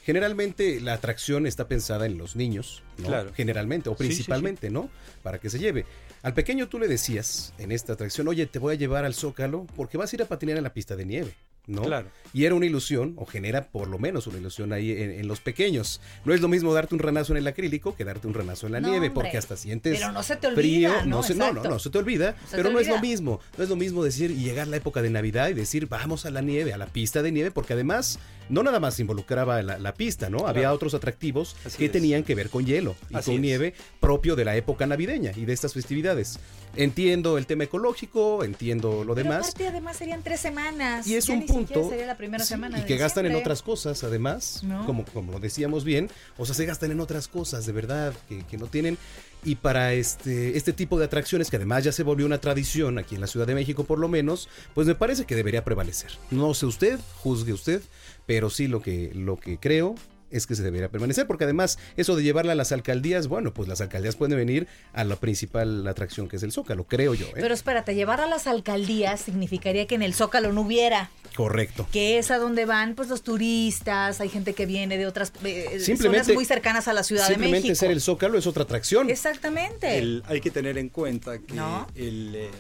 Generalmente 0.08 0.80
la 0.80 0.93
atracción 0.93 1.45
está 1.45 1.68
pensada 1.68 2.05
en 2.05 2.18
los 2.18 2.38
niños, 2.38 2.82
¿no? 2.97 3.08
Claro. 3.08 3.32
Generalmente, 3.36 3.89
o 3.89 3.91
Sí, 3.91 3.97
sí, 3.97 4.03
sí. 4.03 4.08
principalmente, 4.16 4.70
¿no? 4.70 4.89
Para 5.22 5.38
que 5.38 5.49
se 5.49 5.60
lleve. 5.60 5.86
Al 6.24 6.34
pequeño 6.34 6.70
tú 6.70 6.80
le 6.80 6.88
decías 6.88 7.53
en 7.58 7.74
esta 7.74 7.91
atracción, 7.91 8.26
oye, 8.30 8.45
te 8.45 8.58
voy 8.58 8.76
a 8.76 8.78
llevar 8.78 9.03
al 9.03 9.14
Zócalo 9.14 9.68
porque 9.76 9.97
vas 9.97 10.14
a 10.14 10.16
ir 10.16 10.22
a 10.22 10.26
patinar 10.26 10.55
en 10.55 10.64
la 10.64 10.72
pista 10.72 10.95
de 10.95 11.03
nieve, 11.05 11.36
¿no? 11.66 11.82
Claro. 11.82 12.08
Y 12.34 12.45
era 12.45 12.55
una 12.55 12.66
ilusión, 12.66 13.16
o 13.18 13.26
genera 13.26 13.68
por 13.68 13.89
lo 13.89 13.99
menos 13.99 14.28
una 14.28 14.38
ilusión 14.38 14.72
ahí 14.72 14.91
en, 14.93 15.12
en 15.12 15.28
los 15.28 15.41
pequeños. 15.41 15.99
No 16.24 16.34
es 16.34 16.39
lo 16.39 16.47
mismo 16.47 16.74
darte 16.74 16.95
un 16.95 16.99
ranazo 16.99 17.34
en 17.34 17.39
el 17.39 17.47
acrílico 17.47 17.93
que 17.93 18.05
darte 18.05 18.28
un 18.28 18.34
ranazo 18.34 18.68
en 18.68 18.72
la 18.74 18.80
No, 18.80 18.88
nieve, 18.88 19.08
hombre. 19.08 19.22
porque 19.24 19.38
hasta 19.38 19.58
sientes 19.58 19.99
Pero 19.99 20.14
no 20.14 20.24
se 20.24 20.38
te 20.38 20.49
frío. 20.53 20.89
olvida, 20.89 21.05
¿no? 21.05 21.22
se, 21.22 21.36
no, 21.36 21.51
no, 21.51 21.64
no, 21.64 21.80
se 21.80 21.89
te 21.89 21.97
olvida, 21.97 22.32
Se 22.49 22.55
pero 22.55 22.70
te 22.70 22.74
no 22.76 22.80
es 22.80 22.88
lo 22.88 22.95
olvida. 22.95 23.10
mismo. 23.10 23.41
No 23.58 23.64
es 23.66 23.70
lo 23.70 23.76
mismo 23.76 24.05
decir 24.05 24.32
y 24.32 24.36
llegar 24.45 24.68
la 24.70 24.78
época 24.78 25.01
de 25.01 25.10
Navidad 25.10 25.49
y 25.49 25.53
decir 25.53 25.88
vamos 25.88 26.26
a 26.26 26.32
la 26.32 26.39
nieve, 26.41 26.72
a 26.72 26.78
la 26.78 26.88
pista 26.88 27.22
de 27.22 27.34
nieve, 27.34 27.51
porque 27.51 27.74
además 27.74 28.20
no 28.50 28.64
nada 28.64 28.80
más 28.80 29.00
involucraba 29.00 29.62
la, 29.62 29.78
la 29.78 29.93
pista, 29.93 30.30
¿no? 30.30 30.48
Había 30.48 30.72
otros 30.74 30.93
atractivos 30.93 31.56
Así 31.66 31.78
que 31.78 31.86
es. 31.86 31.91
tenían 31.91 32.24
que 32.24 32.36
ver 32.36 32.50
con 32.50 32.66
hielo 32.66 32.95
y 33.10 33.16
Así 33.16 33.26
con 33.32 33.36
es. 33.36 33.41
nieve 33.41 33.74
propio 34.00 34.36
de 34.36 34.45
la 34.45 34.56
época 34.56 34.86
navideña 34.88 35.32
y 35.36 35.45
de 35.45 35.54
estas 35.54 35.74
festividades. 35.74 36.39
Entiendo 36.76 37.38
el 37.39 37.48
tema 37.48 37.64
ecológico, 37.64 38.43
entiendo 38.43 39.04
lo 39.04 39.16
Pero 39.16 39.30
demás. 39.30 39.48
aparte, 39.50 39.68
además, 39.68 39.98
serían 39.98 40.22
tres 40.22 40.39
semanas. 40.39 41.08
Y 41.08 41.16
es 41.16 41.26
Ya 41.26 41.34
un 41.34 41.39
ni 41.39 41.45
punto. 41.48 41.89
Sería 41.89 42.06
la 42.06 42.18
primera 42.18 42.43
sí, 42.43 42.50
semana 42.50 42.80
y 42.80 42.84
que 42.84 42.98
gastan 42.98 43.26
en 43.26 43.36
otras 43.36 43.62
cosas, 43.64 44.04
además, 44.04 44.62
¿No? 44.64 44.86
como, 44.86 45.04
como 45.06 45.32
lo 45.32 45.39
decíamos 45.39 45.84
bien, 45.84 46.10
o 46.38 46.45
sea, 46.45 46.54
se 46.54 46.66
gastan 46.66 46.91
en 46.91 47.00
otras 47.00 47.28
cosas, 47.28 47.66
de 47.66 47.72
verdad, 47.72 48.14
que, 48.30 48.45
que 48.45 48.58
no 48.58 48.68
tienen. 48.68 48.98
Y 49.43 49.56
para 49.56 49.93
este, 49.93 50.58
este 50.58 50.74
tipo 50.74 51.00
de 51.00 51.06
atracciones, 51.06 51.50
que 51.50 51.56
además 51.56 51.84
ya 51.84 51.91
se 51.91 52.04
volvió 52.04 52.26
una 52.26 52.39
tradición 52.41 52.98
aquí 53.00 53.16
en 53.16 53.22
la 53.22 53.28
Ciudad 53.28 53.48
de 53.48 53.56
México, 53.56 53.84
por 53.86 53.98
lo 53.98 54.08
menos, 54.08 54.50
pues 54.74 54.88
me 54.88 54.95
parece 54.95 55.26
que 55.26 55.36
debería 55.36 55.64
prevalecer. 55.64 56.12
No 56.32 56.54
sé 56.54 56.66
usted, 56.66 57.00
juzgue 57.24 57.54
usted, 57.54 57.82
pero 58.28 58.51
sí 58.51 58.67
lo 58.67 58.84
que, 58.84 59.11
lo 59.15 59.38
que 59.38 59.57
creo 59.57 59.95
es 60.30 60.45
que 60.45 60.55
se 60.55 60.61
debería 60.61 60.89
permanecer, 60.89 61.25
porque 61.25 61.45
además 61.45 61.80
eso 61.95 62.13
de 62.17 62.21
llevarla 62.21 62.51
a 62.51 62.55
las 62.55 62.73
alcaldías, 62.73 63.30
bueno, 63.30 63.53
pues 63.53 63.69
las 63.69 63.80
alcaldías 63.80 64.17
pueden 64.17 64.38
venir 64.38 64.67
a 64.91 65.05
la 65.05 65.15
principal 65.15 65.88
atracción 65.88 66.28
que 66.28 66.36
es 66.36 66.43
el 66.43 66.51
Zócalo, 66.51 66.84
creo 66.84 67.13
yo. 67.13 67.28
¿eh? 67.28 67.32
Pero 67.36 67.53
espérate, 67.53 67.95
llevar 67.95 68.19
a 68.19 68.28
las 68.28 68.45
alcaldías 68.45 69.21
significaría 69.21 69.88
que 69.88 69.95
en 69.95 70.01
el 70.01 70.13
Zócalo 70.13 70.51
no 70.51 70.61
hubiera. 70.63 71.09
Correcto. 71.34 71.88
Que 71.93 72.17
es 72.17 72.30
a 72.30 72.39
donde 72.39 72.65
van 72.65 72.93
pues 72.95 73.07
los 73.07 73.23
turistas, 73.23 74.19
hay 74.19 74.28
gente 74.28 74.51
que 74.53 74.65
viene 74.65 74.97
de 74.97 75.07
otras 75.07 75.32
eh, 75.45 75.80
Simplemente- 75.80 76.25
zonas 76.25 76.36
muy 76.36 76.43
cercanas 76.43 76.89
a 76.89 76.93
la 76.93 77.03
Ciudad 77.03 77.21
de 77.23 77.36
Simplemente 77.36 77.69
México. 77.69 77.80
ser 77.80 77.91
el 77.91 78.01
Zócalo 78.01 78.38
es 78.38 78.47
otra 78.47 78.63
atracción. 78.63 79.09
Exactamente. 79.09 79.97
El- 79.97 80.23
hay 80.28 80.41
que 80.41 80.51
tener 80.51 80.78
en 80.78 80.89
cuenta 80.89 81.39
que 81.39 81.53
¿No? 81.53 81.88
el, 81.95 82.36
eh, 82.36 82.51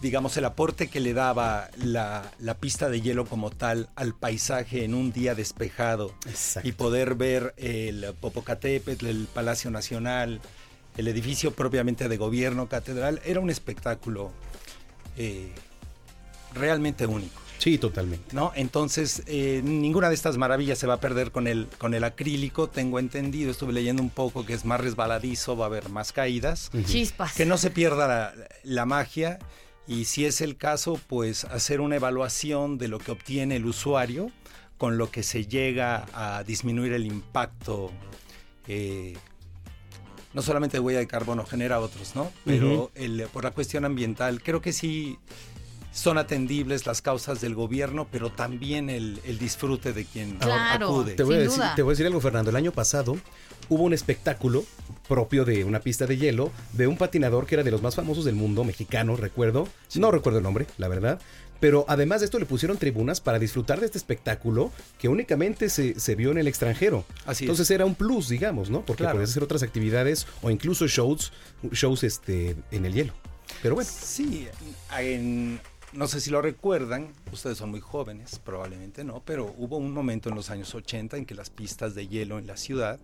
digamos, 0.00 0.36
el 0.36 0.44
aporte 0.44 0.88
que 0.88 1.00
le 1.00 1.12
daba 1.12 1.70
la, 1.76 2.30
la 2.38 2.54
pista 2.54 2.88
de 2.88 3.00
hielo 3.00 3.26
como 3.26 3.50
tal 3.50 3.88
al 3.96 4.14
paisaje 4.14 4.84
en 4.84 4.94
un 4.94 5.12
día 5.12 5.34
despejado 5.34 6.14
y 6.62 6.72
poder 6.72 7.14
ver 7.14 7.54
el 7.58 8.14
Popocatépetl, 8.20 9.06
el 9.06 9.28
Palacio 9.32 9.70
Nacional, 9.70 10.40
el 10.96 11.08
edificio 11.08 11.52
propiamente 11.52 12.08
de 12.08 12.16
gobierno, 12.16 12.68
catedral, 12.68 13.20
era 13.24 13.40
un 13.40 13.50
espectáculo 13.50 14.32
eh, 15.16 15.52
realmente 16.54 17.06
único. 17.06 17.40
Sí, 17.58 17.76
totalmente. 17.76 18.34
¿no? 18.34 18.52
Entonces, 18.54 19.22
eh, 19.26 19.60
ninguna 19.62 20.08
de 20.08 20.14
estas 20.14 20.38
maravillas 20.38 20.78
se 20.78 20.86
va 20.86 20.94
a 20.94 21.00
perder 21.00 21.30
con 21.30 21.46
el, 21.46 21.68
con 21.76 21.92
el 21.92 22.04
acrílico, 22.04 22.70
tengo 22.70 22.98
entendido, 22.98 23.50
estuve 23.50 23.74
leyendo 23.74 24.02
un 24.02 24.08
poco 24.08 24.46
que 24.46 24.54
es 24.54 24.64
más 24.64 24.80
resbaladizo, 24.80 25.58
va 25.58 25.66
a 25.66 25.68
haber 25.68 25.90
más 25.90 26.12
caídas. 26.12 26.70
Chispas. 26.86 27.34
Que 27.34 27.44
no 27.44 27.58
se 27.58 27.70
pierda 27.70 28.08
la, 28.08 28.34
la 28.64 28.86
magia 28.86 29.38
y 29.86 30.04
si 30.04 30.24
es 30.24 30.40
el 30.40 30.56
caso, 30.56 31.00
pues 31.08 31.44
hacer 31.44 31.80
una 31.80 31.96
evaluación 31.96 32.78
de 32.78 32.88
lo 32.88 32.98
que 32.98 33.10
obtiene 33.10 33.56
el 33.56 33.66
usuario 33.66 34.30
con 34.78 34.96
lo 34.98 35.10
que 35.10 35.22
se 35.22 35.46
llega 35.46 36.06
a 36.14 36.42
disminuir 36.44 36.92
el 36.92 37.06
impacto. 37.06 37.90
eh, 38.68 39.16
no 40.32 40.42
solamente 40.42 40.76
de 40.76 40.80
huella 40.80 41.00
de 41.00 41.08
carbono, 41.08 41.44
genera 41.44 41.80
otros, 41.80 42.14
¿no? 42.14 42.30
Pero 42.44 42.92
el- 42.94 43.26
por 43.32 43.42
la 43.42 43.50
cuestión 43.50 43.84
ambiental, 43.84 44.42
creo 44.44 44.60
que 44.60 44.72
sí 44.72 45.18
son 45.92 46.18
atendibles 46.18 46.86
las 46.86 47.02
causas 47.02 47.40
del 47.40 47.54
gobierno, 47.54 48.06
pero 48.10 48.30
también 48.30 48.90
el, 48.90 49.20
el 49.24 49.38
disfrute 49.38 49.92
de 49.92 50.04
quien 50.04 50.38
acude. 50.40 51.14
Te 51.14 51.22
voy, 51.24 51.34
a 51.34 51.38
decir, 51.38 51.62
te 51.76 51.82
voy 51.82 51.90
a 51.90 51.94
decir 51.94 52.06
algo, 52.06 52.20
Fernando. 52.20 52.50
El 52.50 52.56
año 52.56 52.72
pasado 52.72 53.16
hubo 53.68 53.82
un 53.84 53.92
espectáculo 53.92 54.64
propio 55.08 55.44
de 55.44 55.64
una 55.64 55.80
pista 55.80 56.06
de 56.06 56.16
hielo 56.16 56.52
de 56.72 56.86
un 56.86 56.96
patinador 56.96 57.46
que 57.46 57.56
era 57.56 57.64
de 57.64 57.70
los 57.70 57.82
más 57.82 57.96
famosos 57.96 58.24
del 58.24 58.34
mundo, 58.36 58.62
mexicano, 58.64 59.16
recuerdo. 59.16 59.68
No 59.96 60.10
recuerdo 60.10 60.38
el 60.38 60.44
nombre, 60.44 60.66
la 60.78 60.88
verdad. 60.88 61.20
Pero 61.58 61.84
además 61.88 62.20
de 62.20 62.24
esto 62.24 62.38
le 62.38 62.46
pusieron 62.46 62.78
tribunas 62.78 63.20
para 63.20 63.38
disfrutar 63.38 63.80
de 63.80 63.86
este 63.86 63.98
espectáculo 63.98 64.72
que 64.98 65.08
únicamente 65.08 65.68
se, 65.68 65.98
se 66.00 66.14
vio 66.14 66.30
en 66.30 66.38
el 66.38 66.48
extranjero. 66.48 67.04
Así 67.26 67.44
es. 67.44 67.50
Entonces 67.50 67.70
era 67.70 67.84
un 67.84 67.94
plus, 67.94 68.28
digamos, 68.30 68.70
¿no? 68.70 68.80
Porque 68.80 69.02
Claro. 69.02 69.16
podías 69.16 69.30
hacer 69.30 69.42
otras 69.42 69.62
actividades 69.62 70.26
o 70.40 70.50
incluso 70.50 70.86
shows, 70.86 71.32
shows 71.72 72.02
este, 72.02 72.56
en 72.70 72.86
el 72.86 72.94
hielo. 72.94 73.12
Pero 73.62 73.74
bueno. 73.74 73.90
Sí, 73.92 74.48
en- 74.98 75.60
no 75.92 76.06
sé 76.06 76.20
si 76.20 76.30
lo 76.30 76.40
recuerdan, 76.42 77.08
ustedes 77.32 77.58
son 77.58 77.70
muy 77.70 77.80
jóvenes, 77.80 78.38
probablemente 78.38 79.04
no, 79.04 79.22
pero 79.24 79.52
hubo 79.58 79.76
un 79.76 79.92
momento 79.92 80.28
en 80.28 80.34
los 80.36 80.50
años 80.50 80.74
80 80.74 81.16
en 81.16 81.26
que 81.26 81.34
las 81.34 81.50
pistas 81.50 81.94
de 81.94 82.06
hielo 82.06 82.38
en 82.38 82.46
la 82.46 82.56
ciudad 82.56 82.98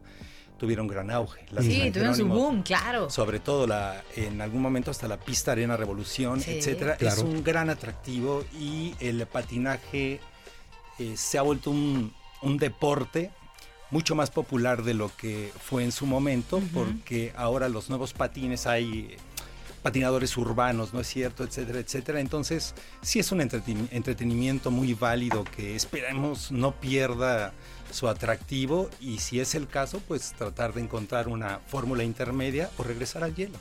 tuvieron 0.59 0.87
gran 0.87 1.11
auge. 1.11 1.45
La 1.51 1.61
de 1.61 1.71
Sí, 1.71 1.91
tuvieron 1.91 2.15
su 2.17 2.27
boom, 2.27 2.63
claro. 2.63 3.11
Sobre 3.11 3.41
todo 3.41 3.67
la, 3.67 4.03
en 4.15 4.41
algún 4.41 4.63
momento 4.63 4.91
hasta 4.91 5.07
la 5.09 5.19
pista 5.19 5.53
Arena 5.53 5.77
Revolución, 5.77 6.41
Sí. 6.41 6.53
etcétera, 6.53 6.97
es 7.01 7.19
un 7.19 7.43
gran 7.45 7.69
atractivo 7.71 8.45
y 8.59 8.95
el 9.01 9.27
patinaje 9.27 10.21
eh, 10.99 11.15
se 11.17 11.37
ha 11.39 11.43
vuelto 11.43 11.71
un, 11.71 12.13
un 12.41 12.57
deporte 12.57 13.31
mucho 13.91 14.15
más 14.15 14.31
popular 14.31 14.83
de 14.83 14.95
lo 14.95 15.15
que 15.17 15.53
fue 15.61 15.85
en 15.85 15.93
su 15.93 16.07
momento, 16.07 16.61
porque 16.73 17.33
ahora 17.37 17.69
los 17.69 17.89
nuevos 17.89 18.15
patines 18.15 18.67
hay 18.67 19.17
patinadores 19.91 20.37
urbanos, 20.37 20.93
¿no 20.93 20.99
es 21.01 21.07
cierto? 21.07 21.45
Etcétera, 21.45 21.79
etcétera. 21.79 22.19
Entonces, 22.19 22.75
sí 23.03 23.21
es 23.21 23.31
un 23.31 23.39
entreten- 23.41 23.87
entretenimiento 23.93 24.73
muy 24.73 24.95
válido 24.95 25.45
que 25.45 25.77
esperemos 25.77 26.51
no 26.51 26.73
pierda 26.73 27.53
su 27.93 28.09
atractivo 28.09 28.91
y 29.01 29.19
si 29.21 29.39
es 29.39 29.55
el 29.55 29.69
caso, 29.69 30.03
pues 30.09 30.33
tratar 30.37 30.75
de 30.75 30.81
encontrar 30.81 31.29
una 31.29 31.61
fórmula 31.69 32.03
intermedia 32.03 32.69
o 32.79 32.83
regresar 32.83 33.23
al 33.23 33.37
hielo. 33.37 33.57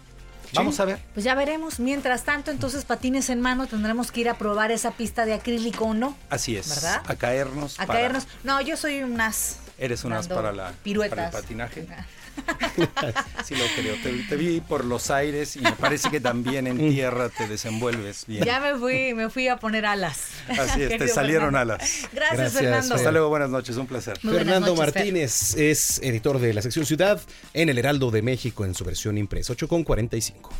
Vamos 0.56 0.80
a 0.80 0.86
ver. 0.86 0.98
Pues 1.14 1.24
ya 1.24 1.36
veremos. 1.36 1.80
Mientras 1.80 2.24
tanto, 2.24 2.50
entonces 2.50 2.86
patines 2.86 3.30
en 3.30 3.40
mano 3.42 3.68
tendremos 3.68 4.12
que 4.12 4.22
ir 4.22 4.30
a 4.30 4.36
probar 4.40 4.72
esa 4.72 4.90
pista 4.92 5.26
de 5.26 5.36
acrílico 5.36 5.86
o 5.86 5.94
no. 5.94 6.18
Así 6.32 6.58
es. 6.58 6.70
¿Verdad? 6.70 7.04
A 7.06 7.16
caernos. 7.18 7.80
A 7.80 7.86
para- 7.86 8.00
caernos. 8.00 8.28
No, 8.44 8.60
yo 8.62 8.78
soy 8.78 9.04
un 9.04 9.22
as. 9.22 9.58
Eres 9.78 10.04
un 10.04 10.14
as 10.14 10.28
para, 10.28 10.52
la, 10.52 10.72
piruetas. 10.84 11.16
para 11.16 11.28
el 11.28 11.32
patinaje. 11.44 11.88
Sí, 13.46 13.56
lo 13.56 13.66
creo. 13.76 13.96
Te, 14.02 14.12
te 14.28 14.36
vi 14.36 14.60
por 14.60 14.86
los 14.86 15.12
aires 15.12 15.56
y 15.56 15.60
me 15.60 15.72
parece 15.74 16.10
que 16.10 16.20
también 16.20 16.66
en 16.66 16.78
tierra 16.90 17.30
te 17.30 17.48
desenvuelves 17.48 18.26
bien. 18.26 18.44
Ya 18.44 18.60
me 18.60 18.76
fui, 18.80 19.14
me 19.14 19.30
fui 19.30 19.48
a 19.48 19.58
poner 19.58 19.86
alas. 19.86 20.30
Así 20.48 20.82
es, 20.84 20.90
te 20.98 21.08
salieron 21.08 21.52
Fernando. 21.52 21.74
alas. 21.76 22.10
Gracias, 22.12 22.54
Fernando. 22.54 22.96
Hasta 22.96 23.12
luego, 23.12 23.30
buenas 23.30 23.50
noches, 23.52 23.78
un 23.78 23.86
placer. 23.88 24.18
Muy 24.24 24.34
Fernando 24.34 24.76
noches, 24.76 24.94
Fer. 24.94 24.96
Martínez 24.96 25.56
es 25.56 26.00
editor 26.02 26.40
de 26.40 26.54
la 26.54 26.62
sección 26.62 26.86
Ciudad 26.86 27.22
en 27.54 27.70
el 27.70 27.78
Heraldo 27.78 28.10
de 28.10 28.22
México 28.24 28.66
en 28.66 28.74
su 28.74 28.84
versión 28.84 29.18
impresa, 29.18 29.54
8 29.54 29.68
con 29.68 29.84
45. 29.84 30.52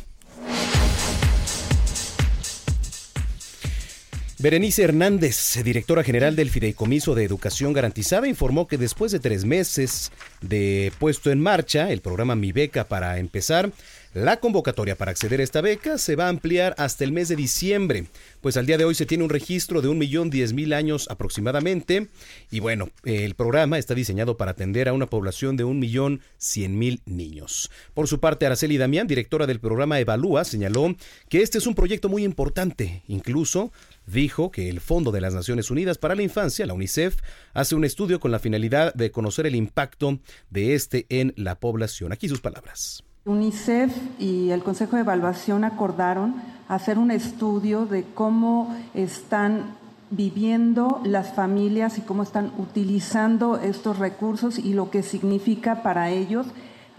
Berenice 4.38 4.82
Hernández, 4.82 5.62
directora 5.64 6.04
general 6.04 6.36
del 6.36 6.50
Fideicomiso 6.50 7.14
de 7.14 7.24
Educación 7.24 7.72
Garantizada, 7.72 8.28
informó 8.28 8.66
que 8.68 8.76
después 8.76 9.10
de 9.10 9.18
tres 9.18 9.46
meses 9.46 10.12
de 10.42 10.92
puesto 10.98 11.30
en 11.30 11.40
marcha 11.40 11.90
el 11.90 12.02
programa 12.02 12.36
Mi 12.36 12.52
Beca 12.52 12.86
para 12.86 13.18
empezar, 13.18 13.70
la 14.16 14.38
convocatoria 14.38 14.96
para 14.96 15.10
acceder 15.10 15.40
a 15.40 15.44
esta 15.44 15.60
beca 15.60 15.98
se 15.98 16.16
va 16.16 16.24
a 16.24 16.28
ampliar 16.30 16.74
hasta 16.78 17.04
el 17.04 17.12
mes 17.12 17.28
de 17.28 17.36
diciembre, 17.36 18.06
pues 18.40 18.56
al 18.56 18.64
día 18.64 18.78
de 18.78 18.86
hoy 18.86 18.94
se 18.94 19.04
tiene 19.04 19.24
un 19.24 19.28
registro 19.28 19.82
de 19.82 19.88
un 19.88 19.98
millón 19.98 20.30
diez 20.30 20.54
mil 20.54 20.72
años 20.72 21.06
aproximadamente, 21.10 22.08
y 22.50 22.60
bueno, 22.60 22.88
el 23.04 23.34
programa 23.34 23.78
está 23.78 23.94
diseñado 23.94 24.38
para 24.38 24.52
atender 24.52 24.88
a 24.88 24.94
una 24.94 25.04
población 25.04 25.58
de 25.58 25.64
un 25.64 25.78
millón 25.78 26.22
cien 26.38 26.78
mil 26.78 27.02
niños. 27.04 27.70
Por 27.92 28.08
su 28.08 28.18
parte, 28.18 28.46
Araceli 28.46 28.78
Damián, 28.78 29.06
directora 29.06 29.46
del 29.46 29.60
programa 29.60 30.00
Evalúa, 30.00 30.46
señaló 30.46 30.96
que 31.28 31.42
este 31.42 31.58
es 31.58 31.66
un 31.66 31.74
proyecto 31.74 32.08
muy 32.08 32.24
importante, 32.24 33.02
incluso 33.08 33.70
dijo 34.06 34.50
que 34.50 34.70
el 34.70 34.80
Fondo 34.80 35.12
de 35.12 35.20
las 35.20 35.34
Naciones 35.34 35.70
Unidas 35.70 35.98
para 35.98 36.14
la 36.14 36.22
Infancia, 36.22 36.64
la 36.64 36.72
UNICEF, 36.72 37.18
hace 37.52 37.74
un 37.74 37.84
estudio 37.84 38.18
con 38.18 38.30
la 38.30 38.38
finalidad 38.38 38.94
de 38.94 39.10
conocer 39.10 39.44
el 39.44 39.56
impacto 39.56 40.20
de 40.48 40.74
este 40.74 41.04
en 41.10 41.34
la 41.36 41.60
población. 41.60 42.12
Aquí 42.12 42.30
sus 42.30 42.40
palabras. 42.40 43.02
UNICEF 43.26 43.92
y 44.20 44.50
el 44.50 44.62
Consejo 44.62 44.94
de 44.94 45.02
Evaluación 45.02 45.64
acordaron 45.64 46.36
hacer 46.68 46.96
un 46.96 47.10
estudio 47.10 47.84
de 47.84 48.04
cómo 48.04 48.72
están 48.94 49.74
viviendo 50.10 51.00
las 51.04 51.34
familias 51.34 51.98
y 51.98 52.02
cómo 52.02 52.22
están 52.22 52.52
utilizando 52.56 53.58
estos 53.58 53.98
recursos 53.98 54.60
y 54.60 54.74
lo 54.74 54.90
que 54.90 55.02
significa 55.02 55.82
para 55.82 56.10
ellos 56.10 56.46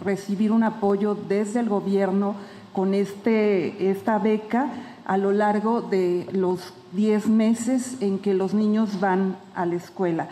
recibir 0.03 0.51
un 0.51 0.63
apoyo 0.63 1.15
desde 1.15 1.61
el 1.61 1.69
gobierno 1.69 2.35
con 2.73 2.93
este, 2.93 3.89
esta 3.89 4.19
beca 4.19 4.69
a 5.05 5.17
lo 5.17 5.31
largo 5.31 5.81
de 5.81 6.27
los 6.33 6.73
10 6.91 7.29
meses 7.29 8.01
en 8.01 8.19
que 8.19 8.33
los 8.33 8.53
niños 8.53 8.99
van 8.99 9.37
a 9.55 9.65
la 9.65 9.75
escuela. 9.75 10.27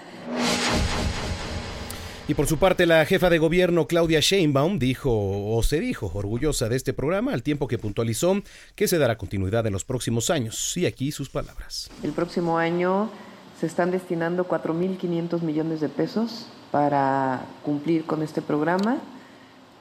Y 2.27 2.33
por 2.33 2.47
su 2.47 2.57
parte, 2.57 2.87
la 2.87 3.05
jefa 3.05 3.29
de 3.29 3.37
gobierno 3.37 3.85
Claudia 3.85 4.19
Sheinbaum 4.19 4.79
dijo 4.79 5.11
o 5.11 5.61
se 5.61 5.79
dijo 5.79 6.09
orgullosa 6.11 6.69
de 6.69 6.75
este 6.75 6.91
programa 6.91 7.33
al 7.33 7.43
tiempo 7.43 7.67
que 7.67 7.77
puntualizó 7.77 8.41
que 8.73 8.87
se 8.87 8.97
dará 8.97 9.15
continuidad 9.15 9.67
en 9.67 9.73
los 9.73 9.85
próximos 9.85 10.31
años. 10.31 10.75
Y 10.75 10.87
aquí 10.87 11.11
sus 11.11 11.29
palabras. 11.29 11.91
El 12.01 12.13
próximo 12.13 12.57
año 12.57 13.11
se 13.59 13.67
están 13.67 13.91
destinando 13.91 14.47
4.500 14.47 15.41
millones 15.41 15.81
de 15.81 15.89
pesos 15.89 16.47
para 16.71 17.45
cumplir 17.63 18.05
con 18.05 18.23
este 18.23 18.41
programa. 18.41 18.97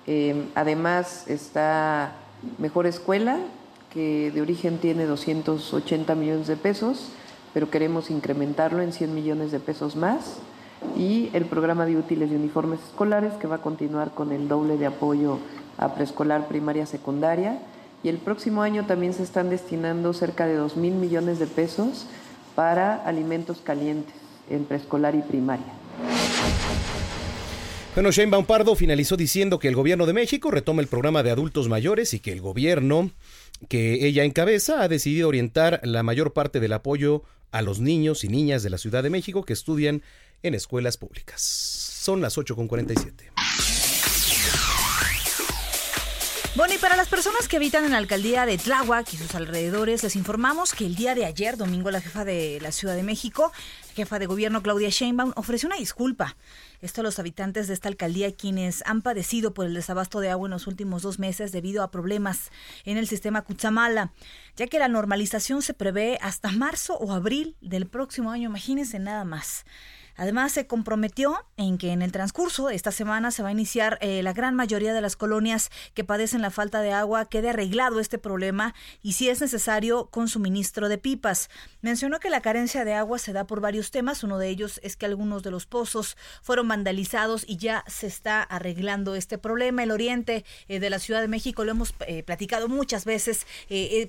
Eh, 0.06 0.44
además 0.54 1.24
está 1.28 2.14
Mejor 2.58 2.86
Escuela, 2.86 3.38
que 3.90 4.30
de 4.32 4.42
origen 4.42 4.76
tiene 4.76 5.06
280 5.06 6.14
millones 6.14 6.46
de 6.46 6.56
pesos, 6.56 7.08
pero 7.54 7.70
queremos 7.70 8.10
incrementarlo 8.10 8.82
en 8.82 8.92
100 8.92 9.14
millones 9.14 9.50
de 9.50 9.60
pesos 9.60 9.96
más. 9.96 10.40
Y 10.96 11.30
el 11.32 11.44
programa 11.46 11.86
de 11.86 11.96
útiles 11.96 12.30
y 12.30 12.34
uniformes 12.34 12.80
escolares 12.80 13.34
que 13.34 13.46
va 13.46 13.56
a 13.56 13.62
continuar 13.62 14.12
con 14.12 14.32
el 14.32 14.48
doble 14.48 14.76
de 14.76 14.86
apoyo 14.86 15.38
a 15.78 15.94
preescolar, 15.94 16.48
primaria, 16.48 16.86
secundaria. 16.86 17.58
Y 18.02 18.08
el 18.08 18.18
próximo 18.18 18.62
año 18.62 18.86
también 18.86 19.14
se 19.14 19.22
están 19.22 19.50
destinando 19.50 20.12
cerca 20.12 20.46
de 20.46 20.56
2 20.56 20.76
mil 20.76 20.94
millones 20.94 21.38
de 21.38 21.46
pesos 21.46 22.06
para 22.54 22.96
alimentos 23.06 23.60
calientes 23.62 24.14
en 24.50 24.64
preescolar 24.64 25.14
y 25.14 25.22
primaria. 25.22 25.72
Bueno, 27.94 28.10
Shane 28.10 28.42
Pardo 28.42 28.74
finalizó 28.74 29.16
diciendo 29.16 29.60
que 29.60 29.68
el 29.68 29.76
gobierno 29.76 30.04
de 30.04 30.12
México 30.12 30.50
retoma 30.50 30.82
el 30.82 30.88
programa 30.88 31.22
de 31.22 31.30
adultos 31.30 31.68
mayores 31.68 32.12
y 32.12 32.18
que 32.18 32.32
el 32.32 32.40
gobierno 32.40 33.10
que 33.68 34.06
ella 34.06 34.24
encabeza 34.24 34.82
ha 34.82 34.88
decidido 34.88 35.28
orientar 35.28 35.80
la 35.82 36.02
mayor 36.02 36.32
parte 36.32 36.60
del 36.60 36.72
apoyo 36.72 37.22
a 37.50 37.62
los 37.62 37.80
niños 37.80 38.24
y 38.24 38.28
niñas 38.28 38.62
de 38.62 38.70
la 38.70 38.78
Ciudad 38.78 39.02
de 39.02 39.10
México 39.10 39.44
que 39.44 39.52
estudian 39.52 40.02
en 40.42 40.54
escuelas 40.54 40.96
públicas. 40.96 41.40
Son 41.42 42.20
las 42.20 42.36
8.47. 42.36 43.30
Bueno, 46.56 46.72
y 46.72 46.78
para 46.78 46.94
las 46.94 47.08
personas 47.08 47.48
que 47.48 47.56
habitan 47.56 47.84
en 47.84 47.90
la 47.90 47.98
alcaldía 47.98 48.46
de 48.46 48.58
Tláhuac 48.58 49.12
y 49.12 49.16
sus 49.16 49.34
alrededores, 49.34 50.04
les 50.04 50.14
informamos 50.14 50.72
que 50.72 50.86
el 50.86 50.94
día 50.94 51.16
de 51.16 51.24
ayer, 51.24 51.56
domingo, 51.56 51.90
la 51.90 52.00
jefa 52.00 52.24
de 52.24 52.60
la 52.62 52.70
Ciudad 52.70 52.94
de 52.94 53.02
México, 53.02 53.50
jefa 53.96 54.20
de 54.20 54.26
gobierno 54.26 54.62
Claudia 54.62 54.88
Sheinbaum, 54.88 55.32
ofreció 55.34 55.66
una 55.66 55.78
disculpa. 55.78 56.36
Esto 56.84 57.00
a 57.00 57.04
los 57.04 57.18
habitantes 57.18 57.66
de 57.66 57.72
esta 57.72 57.88
alcaldía, 57.88 58.34
quienes 58.34 58.82
han 58.84 59.00
padecido 59.00 59.54
por 59.54 59.64
el 59.64 59.72
desabasto 59.72 60.20
de 60.20 60.28
agua 60.28 60.48
en 60.48 60.50
los 60.50 60.66
últimos 60.66 61.00
dos 61.00 61.18
meses 61.18 61.50
debido 61.50 61.82
a 61.82 61.90
problemas 61.90 62.50
en 62.84 62.98
el 62.98 63.08
sistema 63.08 63.40
Cutzamala, 63.40 64.12
ya 64.54 64.66
que 64.66 64.78
la 64.78 64.88
normalización 64.88 65.62
se 65.62 65.72
prevé 65.72 66.18
hasta 66.20 66.52
marzo 66.52 66.98
o 66.98 67.14
abril 67.14 67.56
del 67.62 67.86
próximo 67.86 68.30
año. 68.30 68.50
Imagínense 68.50 68.98
nada 68.98 69.24
más. 69.24 69.64
Además, 70.16 70.52
se 70.52 70.66
comprometió 70.66 71.44
en 71.56 71.78
que 71.78 71.92
en 71.92 72.02
el 72.02 72.12
transcurso 72.12 72.68
de 72.68 72.74
esta 72.74 72.92
semana 72.92 73.30
se 73.30 73.42
va 73.42 73.48
a 73.48 73.52
iniciar 73.52 73.98
eh, 74.00 74.22
la 74.22 74.32
gran 74.32 74.54
mayoría 74.54 74.94
de 74.94 75.00
las 75.00 75.16
colonias 75.16 75.70
que 75.94 76.04
padecen 76.04 76.42
la 76.42 76.50
falta 76.50 76.80
de 76.82 76.92
agua 76.92 77.24
quede 77.24 77.50
arreglado 77.50 78.00
este 78.00 78.18
problema 78.18 78.74
y 79.02 79.12
si 79.12 79.28
es 79.28 79.40
necesario 79.40 80.06
con 80.06 80.28
suministro 80.28 80.88
de 80.88 80.98
pipas. 80.98 81.50
Mencionó 81.80 82.20
que 82.20 82.30
la 82.30 82.40
carencia 82.40 82.84
de 82.84 82.94
agua 82.94 83.18
se 83.18 83.32
da 83.32 83.46
por 83.46 83.60
varios 83.60 83.90
temas. 83.90 84.22
Uno 84.22 84.38
de 84.38 84.48
ellos 84.48 84.80
es 84.82 84.96
que 84.96 85.06
algunos 85.06 85.42
de 85.42 85.50
los 85.50 85.66
pozos 85.66 86.16
fueron 86.42 86.68
vandalizados 86.68 87.44
y 87.46 87.56
ya 87.56 87.84
se 87.86 88.06
está 88.06 88.42
arreglando 88.42 89.14
este 89.14 89.38
problema. 89.38 89.82
El 89.82 89.90
oriente 89.90 90.44
eh, 90.68 90.78
de 90.78 90.90
la 90.90 90.98
Ciudad 90.98 91.20
de 91.20 91.28
México 91.28 91.64
lo 91.64 91.72
hemos 91.72 91.94
eh, 92.06 92.22
platicado 92.22 92.68
muchas 92.68 93.04
veces. 93.04 93.46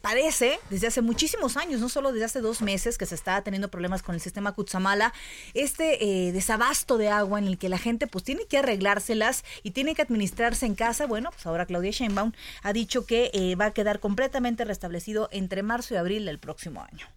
padece 0.02 0.60
desde 0.70 0.88
hace 0.88 1.02
muchísimos 1.02 1.58
años, 1.58 1.80
no 1.80 1.90
solo 1.90 2.12
desde 2.12 2.26
hace 2.26 2.42
dos 2.42 2.62
meses 2.62 2.98
que 2.98 3.06
se 3.06 3.16
está 3.16 3.42
teniendo 3.42 3.70
problemas 3.70 4.04
con 4.04 4.16
el 4.16 4.22
sistema 4.22 4.52
Cutzamala. 4.54 5.14
Este 5.54 5.95
eh, 6.02 6.32
desabasto 6.32 6.98
de 6.98 7.10
agua 7.10 7.40
en 7.40 7.48
el 7.48 7.58
que 7.58 7.70
la 7.70 7.78
gente 7.78 8.08
pues 8.08 8.24
tiene 8.24 8.46
que 8.48 8.58
arreglárselas 8.58 9.44
y 9.64 9.72
tiene 9.72 9.96
que 9.96 10.02
administrarse 10.02 10.66
en 10.66 10.76
casa, 10.76 11.06
bueno, 11.06 11.32
pues 11.32 11.46
ahora 11.46 11.66
Claudia 11.66 11.92
Sheinbaum 11.92 12.32
ha 12.64 12.74
dicho 12.74 13.06
que 13.06 13.32
eh, 13.34 13.56
va 13.56 13.66
a 13.66 13.72
quedar 13.72 14.00
completamente 14.00 14.66
restablecido 14.66 15.30
entre 15.32 15.64
marzo 15.64 15.94
y 15.94 15.98
abril 15.98 16.26
del 16.26 16.40
próximo 16.40 16.82
año. 16.82 17.08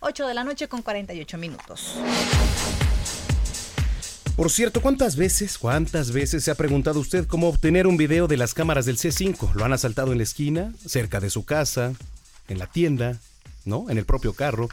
8 0.00 0.26
de 0.26 0.34
la 0.34 0.44
noche 0.44 0.68
con 0.68 0.82
48 0.82 1.38
minutos. 1.38 1.94
Por 4.36 4.50
cierto, 4.50 4.80
¿cuántas 4.80 5.16
veces, 5.16 5.58
cuántas 5.58 6.10
veces 6.10 6.44
se 6.44 6.50
ha 6.50 6.54
preguntado 6.54 7.00
usted 7.00 7.26
cómo 7.26 7.48
obtener 7.48 7.86
un 7.86 7.98
video 7.98 8.28
de 8.28 8.38
las 8.38 8.54
cámaras 8.54 8.86
del 8.86 8.96
C5? 8.96 9.52
¿Lo 9.54 9.64
han 9.64 9.74
asaltado 9.74 10.12
en 10.12 10.18
la 10.18 10.24
esquina, 10.24 10.72
cerca 10.86 11.20
de 11.20 11.28
su 11.28 11.44
casa, 11.44 11.92
en 12.48 12.58
la 12.58 12.66
tienda, 12.66 13.18
¿no? 13.64 13.90
En 13.90 13.98
el 13.98 14.06
propio 14.06 14.32
carro. 14.32 14.68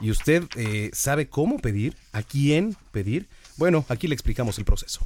¿Y 0.00 0.10
usted 0.10 0.44
eh, 0.56 0.90
sabe 0.92 1.28
cómo 1.28 1.58
pedir? 1.58 1.96
¿A 2.12 2.22
quién 2.22 2.76
pedir? 2.90 3.28
Bueno, 3.56 3.84
aquí 3.88 4.08
le 4.08 4.14
explicamos 4.14 4.58
el 4.58 4.64
proceso. 4.64 5.00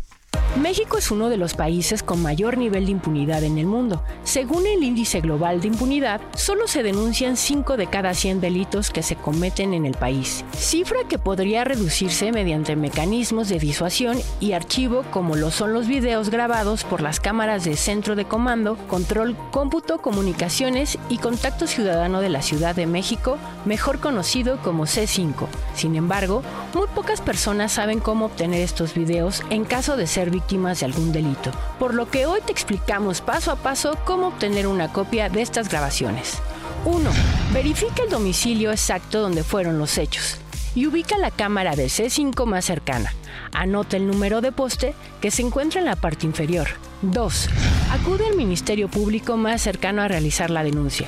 México 0.56 0.98
es 0.98 1.10
uno 1.10 1.28
de 1.28 1.36
los 1.36 1.54
países 1.54 2.02
con 2.02 2.22
mayor 2.22 2.58
nivel 2.58 2.86
de 2.86 2.92
impunidad 2.92 3.42
en 3.42 3.58
el 3.58 3.66
mundo. 3.66 4.02
Según 4.22 4.66
el 4.66 4.84
índice 4.84 5.20
global 5.20 5.60
de 5.60 5.68
impunidad, 5.68 6.20
solo 6.36 6.68
se 6.68 6.82
denuncian 6.82 7.36
5 7.36 7.76
de 7.76 7.88
cada 7.88 8.14
100 8.14 8.40
delitos 8.40 8.90
que 8.90 9.02
se 9.02 9.16
cometen 9.16 9.74
en 9.74 9.84
el 9.84 9.94
país, 9.94 10.44
cifra 10.56 11.00
que 11.08 11.18
podría 11.18 11.64
reducirse 11.64 12.30
mediante 12.30 12.76
mecanismos 12.76 13.48
de 13.48 13.58
disuasión 13.58 14.18
y 14.38 14.52
archivo 14.52 15.04
como 15.10 15.34
lo 15.36 15.50
son 15.50 15.72
los 15.72 15.88
videos 15.88 16.30
grabados 16.30 16.84
por 16.84 17.00
las 17.00 17.20
cámaras 17.20 17.64
de 17.64 17.76
Centro 17.76 18.14
de 18.14 18.24
Comando, 18.24 18.76
Control, 18.88 19.36
Cómputo, 19.50 19.98
Comunicaciones 19.98 20.98
y 21.08 21.18
Contacto 21.18 21.66
Ciudadano 21.66 22.20
de 22.20 22.28
la 22.28 22.42
Ciudad 22.42 22.74
de 22.74 22.86
México, 22.86 23.38
mejor 23.64 23.98
conocido 23.98 24.58
como 24.58 24.84
C5. 24.84 25.46
Sin 25.74 25.96
embargo, 25.96 26.42
muy 26.74 26.86
pocas 26.88 27.20
personas 27.20 27.72
saben 27.72 27.98
cómo 27.98 28.26
obtener 28.26 28.60
estos 28.60 28.94
videos 28.94 29.42
en 29.50 29.64
caso 29.64 29.96
de 29.96 30.06
ser 30.06 30.23
víctimas 30.30 30.80
de 30.80 30.86
algún 30.86 31.12
delito, 31.12 31.50
por 31.78 31.94
lo 31.94 32.10
que 32.10 32.26
hoy 32.26 32.40
te 32.44 32.52
explicamos 32.52 33.20
paso 33.20 33.50
a 33.52 33.56
paso 33.56 33.96
cómo 34.04 34.28
obtener 34.28 34.66
una 34.66 34.92
copia 34.92 35.28
de 35.28 35.42
estas 35.42 35.68
grabaciones. 35.68 36.38
1. 36.84 37.10
Verifica 37.52 38.02
el 38.02 38.10
domicilio 38.10 38.70
exacto 38.70 39.20
donde 39.20 39.42
fueron 39.42 39.78
los 39.78 39.96
hechos 39.98 40.38
y 40.74 40.86
ubica 40.86 41.16
la 41.18 41.30
cámara 41.30 41.76
de 41.76 41.86
C5 41.86 42.44
más 42.46 42.64
cercana. 42.64 43.12
Anota 43.52 43.96
el 43.96 44.06
número 44.06 44.40
de 44.40 44.52
poste 44.52 44.94
que 45.20 45.30
se 45.30 45.42
encuentra 45.42 45.80
en 45.80 45.86
la 45.86 45.96
parte 45.96 46.26
inferior. 46.26 46.68
2. 47.02 47.48
Acude 47.92 48.26
al 48.26 48.36
Ministerio 48.36 48.88
Público 48.88 49.36
más 49.36 49.62
cercano 49.62 50.02
a 50.02 50.08
realizar 50.08 50.50
la 50.50 50.64
denuncia. 50.64 51.06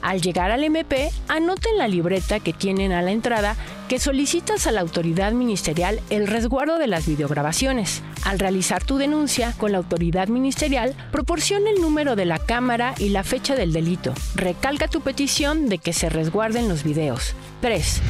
Al 0.00 0.20
llegar 0.20 0.50
al 0.50 0.62
MP, 0.62 1.10
anota 1.26 1.68
en 1.70 1.78
la 1.78 1.88
libreta 1.88 2.40
que 2.40 2.52
tienen 2.52 2.92
a 2.92 3.02
la 3.02 3.10
entrada 3.10 3.56
que 3.88 3.98
solicitas 3.98 4.66
a 4.66 4.72
la 4.72 4.82
autoridad 4.82 5.32
ministerial 5.32 6.00
el 6.10 6.26
resguardo 6.26 6.78
de 6.78 6.86
las 6.86 7.06
videograbaciones. 7.06 8.02
Al 8.22 8.38
realizar 8.38 8.84
tu 8.84 8.98
denuncia 8.98 9.54
con 9.56 9.72
la 9.72 9.78
autoridad 9.78 10.28
ministerial, 10.28 10.94
proporciona 11.10 11.70
el 11.70 11.80
número 11.80 12.14
de 12.14 12.26
la 12.26 12.38
cámara 12.38 12.94
y 12.98 13.08
la 13.08 13.24
fecha 13.24 13.56
del 13.56 13.72
delito. 13.72 14.12
Recalca 14.34 14.88
tu 14.88 15.00
petición 15.00 15.70
de 15.70 15.78
que 15.78 15.94
se 15.94 16.10
resguarden 16.10 16.68
los 16.68 16.84
videos. 16.84 17.34
3. 17.62 18.02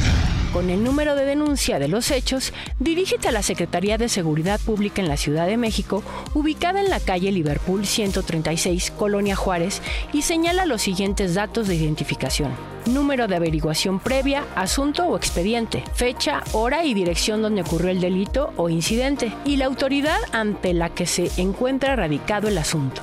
Con 0.52 0.70
el 0.70 0.82
número 0.82 1.14
de 1.14 1.26
denuncia 1.26 1.78
de 1.78 1.88
los 1.88 2.10
hechos, 2.10 2.54
dirígete 2.80 3.28
a 3.28 3.32
la 3.32 3.42
Secretaría 3.42 3.98
de 3.98 4.08
Seguridad 4.08 4.58
Pública 4.58 5.02
en 5.02 5.08
la 5.08 5.18
Ciudad 5.18 5.46
de 5.46 5.58
México, 5.58 6.02
ubicada 6.32 6.80
en 6.80 6.88
la 6.88 7.00
calle 7.00 7.30
Liverpool 7.30 7.84
136, 7.84 8.90
Colonia 8.92 9.36
Juárez, 9.36 9.82
y 10.12 10.22
señala 10.22 10.64
los 10.64 10.80
siguientes 10.80 11.34
datos 11.34 11.68
de 11.68 11.74
identificación. 11.74 12.52
Número 12.86 13.28
de 13.28 13.36
averiguación 13.36 14.00
previa, 14.00 14.46
asunto 14.54 15.06
o 15.06 15.18
expediente, 15.18 15.67
fecha, 15.94 16.42
hora 16.52 16.84
y 16.84 16.94
dirección 16.94 17.42
donde 17.42 17.62
ocurrió 17.62 17.90
el 17.90 18.00
delito 18.00 18.52
o 18.56 18.68
incidente, 18.68 19.32
y 19.44 19.56
la 19.56 19.66
autoridad 19.66 20.18
ante 20.32 20.72
la 20.74 20.90
que 20.90 21.06
se 21.06 21.30
encuentra 21.36 21.96
radicado 21.96 22.48
el 22.48 22.58
asunto. 22.58 23.02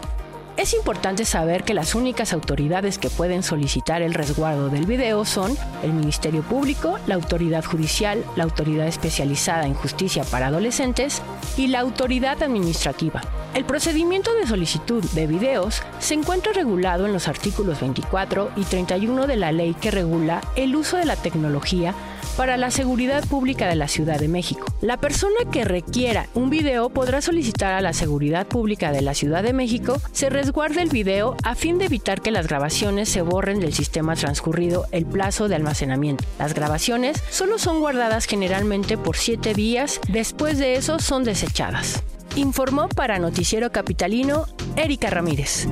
Es 0.57 0.73
importante 0.73 1.25
saber 1.25 1.63
que 1.63 1.73
las 1.73 1.95
únicas 1.95 2.31
autoridades 2.31 2.97
que 2.97 3.09
pueden 3.09 3.43
solicitar 3.43 4.01
el 4.01 4.13
resguardo 4.13 4.69
del 4.69 4.85
video 4.85 5.25
son 5.25 5.55
el 5.83 5.91
Ministerio 5.91 6.43
Público, 6.43 6.97
la 7.07 7.15
Autoridad 7.15 7.65
Judicial, 7.65 8.23
la 8.37 8.45
Autoridad 8.45 8.87
Especializada 8.87 9.65
en 9.65 9.73
Justicia 9.73 10.23
para 10.23 10.47
Adolescentes 10.47 11.21
y 11.57 11.67
la 11.67 11.81
Autoridad 11.81 12.41
Administrativa. 12.41 13.21
El 13.53 13.65
procedimiento 13.65 14.33
de 14.33 14.47
solicitud 14.47 15.03
de 15.11 15.27
videos 15.27 15.83
se 15.99 16.13
encuentra 16.13 16.53
regulado 16.53 17.05
en 17.05 17.11
los 17.11 17.27
artículos 17.27 17.81
24 17.81 18.51
y 18.55 18.63
31 18.63 19.27
de 19.27 19.35
la 19.35 19.51
ley 19.51 19.73
que 19.73 19.91
regula 19.91 20.41
el 20.55 20.75
uso 20.77 20.95
de 20.95 21.05
la 21.05 21.17
tecnología 21.17 21.93
para 22.37 22.57
la 22.57 22.71
seguridad 22.71 23.23
pública 23.25 23.67
de 23.67 23.75
la 23.75 23.87
Ciudad 23.87 24.19
de 24.19 24.27
México. 24.27 24.65
La 24.81 24.97
persona 24.97 25.35
que 25.51 25.65
requiera 25.65 26.27
un 26.33 26.49
video 26.49 26.89
podrá 26.89 27.21
solicitar 27.21 27.73
a 27.73 27.81
la 27.81 27.93
Seguridad 27.93 28.47
Pública 28.47 28.91
de 28.91 29.01
la 29.01 29.13
Ciudad 29.13 29.43
de 29.43 29.53
México 29.53 30.01
se 30.11 30.29
resguarde 30.29 30.81
el 30.81 30.89
video 30.89 31.35
a 31.43 31.55
fin 31.55 31.77
de 31.77 31.85
evitar 31.85 32.21
que 32.21 32.31
las 32.31 32.47
grabaciones 32.47 33.09
se 33.09 33.21
borren 33.21 33.59
del 33.59 33.73
sistema 33.73 34.15
transcurrido 34.15 34.85
el 34.91 35.05
plazo 35.05 35.47
de 35.47 35.55
almacenamiento. 35.55 36.23
Las 36.39 36.53
grabaciones 36.53 37.23
solo 37.29 37.59
son 37.59 37.79
guardadas 37.79 38.25
generalmente 38.25 38.97
por 38.97 39.17
7 39.17 39.53
días, 39.53 39.99
después 40.09 40.57
de 40.57 40.75
eso 40.75 40.99
son 40.99 41.23
desechadas. 41.23 42.03
Informó 42.35 42.89
para 42.89 43.19
Noticiero 43.19 43.71
Capitalino 43.71 44.45
Erika 44.75 45.09
Ramírez. 45.09 45.67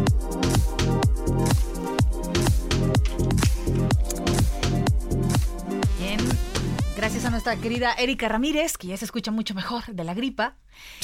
Nuestra 7.45 7.61
querida 7.61 7.91
Erika 7.99 8.29
Ramírez, 8.29 8.77
que 8.77 8.87
ya 8.87 8.95
se 8.95 9.03
escucha 9.03 9.29
mucho 9.29 9.53
mejor 9.53 9.83
de 9.87 10.05
la 10.05 10.13
gripa. 10.13 10.55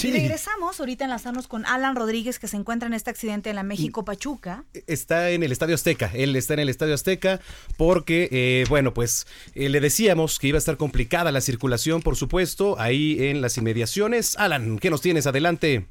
Y 0.01 0.09
regresamos 0.13 0.79
ahorita 0.79 1.03
a 1.03 1.07
enlazarnos 1.07 1.49
con 1.49 1.65
Alan 1.65 1.97
Rodríguez, 1.97 2.39
que 2.39 2.47
se 2.47 2.55
encuentra 2.55 2.87
en 2.87 2.93
este 2.93 3.09
accidente 3.09 3.49
en 3.49 3.57
la 3.57 3.63
México 3.63 4.05
Pachuca. 4.05 4.63
Está 4.87 5.31
en 5.31 5.43
el 5.43 5.51
Estadio 5.51 5.75
Azteca. 5.75 6.09
Él 6.13 6.33
está 6.37 6.53
en 6.53 6.61
el 6.61 6.69
Estadio 6.69 6.93
Azteca 6.93 7.41
porque, 7.77 8.29
eh, 8.31 8.63
bueno, 8.69 8.93
pues 8.93 9.27
eh, 9.53 9.67
le 9.67 9.81
decíamos 9.81 10.39
que 10.39 10.47
iba 10.47 10.55
a 10.55 10.59
estar 10.59 10.77
complicada 10.77 11.33
la 11.33 11.41
circulación, 11.41 12.01
por 12.01 12.15
supuesto, 12.15 12.79
ahí 12.79 13.17
en 13.19 13.41
las 13.41 13.57
inmediaciones. 13.57 14.37
Alan, 14.39 14.79
¿qué 14.79 14.89
nos 14.89 15.01
tienes? 15.01 15.27
Adelante. 15.27 15.87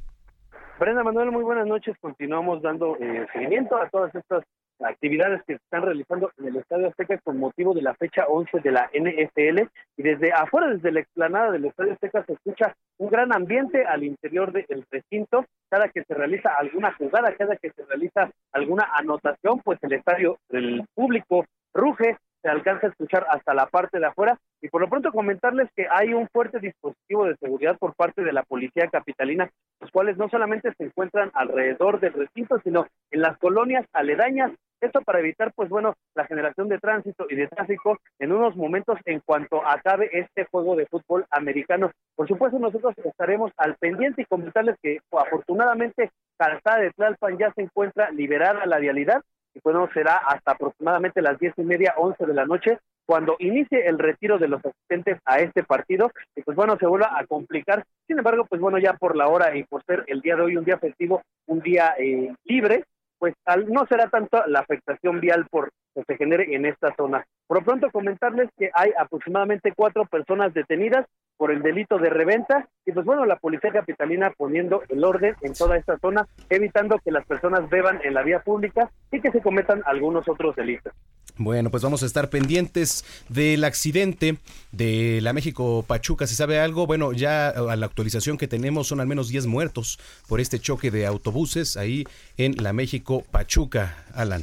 Brenda 0.80 1.04
Manuel, 1.04 1.30
muy 1.30 1.42
buenas 1.42 1.66
noches. 1.66 1.94
Continuamos 2.00 2.62
dando 2.62 2.96
eh, 2.96 3.26
seguimiento 3.34 3.76
a 3.76 3.90
todas 3.90 4.14
estas 4.14 4.44
actividades 4.80 5.42
que 5.44 5.54
se 5.54 5.62
están 5.62 5.82
realizando 5.82 6.30
en 6.38 6.46
el 6.46 6.56
Estadio 6.56 6.88
Azteca 6.88 7.18
con 7.18 7.38
motivo 7.38 7.74
de 7.74 7.82
la 7.82 7.94
fecha 7.94 8.26
11 8.26 8.60
de 8.60 8.72
la 8.72 8.90
NFL 8.92 9.68
y 9.96 10.02
desde 10.02 10.32
afuera, 10.32 10.68
desde 10.68 10.92
la 10.92 11.00
explanada 11.00 11.50
del 11.50 11.64
Estadio 11.64 11.92
Azteca 11.92 12.24
se 12.24 12.34
escucha 12.34 12.74
un 12.98 13.10
gran 13.10 13.32
ambiente 13.32 13.84
al 13.84 14.04
interior 14.04 14.52
del 14.52 14.84
recinto, 14.90 15.44
cada 15.68 15.88
que 15.88 16.04
se 16.04 16.14
realiza 16.14 16.50
alguna 16.58 16.92
jugada, 16.94 17.34
cada 17.36 17.56
que 17.56 17.70
se 17.70 17.84
realiza 17.84 18.30
alguna 18.52 18.88
anotación, 18.94 19.60
pues 19.60 19.78
el 19.82 19.92
estadio, 19.92 20.38
el 20.50 20.84
público 20.94 21.44
ruge, 21.74 22.16
se 22.42 22.48
alcanza 22.48 22.86
a 22.86 22.90
escuchar 22.90 23.26
hasta 23.30 23.54
la 23.54 23.66
parte 23.66 23.98
de 23.98 24.06
afuera. 24.06 24.38
Y 24.60 24.68
por 24.68 24.80
lo 24.80 24.88
pronto 24.88 25.12
comentarles 25.12 25.68
que 25.74 25.86
hay 25.90 26.14
un 26.14 26.28
fuerte 26.28 26.58
dispositivo 26.58 27.24
de 27.24 27.36
seguridad 27.36 27.76
por 27.78 27.94
parte 27.94 28.22
de 28.22 28.32
la 28.32 28.42
policía 28.42 28.88
capitalina, 28.88 29.50
los 29.80 29.90
cuales 29.90 30.16
no 30.16 30.28
solamente 30.28 30.72
se 30.74 30.84
encuentran 30.84 31.30
alrededor 31.34 32.00
del 32.00 32.12
recinto, 32.12 32.58
sino 32.64 32.86
en 33.10 33.22
las 33.22 33.38
colonias 33.38 33.86
aledañas, 33.92 34.52
esto 34.80 35.00
para 35.02 35.20
evitar 35.20 35.52
pues 35.54 35.68
bueno 35.68 35.94
la 36.14 36.26
generación 36.26 36.68
de 36.68 36.78
tránsito 36.78 37.26
y 37.28 37.36
de 37.36 37.48
tráfico 37.48 37.98
en 38.18 38.32
unos 38.32 38.56
momentos 38.56 38.98
en 39.04 39.20
cuanto 39.20 39.66
acabe 39.66 40.10
este 40.12 40.44
juego 40.44 40.76
de 40.76 40.86
fútbol 40.86 41.26
americano. 41.30 41.90
Por 42.14 42.28
supuesto 42.28 42.58
nosotros 42.58 42.94
estaremos 43.04 43.52
al 43.56 43.76
pendiente 43.76 44.22
y 44.22 44.26
comentarles 44.26 44.76
que 44.82 44.98
afortunadamente 45.12 46.10
Calzada 46.36 46.78
de 46.78 46.90
Tlalpan 46.92 47.38
ya 47.38 47.52
se 47.54 47.62
encuentra 47.62 48.10
liberada 48.10 48.66
la 48.66 48.78
vialidad 48.78 49.22
y 49.54 49.60
bueno, 49.62 49.88
será 49.92 50.18
hasta 50.18 50.52
aproximadamente 50.52 51.22
las 51.22 51.38
diez 51.38 51.54
y 51.56 51.62
media, 51.62 51.94
once 51.96 52.24
de 52.24 52.34
la 52.34 52.44
noche, 52.44 52.78
cuando 53.06 53.36
inicie 53.38 53.86
el 53.86 53.98
retiro 53.98 54.38
de 54.38 54.48
los 54.48 54.64
asistentes 54.64 55.18
a 55.24 55.38
este 55.38 55.62
partido, 55.64 56.10
y 56.36 56.42
pues 56.42 56.56
bueno, 56.56 56.76
se 56.78 56.86
vuelva 56.86 57.18
a 57.18 57.26
complicar. 57.26 57.84
Sin 58.06 58.18
embargo, 58.18 58.44
pues 58.48 58.60
bueno, 58.60 58.78
ya 58.78 58.92
por 58.92 59.16
la 59.16 59.28
hora 59.28 59.56
y 59.56 59.64
por 59.64 59.82
ser 59.84 60.04
el 60.06 60.20
día 60.20 60.36
de 60.36 60.42
hoy 60.42 60.56
un 60.56 60.64
día 60.64 60.78
festivo, 60.78 61.22
un 61.46 61.60
día 61.60 61.94
eh, 61.98 62.34
libre, 62.44 62.84
pues 63.18 63.34
al, 63.44 63.70
no 63.70 63.86
será 63.86 64.08
tanto 64.08 64.42
la 64.46 64.60
afectación 64.60 65.20
vial 65.20 65.46
por 65.50 65.70
que 65.94 66.04
se 66.04 66.16
genere 66.16 66.54
en 66.54 66.66
esta 66.66 66.94
zona. 66.96 67.24
Por 67.46 67.64
pronto 67.64 67.90
comentarles 67.90 68.48
que 68.56 68.70
hay 68.74 68.92
aproximadamente 68.98 69.72
cuatro 69.76 70.04
personas 70.06 70.54
detenidas 70.54 71.06
por 71.38 71.52
el 71.52 71.62
delito 71.62 71.98
de 71.98 72.10
reventa 72.10 72.68
y 72.84 72.92
pues 72.92 73.06
bueno, 73.06 73.24
la 73.24 73.36
policía 73.36 73.70
capitalina 73.70 74.32
poniendo 74.36 74.82
el 74.88 75.02
orden 75.04 75.34
en 75.40 75.54
toda 75.54 75.78
esta 75.78 75.96
zona, 75.98 76.26
evitando 76.50 76.98
que 76.98 77.12
las 77.12 77.24
personas 77.24 77.70
beban 77.70 78.00
en 78.04 78.12
la 78.12 78.22
vía 78.22 78.40
pública 78.40 78.90
y 79.10 79.20
que 79.20 79.30
se 79.30 79.40
cometan 79.40 79.82
algunos 79.86 80.28
otros 80.28 80.56
delitos. 80.56 80.92
Bueno, 81.36 81.70
pues 81.70 81.84
vamos 81.84 82.02
a 82.02 82.06
estar 82.06 82.30
pendientes 82.30 83.04
del 83.28 83.62
accidente 83.62 84.38
de 84.72 85.20
la 85.22 85.32
México 85.32 85.84
Pachuca. 85.86 86.26
¿Se 86.26 86.34
sabe 86.34 86.58
algo? 86.58 86.88
Bueno, 86.88 87.12
ya 87.12 87.50
a 87.50 87.76
la 87.76 87.86
actualización 87.86 88.36
que 88.36 88.48
tenemos 88.48 88.88
son 88.88 88.98
al 89.00 89.06
menos 89.06 89.28
10 89.28 89.46
muertos 89.46 90.00
por 90.28 90.40
este 90.40 90.58
choque 90.58 90.90
de 90.90 91.06
autobuses 91.06 91.76
ahí 91.76 92.04
en 92.36 92.56
la 92.60 92.72
México 92.72 93.22
Pachuca, 93.30 94.04
Alan. 94.14 94.42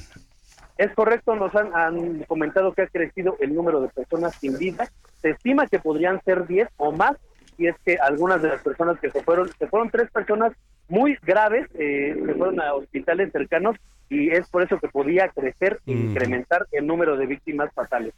Es 0.78 0.94
correcto, 0.94 1.36
nos 1.36 1.54
han, 1.56 1.76
han 1.76 2.24
comentado 2.24 2.74
que 2.74 2.84
ha 2.84 2.88
crecido 2.88 3.36
el 3.42 3.54
número 3.54 3.82
de 3.82 3.90
personas 3.90 4.36
sin 4.36 4.58
vida. 4.58 4.90
Se 5.26 5.32
estima 5.32 5.66
que 5.66 5.80
podrían 5.80 6.22
ser 6.24 6.46
10 6.46 6.68
o 6.78 6.92
más, 6.92 7.14
y 7.58 7.66
es 7.66 7.76
que 7.84 7.98
algunas 7.98 8.44
de 8.44 8.50
las 8.50 8.62
personas 8.62 9.00
que 9.00 9.10
se 9.10 9.24
fueron, 9.24 9.50
se 9.58 9.66
fueron 9.66 9.90
tres 9.90 10.12
personas 10.12 10.52
muy 10.88 11.18
graves, 11.24 11.68
eh, 11.80 12.16
se 12.24 12.34
fueron 12.36 12.62
a 12.62 12.76
hospitales 12.76 13.32
cercanos 13.32 13.76
y 14.08 14.30
es 14.30 14.48
por 14.50 14.62
eso 14.62 14.78
que 14.80 14.88
podía 14.88 15.30
crecer 15.30 15.80
e 15.88 15.96
Mm. 15.96 16.10
incrementar 16.12 16.68
el 16.72 16.86
número 16.86 17.18
de 17.18 17.26
víctimas 17.26 17.72
fatales. 17.74 18.14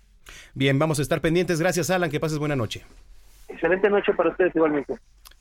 Bien, 0.53 0.77
vamos 0.77 0.99
a 0.99 1.01
estar 1.01 1.21
pendientes. 1.21 1.61
Gracias, 1.61 1.89
Alan. 1.89 2.09
Que 2.09 2.19
pases 2.19 2.39
buena 2.39 2.57
noche. 2.57 2.83
Excelente 3.47 3.89
noche 3.89 4.13
para 4.13 4.31
ustedes 4.31 4.53
igualmente. 4.53 4.95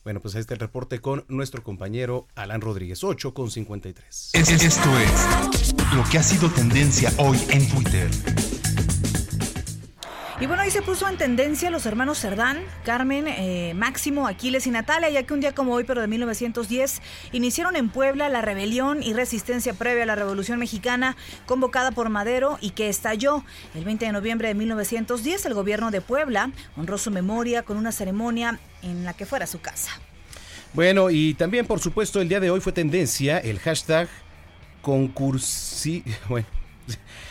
Bueno, 0.04 0.20
pues 0.20 0.36
ahí 0.36 0.40
está 0.42 0.54
el 0.54 0.60
reporte 0.60 1.00
con 1.00 1.24
nuestro 1.26 1.64
compañero 1.64 2.28
Alan 2.36 2.60
Rodríguez, 2.60 3.02
8 3.02 3.34
con 3.34 3.50
53. 3.50 4.30
Es- 4.34 4.50
Esto 4.62 4.88
es 5.00 5.74
lo 5.96 6.04
que 6.12 6.18
ha 6.18 6.22
sido 6.22 6.48
tendencia 6.48 7.10
hoy 7.18 7.38
en 7.50 7.68
Twitter. 7.68 8.08
Y 10.38 10.44
bueno, 10.44 10.62
ahí 10.62 10.70
se 10.70 10.82
puso 10.82 11.08
en 11.08 11.16
tendencia 11.16 11.70
los 11.70 11.86
hermanos 11.86 12.20
Cerdán, 12.20 12.58
Carmen, 12.84 13.26
eh, 13.26 13.72
Máximo, 13.74 14.28
Aquiles 14.28 14.66
y 14.66 14.70
Natalia, 14.70 15.08
ya 15.08 15.22
que 15.22 15.32
un 15.32 15.40
día 15.40 15.54
como 15.54 15.72
hoy, 15.72 15.84
pero 15.84 16.02
de 16.02 16.08
1910, 16.08 17.00
iniciaron 17.32 17.74
en 17.74 17.88
Puebla 17.88 18.28
la 18.28 18.42
rebelión 18.42 19.02
y 19.02 19.14
resistencia 19.14 19.72
previa 19.72 20.02
a 20.02 20.06
la 20.06 20.14
Revolución 20.14 20.58
Mexicana 20.58 21.16
convocada 21.46 21.90
por 21.90 22.10
Madero 22.10 22.58
y 22.60 22.72
que 22.72 22.90
estalló. 22.90 23.44
El 23.74 23.86
20 23.86 24.04
de 24.04 24.12
noviembre 24.12 24.48
de 24.48 24.54
1910, 24.54 25.46
el 25.46 25.54
gobierno 25.54 25.90
de 25.90 26.02
Puebla 26.02 26.50
honró 26.76 26.98
su 26.98 27.10
memoria 27.10 27.62
con 27.62 27.78
una 27.78 27.90
ceremonia 27.90 28.60
en 28.82 29.06
la 29.06 29.14
que 29.14 29.24
fuera 29.24 29.46
su 29.46 29.62
casa. 29.62 29.90
Bueno, 30.74 31.08
y 31.08 31.32
también, 31.32 31.64
por 31.64 31.80
supuesto, 31.80 32.20
el 32.20 32.28
día 32.28 32.40
de 32.40 32.50
hoy 32.50 32.60
fue 32.60 32.72
tendencia 32.72 33.38
el 33.38 33.58
hashtag 33.58 34.06
concursi... 34.82 36.04
Bueno, 36.28 36.46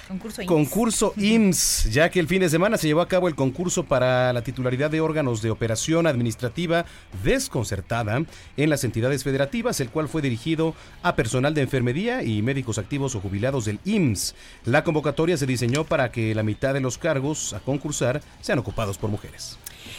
Concurso 0.08 0.42
IMSS. 0.42 0.48
Concurso 0.48 1.14
IMSS, 1.18 1.92
ya 1.92 2.10
que 2.10 2.20
el 2.20 2.28
fin 2.28 2.40
de 2.40 2.50
semana 2.50 2.78
se 2.78 2.88
llevó 2.88 3.02
a 3.02 3.08
cabo 3.08 3.28
el 3.28 3.36
concurso 3.36 3.86
para 3.86 4.32
la 4.34 4.44
titularidad 4.44 4.92
de 4.92 5.02
órganos 5.02 5.42
de 5.42 5.50
operación 5.50 6.08
administrativa 6.08 6.86
desconcertada 7.24 8.24
en 8.58 8.70
las 8.70 8.84
entidades 8.84 9.24
federativas, 9.24 9.80
el 9.80 9.90
cual 9.90 10.08
fue 10.08 10.22
dirigido 10.22 10.76
a 11.02 11.16
personal 11.16 11.54
de 11.54 11.62
enfermería 11.62 12.24
y 12.24 12.42
médicos 12.42 12.78
activos 12.78 13.16
o 13.16 13.22
jubilados 13.22 13.66
del 13.66 13.80
IMSS. 13.84 14.36
La 14.66 14.84
convocatoria 14.84 15.38
se 15.38 15.46
diseñó 15.46 15.86
para 15.86 16.12
que 16.12 16.36
la 16.36 16.44
mitad 16.44 16.74
de 16.74 16.82
los 16.82 16.98
cargos 16.98 17.54
a 17.54 17.60
concursar 17.60 18.22
sean 18.42 18.60
ocupados 18.60 18.98
por 18.98 19.10
mujeres. 19.10 19.58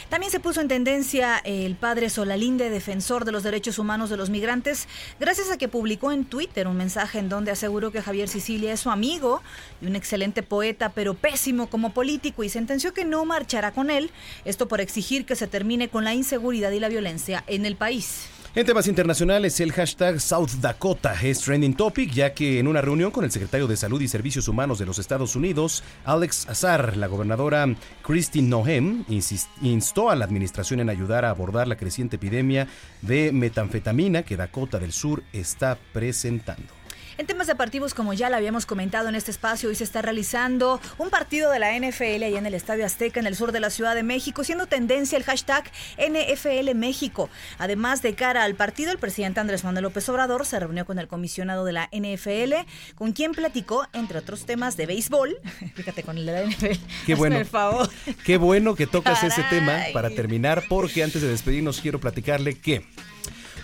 También 0.09 0.31
se 0.31 0.39
puso 0.39 0.61
en 0.61 0.69
tendencia 0.69 1.37
el 1.43 1.75
padre 1.75 2.09
Solalinde, 2.09 2.69
defensor 2.69 3.25
de 3.25 3.33
los 3.33 3.43
derechos 3.43 3.77
humanos 3.77 4.09
de 4.09 4.15
los 4.15 4.29
migrantes, 4.29 4.87
gracias 5.19 5.51
a 5.51 5.57
que 5.57 5.67
publicó 5.67 6.13
en 6.13 6.23
Twitter 6.23 6.65
un 6.67 6.77
mensaje 6.77 7.19
en 7.19 7.27
donde 7.27 7.51
aseguró 7.51 7.91
que 7.91 8.01
Javier 8.01 8.29
Sicilia 8.29 8.71
es 8.71 8.79
su 8.79 8.89
amigo 8.89 9.41
y 9.81 9.87
un 9.87 9.97
excelente 9.97 10.43
poeta, 10.43 10.93
pero 10.95 11.13
pésimo 11.13 11.69
como 11.69 11.91
político, 11.93 12.45
y 12.45 12.49
sentenció 12.49 12.93
que 12.93 13.03
no 13.03 13.25
marchará 13.25 13.73
con 13.73 13.91
él, 13.91 14.09
esto 14.45 14.69
por 14.69 14.79
exigir 14.79 15.25
que 15.25 15.35
se 15.35 15.47
termine 15.47 15.89
con 15.89 16.05
la 16.05 16.13
inseguridad 16.13 16.71
y 16.71 16.79
la 16.79 16.87
violencia 16.87 17.43
en 17.45 17.65
el 17.65 17.75
país. 17.75 18.27
En 18.55 18.65
temas 18.65 18.87
internacionales, 18.87 19.59
el 19.59 19.71
hashtag 19.71 20.19
South 20.19 20.49
Dakota 20.61 21.13
es 21.21 21.41
trending 21.41 21.75
topic, 21.75 22.11
ya 22.11 22.33
que 22.33 22.57
en 22.57 22.67
una 22.67 22.81
reunión 22.81 23.11
con 23.11 23.23
el 23.23 23.31
secretario 23.31 23.67
de 23.67 23.77
Salud 23.77 24.01
y 24.01 24.07
Servicios 24.07 24.47
Humanos 24.47 24.79
de 24.79 24.87
los 24.87 24.97
Estados 24.97 25.35
Unidos, 25.35 25.83
Alex 26.05 26.49
Azar, 26.49 26.97
la 26.97 27.05
gobernadora 27.05 27.67
Christine 28.01 28.49
insis- 29.09 29.47
instó 29.61 30.09
a 30.09 30.15
la 30.15 30.25
administración 30.25 30.79
en 30.79 30.89
ayudar 30.89 31.23
a 31.23 31.29
abordar 31.29 31.67
la 31.67 31.77
creciente 31.77 32.15
epidemia 32.15 32.67
de 33.03 33.31
metanfetamina 33.31 34.23
que 34.23 34.37
Dakota 34.37 34.79
del 34.79 34.91
Sur 34.91 35.21
está 35.33 35.77
presentando. 35.93 36.76
En 37.17 37.25
temas 37.25 37.47
deportivos, 37.47 37.95
como 37.95 38.13
ya 38.13 38.29
lo 38.29 38.35
habíamos 38.35 38.67
comentado 38.67 39.09
en 39.09 39.15
este 39.15 39.31
espacio, 39.31 39.69
hoy 39.69 39.75
se 39.75 39.83
está 39.83 40.03
realizando 40.03 40.79
un 40.99 41.09
partido 41.09 41.49
de 41.49 41.57
la 41.57 41.75
NFL 41.75 42.21
allá 42.23 42.37
en 42.37 42.45
el 42.45 42.53
Estadio 42.53 42.85
Azteca, 42.85 43.19
en 43.19 43.25
el 43.25 43.35
sur 43.35 43.51
de 43.51 43.59
la 43.59 43.71
Ciudad 43.71 43.95
de 43.95 44.03
México, 44.03 44.43
siendo 44.43 44.67
tendencia 44.67 45.17
el 45.17 45.23
hashtag 45.23 45.63
NFL 45.97 46.75
México. 46.75 47.31
Además, 47.57 48.03
de 48.03 48.13
cara 48.13 48.43
al 48.43 48.53
partido, 48.53 48.91
el 48.91 48.99
presidente 48.99 49.39
Andrés 49.39 49.63
Manuel 49.63 49.85
López 49.85 50.07
Obrador 50.09 50.45
se 50.45 50.59
reunió 50.59 50.85
con 50.85 50.99
el 50.99 51.07
comisionado 51.07 51.65
de 51.65 51.73
la 51.73 51.89
NFL, 51.91 52.53
con 52.93 53.13
quien 53.13 53.31
platicó, 53.31 53.87
entre 53.93 54.19
otros 54.19 54.45
temas, 54.45 54.77
de 54.77 54.85
béisbol. 54.85 55.37
Fíjate 55.73 56.03
con 56.03 56.19
el 56.19 56.25
de 56.27 56.31
la 56.33 56.43
NFL. 56.43 56.79
Qué 57.07 57.15
bueno. 57.15 57.43
favor. 57.45 57.89
Qué 58.25 58.37
bueno 58.37 58.75
que 58.75 58.85
tocas 58.85 59.23
ese 59.23 59.41
tema 59.49 59.85
para 59.91 60.11
terminar, 60.11 60.65
porque 60.69 61.03
antes 61.03 61.23
de 61.23 61.29
despedirnos 61.29 61.81
quiero 61.81 61.99
platicarle 61.99 62.59
que 62.59 62.85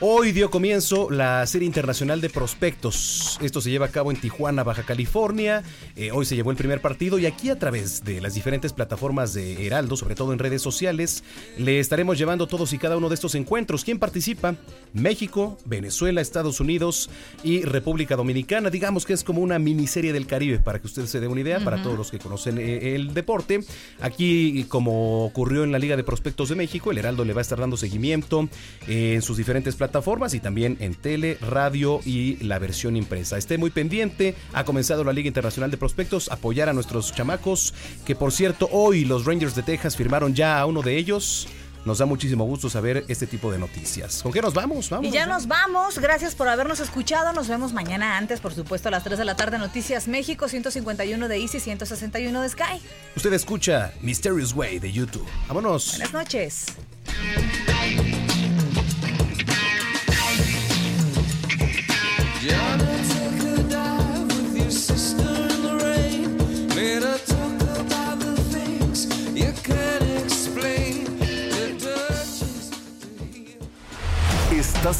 hoy 0.05 0.33
dio 0.33 0.51
comienzo 0.51 1.09
la 1.09 1.47
Serie 1.47 1.65
Internacional 1.65 2.19
de 2.19 2.29
Prospectos. 2.29 3.39
Esto 3.41 3.61
se 3.61 3.71
lleva 3.71 3.85
a 3.85 3.89
cabo 3.89 4.11
en 4.11 4.19
Tijuana, 4.19 4.61
Baja 4.61 4.83
California. 4.83 5.63
Eh, 5.95 6.11
hoy 6.11 6.25
se 6.25 6.35
llevó 6.35 6.51
el 6.51 6.57
primer 6.57 6.81
partido 6.81 7.19
y 7.19 7.25
aquí 7.25 7.49
a 7.49 7.57
través 7.57 8.03
de 8.03 8.19
las 8.19 8.33
diferentes 8.33 8.73
plataformas 8.73 9.33
de 9.33 9.65
Heraldo, 9.65 9.95
sobre 9.95 10.15
todo 10.15 10.33
en 10.33 10.39
redes 10.39 10.61
sociales, 10.61 11.23
le 11.57 11.79
estaremos 11.79 12.17
llevando 12.17 12.47
todos 12.47 12.73
y 12.73 12.79
cada 12.79 12.97
uno 12.97 13.07
de 13.07 13.15
estos 13.15 13.33
encuentros. 13.35 13.85
¿Quién 13.85 13.97
participa? 13.97 14.55
México, 14.91 15.57
Venezuela, 15.63 16.19
Estados 16.19 16.59
Unidos 16.59 17.09
y 17.41 17.61
República 17.61 18.17
Dominicana. 18.17 18.69
Digamos 18.69 19.05
que 19.05 19.13
es 19.13 19.23
como 19.23 19.39
una 19.39 19.57
miniserie 19.57 20.11
del 20.11 20.27
Caribe, 20.27 20.59
para 20.59 20.79
que 20.79 20.87
usted 20.87 21.05
se 21.05 21.21
dé 21.21 21.29
una 21.29 21.39
idea, 21.39 21.63
para 21.63 21.81
todos 21.81 21.97
los 21.97 22.11
que 22.11 22.19
conocen 22.19 22.57
eh, 22.57 22.93
el 22.93 23.13
deporte. 23.13 23.61
Aquí, 24.01 24.65
como 24.67 25.23
ocurrió 25.23 25.63
en 25.63 25.71
la 25.71 25.79
Liga 25.79 25.95
de 25.95 26.03
Prospectos 26.03 26.49
de 26.49 26.55
México, 26.55 26.91
el 26.91 26.97
Heraldo 26.97 27.23
le 27.23 27.31
va 27.31 27.39
a 27.39 27.43
estar 27.43 27.57
dando 27.57 27.77
seguimiento 27.77 28.49
eh, 28.85 29.13
en 29.13 29.21
sus 29.21 29.37
diferentes 29.37 29.77
plataformas 29.77 29.92
y 30.33 30.39
también 30.39 30.77
en 30.79 30.95
tele, 30.95 31.37
radio 31.39 31.99
y 32.03 32.37
la 32.43 32.57
versión 32.57 32.95
impresa. 32.95 33.37
Esté 33.37 33.57
muy 33.57 33.69
pendiente, 33.69 34.35
ha 34.53 34.65
comenzado 34.65 35.03
la 35.03 35.13
Liga 35.13 35.27
Internacional 35.27 35.69
de 35.69 35.77
Prospectos, 35.77 36.31
apoyar 36.31 36.67
a 36.67 36.73
nuestros 36.73 37.13
chamacos, 37.13 37.73
que 38.05 38.15
por 38.15 38.31
cierto, 38.31 38.67
hoy 38.71 39.05
los 39.05 39.25
Rangers 39.25 39.55
de 39.55 39.61
Texas 39.61 39.95
firmaron 39.95 40.33
ya 40.33 40.59
a 40.59 40.65
uno 40.65 40.81
de 40.81 40.97
ellos. 40.97 41.47
Nos 41.85 41.97
da 41.97 42.05
muchísimo 42.05 42.45
gusto 42.45 42.69
saber 42.69 43.03
este 43.09 43.27
tipo 43.27 43.51
de 43.51 43.59
noticias. 43.59 44.23
¿Con 44.23 44.31
qué 44.31 44.41
nos 44.41 44.53
vamos? 44.53 44.89
Vamos. 44.89 45.05
Y 45.05 45.11
ya 45.11 45.25
nos 45.25 45.47
vamos. 45.47 45.99
Gracias 45.99 46.33
por 46.33 46.47
habernos 46.47 46.79
escuchado. 46.79 47.33
Nos 47.33 47.49
vemos 47.49 47.73
mañana 47.73 48.17
antes, 48.17 48.39
por 48.39 48.53
supuesto, 48.53 48.87
a 48.87 48.91
las 48.91 49.03
3 49.03 49.19
de 49.19 49.25
la 49.25 49.35
tarde. 49.35 49.57
Noticias 49.57 50.07
México, 50.07 50.47
151 50.47 51.27
de 51.27 51.41
Easy, 51.41 51.59
161 51.59 52.41
de 52.41 52.49
Sky. 52.49 52.81
Usted 53.17 53.33
escucha 53.33 53.91
Mysterious 54.01 54.53
Way 54.55 54.79
de 54.79 54.93
YouTube. 54.93 55.27
Vámonos. 55.47 55.97
Buenas 55.97 56.13
noches. 56.13 56.65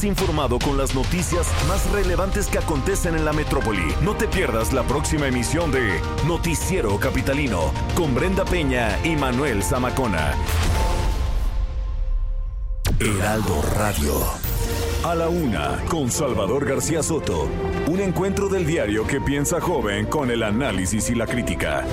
Informado 0.03 0.59
con 0.59 0.77
las 0.77 0.93
noticias 0.95 1.47
más 1.67 1.89
relevantes 1.91 2.47
que 2.47 2.57
acontecen 2.57 3.15
en 3.15 3.23
la 3.23 3.31
metrópoli. 3.31 3.93
No 4.01 4.15
te 4.15 4.27
pierdas 4.27 4.73
la 4.73 4.83
próxima 4.83 5.27
emisión 5.27 5.71
de 5.71 6.01
Noticiero 6.27 6.99
Capitalino 6.99 7.71
con 7.95 8.13
Brenda 8.13 8.43
Peña 8.43 8.99
y 9.05 9.15
Manuel 9.15 9.63
Zamacona. 9.63 10.33
Heraldo 12.99 13.61
Radio. 13.75 14.13
A 15.05 15.15
la 15.15 15.29
una, 15.29 15.83
con 15.89 16.09
Salvador 16.11 16.65
García 16.65 17.03
Soto. 17.03 17.47
Un 17.87 17.99
encuentro 17.99 18.47
del 18.49 18.65
diario 18.65 19.05
que 19.05 19.19
piensa 19.21 19.59
joven 19.59 20.05
con 20.05 20.31
el 20.31 20.43
análisis 20.43 21.09
y 21.09 21.15
la 21.15 21.27
crítica. 21.27 21.85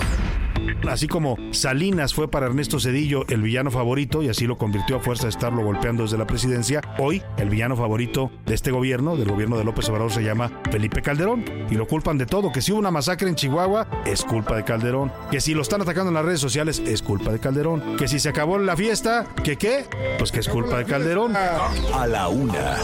Así 0.89 1.09
como 1.09 1.37
Salinas 1.53 2.15
fue 2.15 2.31
para 2.31 2.47
Ernesto 2.47 2.81
Cedillo 2.81 3.25
el 3.29 3.43
villano 3.43 3.71
favorito 3.71 4.23
y 4.23 4.29
así 4.29 4.47
lo 4.47 4.59
convirtió 4.59 4.97
a 4.97 5.01
fuerza 5.01 5.25
de 5.25 5.31
estarlo 5.31 5.63
golpeando 5.63 6.03
desde 6.05 6.19
la 6.19 6.27
presidencia, 6.27 6.81
hoy 6.99 7.23
el 7.37 7.49
villano 7.51 7.77
favorito 7.77 8.31
de 8.47 8.55
este 8.55 8.71
gobierno, 8.71 9.17
del 9.17 9.31
gobierno 9.31 9.59
de 9.59 9.65
López 9.65 9.89
Obrador, 9.89 10.13
se 10.13 10.23
llama 10.23 10.51
Felipe 10.71 11.03
Calderón 11.03 11.45
y 11.71 11.75
lo 11.75 11.87
culpan 11.87 12.19
de 12.19 12.27
todo. 12.27 12.53
Que 12.53 12.63
si 12.63 12.73
hubo 12.73 12.79
una 12.79 12.91
masacre 12.91 13.29
en 13.29 13.35
Chihuahua, 13.35 13.87
es 14.07 14.25
culpa 14.25 14.57
de 14.57 14.65
Calderón. 14.65 15.13
Que 15.31 15.41
si 15.41 15.55
lo 15.55 15.63
están 15.63 15.83
atacando 15.83 16.09
en 16.09 16.15
las 16.15 16.25
redes 16.25 16.41
sociales, 16.41 16.83
es 16.85 17.03
culpa 17.03 17.33
de 17.33 17.39
Calderón. 17.39 17.97
Que 17.97 18.09
si 18.09 18.19
se 18.19 18.29
acabó 18.29 18.59
la 18.59 18.77
fiesta, 18.77 19.27
¿que 19.45 19.57
qué? 19.57 19.85
Pues 20.19 20.33
que 20.33 20.41
es 20.41 20.49
culpa 20.49 20.79
de 20.79 20.85
Calderón. 20.85 21.35
A 21.37 22.07
la 22.07 22.29
una, 22.29 22.77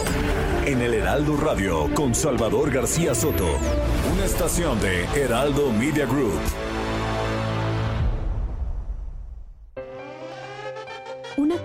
en 0.65 0.81
el 0.81 0.93
Heraldo 0.93 1.37
Radio 1.37 1.93
con 1.93 2.15
Salvador 2.15 2.71
García 2.71 3.13
Soto. 3.15 3.47
Una 4.13 4.25
estación 4.25 4.79
de 4.79 5.05
Heraldo 5.15 5.71
Media 5.71 6.05
Group. 6.05 6.39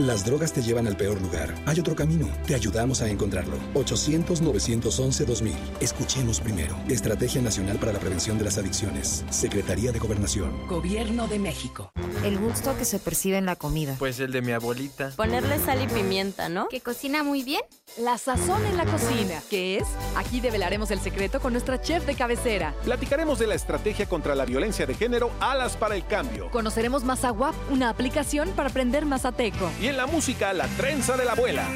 Las 0.00 0.24
drogas 0.24 0.52
te 0.52 0.60
llevan 0.60 0.88
al 0.88 0.96
peor 0.96 1.20
lugar. 1.22 1.54
Hay 1.66 1.78
otro 1.78 1.94
camino. 1.94 2.28
Te 2.48 2.56
ayudamos 2.56 3.00
a 3.00 3.08
encontrarlo. 3.08 3.56
800-911-2000. 3.74 5.52
Escuchemos 5.78 6.40
primero. 6.40 6.76
Estrategia 6.88 7.40
Nacional 7.40 7.78
para 7.78 7.92
la 7.92 8.00
Prevención 8.00 8.36
de 8.36 8.42
las 8.42 8.58
Adicciones. 8.58 9.24
Secretaría 9.30 9.92
de 9.92 10.00
Gobernación. 10.00 10.66
Gobierno 10.66 11.28
de 11.28 11.38
México. 11.38 11.92
El 12.24 12.38
gusto 12.38 12.76
que 12.76 12.84
se 12.84 12.98
percibe 12.98 13.38
en 13.38 13.46
la 13.46 13.54
comida. 13.54 13.94
Pues 13.96 14.18
el 14.18 14.32
de 14.32 14.42
mi 14.42 14.50
abuelita. 14.50 15.12
Ponerle 15.14 15.60
sal 15.60 15.80
y 15.80 15.86
pimienta, 15.86 16.48
¿no? 16.48 16.66
Que 16.66 16.80
cocina 16.80 17.22
muy 17.22 17.44
bien. 17.44 17.60
La 17.96 18.18
sazón 18.18 18.66
en 18.66 18.76
la 18.76 18.86
cocina. 18.86 19.40
¿Qué 19.48 19.78
es? 19.78 19.84
Aquí 20.16 20.40
develaremos 20.40 20.90
el 20.90 20.98
secreto 20.98 21.38
con 21.38 21.52
nuestra 21.52 21.80
chef 21.80 22.04
de 22.04 22.16
cabecera. 22.16 22.74
Platicaremos 22.82 23.38
de 23.38 23.46
la 23.46 23.54
estrategia 23.54 24.06
contra 24.06 24.34
la 24.34 24.44
violencia 24.44 24.86
de 24.86 24.94
género 24.94 25.30
Alas 25.38 25.76
para 25.76 25.94
el 25.94 26.04
Cambio. 26.04 26.50
Conoceremos 26.50 27.04
Mazaguap, 27.04 27.54
una 27.70 27.90
aplicación 27.90 28.48
para 28.56 28.70
aprender 28.70 29.06
mazateco. 29.06 29.70
Y 29.84 29.88
en 29.88 29.98
la 29.98 30.06
música, 30.06 30.54
la 30.54 30.66
trenza 30.66 31.14
de 31.14 31.26
la 31.26 31.32
abuela. 31.32 31.68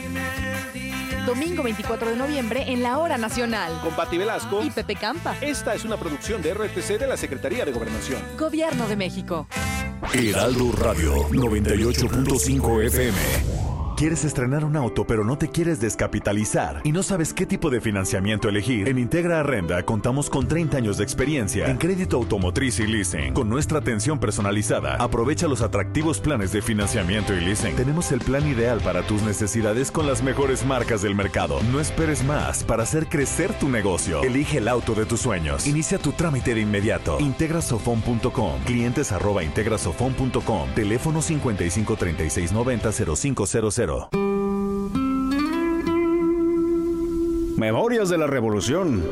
Domingo 1.26 1.62
24 1.62 2.08
de 2.08 2.16
noviembre 2.16 2.64
en 2.66 2.82
la 2.82 2.96
Hora 2.96 3.18
Nacional. 3.18 3.70
Con 3.82 3.94
Pati 3.94 4.16
Velasco 4.16 4.64
y 4.64 4.70
Pepe 4.70 4.96
Campa. 4.96 5.36
Esta 5.42 5.74
es 5.74 5.84
una 5.84 5.98
producción 5.98 6.40
de 6.40 6.54
RTC 6.54 6.98
de 6.98 7.06
la 7.06 7.18
Secretaría 7.18 7.66
de 7.66 7.72
Gobernación. 7.72 8.22
Gobierno 8.38 8.88
de 8.88 8.96
México. 8.96 9.46
Heraldo 10.14 10.72
Radio 10.72 11.28
98.5 11.28 12.86
FM. 12.86 13.57
¿Quieres 13.98 14.24
estrenar 14.24 14.64
un 14.64 14.76
auto 14.76 15.04
pero 15.04 15.24
no 15.24 15.36
te 15.36 15.48
quieres 15.48 15.80
descapitalizar 15.80 16.82
y 16.84 16.92
no 16.92 17.02
sabes 17.02 17.34
qué 17.34 17.46
tipo 17.46 17.68
de 17.68 17.80
financiamiento 17.80 18.48
elegir? 18.48 18.88
En 18.88 18.96
Integra 18.96 19.40
Arrenda 19.40 19.82
contamos 19.82 20.30
con 20.30 20.46
30 20.46 20.76
años 20.76 20.98
de 20.98 21.02
experiencia 21.02 21.66
en 21.68 21.78
crédito 21.78 22.16
automotriz 22.16 22.78
y 22.78 22.86
leasing. 22.86 23.34
Con 23.34 23.48
nuestra 23.48 23.80
atención 23.80 24.20
personalizada, 24.20 24.94
aprovecha 25.02 25.48
los 25.48 25.62
atractivos 25.62 26.20
planes 26.20 26.52
de 26.52 26.62
financiamiento 26.62 27.34
y 27.34 27.40
leasing. 27.40 27.74
Tenemos 27.74 28.12
el 28.12 28.20
plan 28.20 28.46
ideal 28.46 28.78
para 28.84 29.02
tus 29.02 29.22
necesidades 29.22 29.90
con 29.90 30.06
las 30.06 30.22
mejores 30.22 30.64
marcas 30.64 31.02
del 31.02 31.16
mercado. 31.16 31.58
No 31.72 31.80
esperes 31.80 32.22
más 32.22 32.62
para 32.62 32.84
hacer 32.84 33.08
crecer 33.08 33.52
tu 33.54 33.68
negocio. 33.68 34.22
Elige 34.22 34.58
el 34.58 34.68
auto 34.68 34.94
de 34.94 35.06
tus 35.06 35.22
sueños. 35.22 35.66
Inicia 35.66 35.98
tu 35.98 36.12
trámite 36.12 36.54
de 36.54 36.60
inmediato. 36.60 37.18
Integrasofon.com. 37.18 38.60
Clientes 38.64 39.10
arroba 39.10 39.42
integrasofon.com. 39.42 40.68
Teléfono 40.76 41.20
55 41.20 41.96
36 43.88 43.88
90 43.88 43.88
0500. 43.88 44.08
Memorias 47.58 48.08
de 48.08 48.18
la 48.18 48.26
Revolución. 48.26 49.02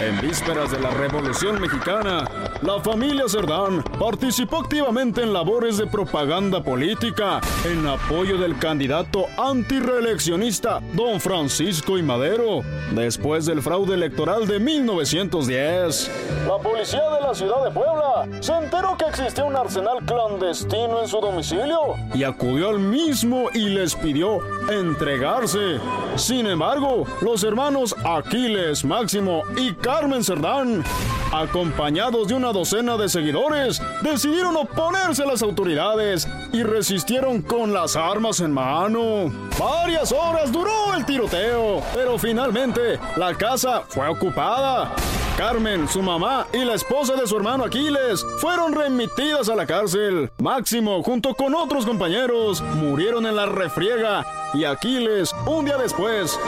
En 0.00 0.20
vísperas 0.20 0.70
de 0.70 0.78
la 0.78 0.90
Revolución 0.90 1.60
Mexicana, 1.60 2.24
la 2.62 2.80
familia 2.80 3.24
Cerdán 3.28 3.82
participó 3.98 4.58
activamente 4.58 5.22
en 5.22 5.32
labores 5.32 5.76
de 5.76 5.88
propaganda 5.88 6.62
política 6.62 7.40
en 7.64 7.84
apoyo 7.84 8.38
del 8.38 8.56
candidato 8.58 9.26
antireeleccionista 9.36 10.80
don 10.92 11.20
Francisco 11.20 11.98
y 11.98 12.02
Madero, 12.02 12.62
después 12.92 13.44
del 13.46 13.60
fraude 13.60 13.94
electoral 13.94 14.46
de 14.46 14.60
1910. 14.60 16.10
La 16.46 16.58
policía 16.58 17.02
de 17.10 17.20
la 17.20 17.34
ciudad 17.34 17.64
de 17.64 17.70
Puebla 17.72 18.28
se 18.40 18.52
enteró 18.52 18.96
que 18.96 19.06
existía 19.06 19.44
un 19.44 19.56
arsenal 19.56 19.98
clandestino 20.06 21.00
en 21.02 21.08
su 21.08 21.20
domicilio 21.20 21.94
y 22.14 22.22
acudió 22.22 22.68
al 22.68 22.78
mismo 22.78 23.48
y 23.52 23.68
les 23.68 23.96
pidió 23.96 24.38
entregarse. 24.70 25.80
Sin 26.14 26.46
embargo, 26.46 27.04
los 27.20 27.42
hermanos 27.42 27.94
Aquiles, 28.04 28.84
Máximo 28.84 29.42
y 29.56 29.72
Carmen 29.88 30.22
Cerdán, 30.22 30.84
acompañados 31.32 32.28
de 32.28 32.34
una 32.34 32.52
docena 32.52 32.98
de 32.98 33.08
seguidores, 33.08 33.80
decidieron 34.02 34.54
oponerse 34.54 35.22
a 35.22 35.26
las 35.26 35.40
autoridades 35.40 36.28
y 36.52 36.62
resistieron 36.62 37.40
con 37.40 37.72
las 37.72 37.96
armas 37.96 38.40
en 38.40 38.52
mano. 38.52 39.32
Varias 39.58 40.12
horas 40.12 40.52
duró 40.52 40.92
el 40.94 41.06
tiroteo, 41.06 41.82
pero 41.94 42.18
finalmente 42.18 43.00
la 43.16 43.34
casa 43.34 43.82
fue 43.88 44.06
ocupada. 44.06 44.92
Carmen, 45.38 45.88
su 45.88 46.02
mamá 46.02 46.46
y 46.52 46.66
la 46.66 46.74
esposa 46.74 47.14
de 47.14 47.26
su 47.26 47.38
hermano 47.38 47.64
Aquiles 47.64 48.26
fueron 48.40 48.74
remitidas 48.74 49.48
a 49.48 49.56
la 49.56 49.64
cárcel. 49.64 50.30
Máximo, 50.36 51.02
junto 51.02 51.32
con 51.32 51.54
otros 51.54 51.86
compañeros, 51.86 52.60
murieron 52.60 53.24
en 53.24 53.36
la 53.36 53.46
refriega 53.46 54.26
y 54.52 54.64
Aquiles, 54.64 55.34
un 55.46 55.64
día 55.64 55.78
después, 55.78 56.38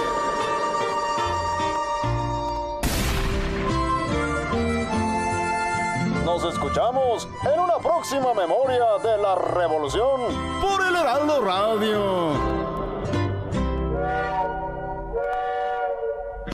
Nos 6.33 6.45
escuchamos 6.55 7.29
en 7.53 7.59
una 7.59 7.79
próxima 7.79 8.33
memoria 8.33 8.85
de 9.03 9.21
la 9.21 9.35
revolución 9.35 10.21
por 10.61 10.87
el 10.87 10.95
Heraldo 10.95 11.41
Radio. 11.45 12.33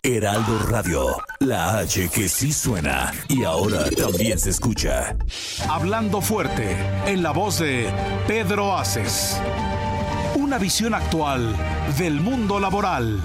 Heraldo 0.03 0.59
Radio, 0.71 1.17
la 1.41 1.77
H 1.77 2.09
que 2.09 2.27
sí 2.27 2.55
suena 2.55 3.13
y 3.29 3.45
ahora 3.45 3.91
también 3.91 4.39
se 4.39 4.49
escucha. 4.49 5.15
Hablando 5.69 6.23
fuerte, 6.23 6.75
en 7.05 7.23
la 7.23 7.33
voz 7.33 7.59
de 7.59 7.91
Pedro 8.27 8.75
Aces. 8.75 9.39
Una 10.37 10.57
visión 10.57 10.95
actual 10.95 11.55
del 11.99 12.19
mundo 12.23 12.59
laboral. 12.59 13.21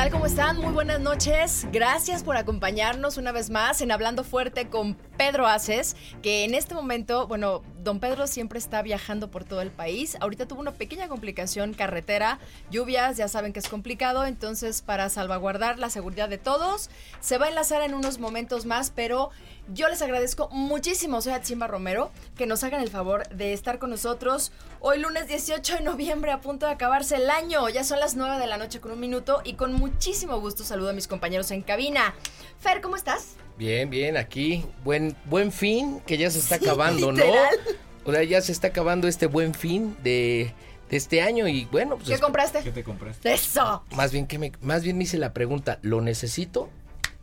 Tal? 0.00 0.10
¿Cómo 0.10 0.24
están? 0.24 0.56
Muy 0.56 0.72
buenas 0.72 0.98
noches. 0.98 1.66
Gracias 1.72 2.22
por 2.22 2.38
acompañarnos 2.38 3.18
una 3.18 3.32
vez 3.32 3.50
más 3.50 3.82
en 3.82 3.92
Hablando 3.92 4.24
Fuerte 4.24 4.70
con 4.70 4.94
Pedro 5.18 5.46
Aces, 5.46 5.94
que 6.22 6.44
en 6.44 6.54
este 6.54 6.74
momento, 6.74 7.26
bueno, 7.26 7.62
don 7.82 8.00
Pedro 8.00 8.26
siempre 8.26 8.58
está 8.58 8.82
viajando 8.82 9.30
por 9.30 9.44
todo 9.44 9.60
el 9.60 9.70
país. 9.70 10.16
Ahorita 10.20 10.46
tuvo 10.46 10.60
una 10.60 10.72
pequeña 10.72 11.08
complicación 11.08 11.74
carretera, 11.74 12.38
lluvias, 12.70 13.16
ya 13.16 13.28
saben 13.28 13.52
que 13.52 13.58
es 13.60 13.68
complicado, 13.68 14.24
entonces 14.24 14.82
para 14.82 15.08
salvaguardar 15.08 15.78
la 15.78 15.90
seguridad 15.90 16.28
de 16.28 16.38
todos, 16.38 16.90
se 17.20 17.38
va 17.38 17.46
a 17.46 17.48
enlazar 17.48 17.82
en 17.82 17.94
unos 17.94 18.18
momentos 18.18 18.66
más, 18.66 18.90
pero 18.90 19.30
yo 19.72 19.88
les 19.88 20.02
agradezco 20.02 20.48
muchísimo, 20.50 21.20
soy 21.20 21.32
Chimba 21.42 21.66
Romero, 21.66 22.10
que 22.36 22.46
nos 22.46 22.64
hagan 22.64 22.80
el 22.80 22.90
favor 22.90 23.28
de 23.28 23.52
estar 23.52 23.78
con 23.78 23.90
nosotros 23.90 24.52
hoy 24.80 24.98
lunes 24.98 25.28
18 25.28 25.76
de 25.76 25.80
noviembre 25.82 26.32
a 26.32 26.40
punto 26.40 26.66
de 26.66 26.72
acabarse 26.72 27.16
el 27.16 27.30
año. 27.30 27.68
Ya 27.68 27.84
son 27.84 28.00
las 28.00 28.16
9 28.16 28.38
de 28.38 28.46
la 28.46 28.56
noche 28.56 28.80
con 28.80 28.92
un 28.92 29.00
minuto 29.00 29.40
y 29.44 29.54
con 29.54 29.72
muchísimo 29.72 30.40
gusto 30.40 30.64
saludo 30.64 30.90
a 30.90 30.92
mis 30.92 31.06
compañeros 31.06 31.50
en 31.50 31.62
cabina. 31.62 32.14
Fer, 32.58 32.80
¿cómo 32.80 32.96
estás? 32.96 33.36
Bien, 33.60 33.90
bien, 33.90 34.16
aquí. 34.16 34.64
Buen, 34.84 35.14
buen 35.26 35.52
fin, 35.52 36.00
que 36.06 36.16
ya 36.16 36.30
se 36.30 36.38
está 36.38 36.56
Sí, 36.58 36.64
acabando, 36.64 37.12
literal. 37.12 37.34
¿no? 37.66 38.10
O 38.10 38.10
sea, 38.12 38.22
ya 38.24 38.40
se 38.40 38.52
está 38.52 38.68
acabando 38.68 39.06
este 39.06 39.26
buen 39.26 39.52
fin 39.52 39.94
de, 40.02 40.54
de 40.88 40.96
este 40.96 41.20
año 41.20 41.46
y 41.46 41.66
bueno, 41.66 41.96
pues. 41.96 42.08
¿Qué 42.08 42.14
es- 42.14 42.20
compraste? 42.22 42.62
te 42.62 42.82
compraste? 42.82 43.30
Eso. 43.34 43.84
Más 43.94 44.12
bien 44.12 44.26
que 44.26 44.38
me, 44.38 44.52
más 44.62 44.82
bien 44.82 44.96
me 44.96 45.04
hice 45.04 45.18
la 45.18 45.34
pregunta, 45.34 45.78
¿lo 45.82 46.00
necesito? 46.00 46.70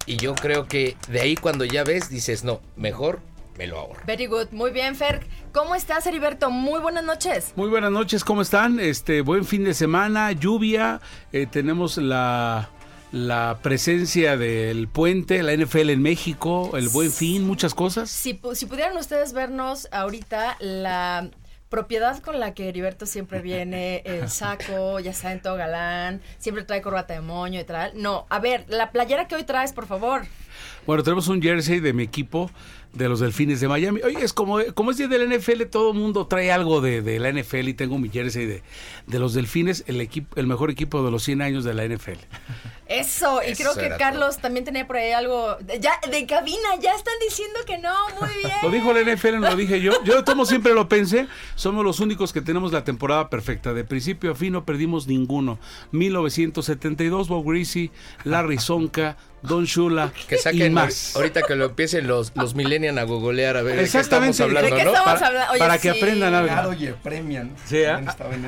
Y 0.06 0.18
yo 0.18 0.36
creo 0.36 0.68
que 0.68 0.96
de 1.10 1.22
ahí 1.22 1.36
cuando 1.36 1.66
ya 1.66 1.84
ves, 1.84 2.08
dices, 2.12 2.44
no, 2.44 2.62
mejor 2.76 3.20
me 3.58 3.66
lo 3.66 3.80
ahorro. 3.80 4.00
Very 4.06 4.28
good, 4.28 4.50
muy 4.52 4.70
bien, 4.70 4.96
Fer. 4.96 5.26
¿Cómo 5.54 5.74
estás, 5.74 6.06
Heriberto? 6.06 6.52
Muy 6.52 6.80
buenas 6.80 7.04
noches. 7.04 7.54
Muy 7.56 7.68
buenas 7.70 7.92
noches, 7.92 8.24
¿cómo 8.24 8.44
están? 8.44 8.80
Este 8.80 9.22
buen 9.22 9.44
fin 9.44 9.64
de 9.64 9.74
semana, 9.74 10.32
lluvia, 10.34 11.02
eh, 11.34 11.48
tenemos 11.50 11.98
la 11.98 12.70
la 13.12 13.60
presencia 13.62 14.38
del 14.38 14.88
puente, 14.88 15.42
la 15.44 15.56
NFL 15.56 15.90
en 15.90 16.02
México, 16.02 16.72
el 16.76 16.90
buen 16.90 17.12
fin, 17.12 17.46
muchas 17.46 17.74
cosas. 17.74 18.10
Si, 18.10 18.40
si 18.54 18.66
pudieran 18.66 18.98
ustedes 18.98 19.34
vernos 19.34 19.88
ahorita, 19.92 20.58
la 20.60 21.30
propiedad 21.70 22.22
con 22.22 22.40
la 22.40 22.54
que 22.54 22.70
Heriberto 22.70 23.06
siempre 23.06 23.42
viene, 23.42 24.02
el 24.06 24.30
saco, 24.30 25.00
ya 25.00 25.12
está 25.12 25.32
en 25.32 25.42
todo 25.42 25.56
galán, 25.56 26.22
siempre 26.38 26.64
trae 26.64 26.82
corbata 26.82 27.14
de 27.14 27.22
moño 27.22 27.60
y 27.60 27.64
tal. 27.64 27.92
No, 27.96 28.26
a 28.30 28.40
ver, 28.40 28.66
la 28.68 28.92
playera 28.92 29.28
que 29.28 29.36
hoy 29.36 29.44
traes, 29.44 29.74
por 29.74 29.88
favor. 29.88 30.24
Bueno, 30.86 31.04
tenemos 31.04 31.28
un 31.28 31.42
jersey 31.42 31.80
de 31.80 31.94
mi 31.94 32.04
equipo 32.04 32.50
de 32.98 33.10
los 33.10 33.20
Delfines 33.20 33.60
de 33.60 33.68
Miami. 33.68 34.02
Oye, 34.04 34.24
es 34.24 34.34
como, 34.34 34.60
como 34.74 34.92
es 34.92 34.98
día 34.98 35.08
del 35.08 35.30
NFL, 35.30 35.64
todo 35.70 35.92
el 35.92 35.98
mundo 35.98 36.28
trae 36.28 36.52
algo 36.52 36.82
de, 36.82 37.02
de, 37.02 37.20
la 37.20 37.32
NFL 37.32 37.68
y 37.70 37.74
tengo 37.74 37.98
mi 37.98 38.10
jersey 38.10 38.46
de, 38.46 38.64
de 39.06 39.20
los 39.20 39.34
Delfines, 39.34 39.84
el 39.88 40.02
equipo, 40.02 40.40
el 40.40 40.48
mejor 40.48 40.72
equipo 40.72 41.04
de 41.04 41.12
los 41.12 41.24
100 41.24 41.42
años 41.42 41.64
de 41.64 41.74
la 41.74 41.86
NFL. 41.86 42.20
Eso, 42.88 43.42
y 43.46 43.54
creo 43.54 43.76
que 43.76 43.90
Carlos 43.98 44.36
todo. 44.36 44.44
también 44.44 44.64
tenía 44.64 44.88
por 44.88 44.96
ahí 44.96 45.12
algo, 45.12 45.58
ya 45.80 46.00
de 46.10 46.26
cabina, 46.26 46.76
ya 46.82 46.96
están 46.96 47.14
diciendo 47.22 47.60
que 47.66 47.78
no, 47.78 47.94
muy 48.20 48.30
bien. 48.44 48.54
lo 48.64 48.72
dijo 48.72 48.94
la 48.94 49.02
NFL, 49.02 49.40
no 49.40 49.50
lo 49.50 49.56
dije 49.56 49.82
yo. 49.82 49.92
Yo 50.04 50.16
de 50.16 50.24
tomo 50.24 50.46
siempre 50.46 50.74
lo 50.74 50.88
pensé, 50.88 51.28
somos 51.56 51.84
los 51.84 52.00
únicos 52.00 52.32
que 52.32 52.42
tenemos 52.42 52.72
la 52.72 52.84
temporada 52.84 53.30
perfecta, 53.30 53.74
de 53.74 53.84
principio 53.84 54.32
a 54.32 54.36
fin 54.36 54.54
no 54.54 54.64
perdimos 54.66 55.08
ninguno. 55.08 55.60
1972, 55.92 57.28
Bob 57.28 57.46
Greasy, 57.46 57.92
Larry 58.24 58.58
Sonka, 58.58 59.18
Don 59.48 59.66
Shula 59.66 60.12
que 60.28 60.38
saquen 60.38 60.68
y 60.68 60.70
más. 60.70 61.16
ahorita 61.16 61.42
que 61.44 61.56
lo 61.56 61.66
empiecen 61.66 62.08
los, 62.08 62.32
los 62.36 62.56
millennials 62.56 62.98
a 62.98 63.04
googlear 63.04 63.58
a 63.58 63.62
ver 63.64 63.80
Exactamente. 63.80 64.44
de 64.44 64.50
qué 64.50 64.56
estamos 64.56 64.58
hablando, 64.58 64.70
¿De 64.76 64.78
qué 64.78 64.84
¿no? 64.86 64.92
estamos 64.92 65.14
Para, 65.14 65.28
hablando? 65.28 65.52
Oye, 65.52 65.60
para 65.60 65.78
que 65.78 65.92
sí. 65.94 65.98
aprendan 65.98 66.34
algo. 66.34 66.48
Claro, 66.54 66.70
oye, 66.70 66.94
premian. 67.04 67.56
Sí, 67.66 67.84
ah, 67.84 68.02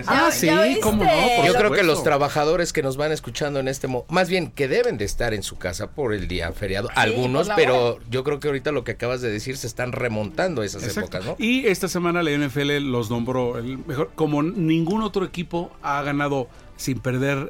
ah, 0.08 0.30
sí, 0.32 0.48
¿Ya 0.48 0.64
cómo 0.82 1.04
no. 1.04 1.10
Por 1.38 1.46
Yo 1.46 1.54
creo 1.56 1.72
que 1.72 1.84
los 1.84 2.04
trabajadores 2.04 2.74
que 2.74 2.84
nos 2.84 2.98
van 2.98 3.12
escuchando 3.12 3.60
en 3.60 3.68
este 3.68 3.88
momento, 3.88 4.14
más 4.14 4.30
bien 4.30 4.52
que 4.52 4.68
deben 4.68 4.98
de 4.98 5.06
estar 5.06 5.34
en 5.34 5.44
su 5.44 5.58
casa 5.58 5.92
por 5.92 6.14
el 6.14 6.28
día 6.28 6.52
feriado, 6.52 6.90
algunos, 6.96 7.50
pero 7.56 7.94
hora. 7.96 8.04
yo 8.10 8.24
creo 8.24 8.40
que 8.40 8.48
ahorita 8.48 8.72
lo 8.72 8.84
que 8.84 8.92
acabas 8.92 9.22
de 9.22 9.30
decir 9.32 9.58
se 9.58 9.68
están 9.68 9.92
remontando 9.92 10.62
a 10.62 10.66
esas 10.66 10.84
Exacto. 10.84 11.18
épocas, 11.18 11.26
¿no? 11.26 11.36
Y 11.44 11.66
esta 11.68 11.88
semana 11.88 12.24
la 12.24 12.32
NFL 12.32 12.78
los 12.90 13.10
nombró 13.10 13.58
el 13.58 13.78
mejor, 13.80 14.12
como 14.16 14.44
ningún 14.44 15.02
otro 15.04 15.26
equipo 15.26 15.72
ha 15.82 16.02
ganado 16.04 16.48
sin 16.78 17.00
perder 17.00 17.50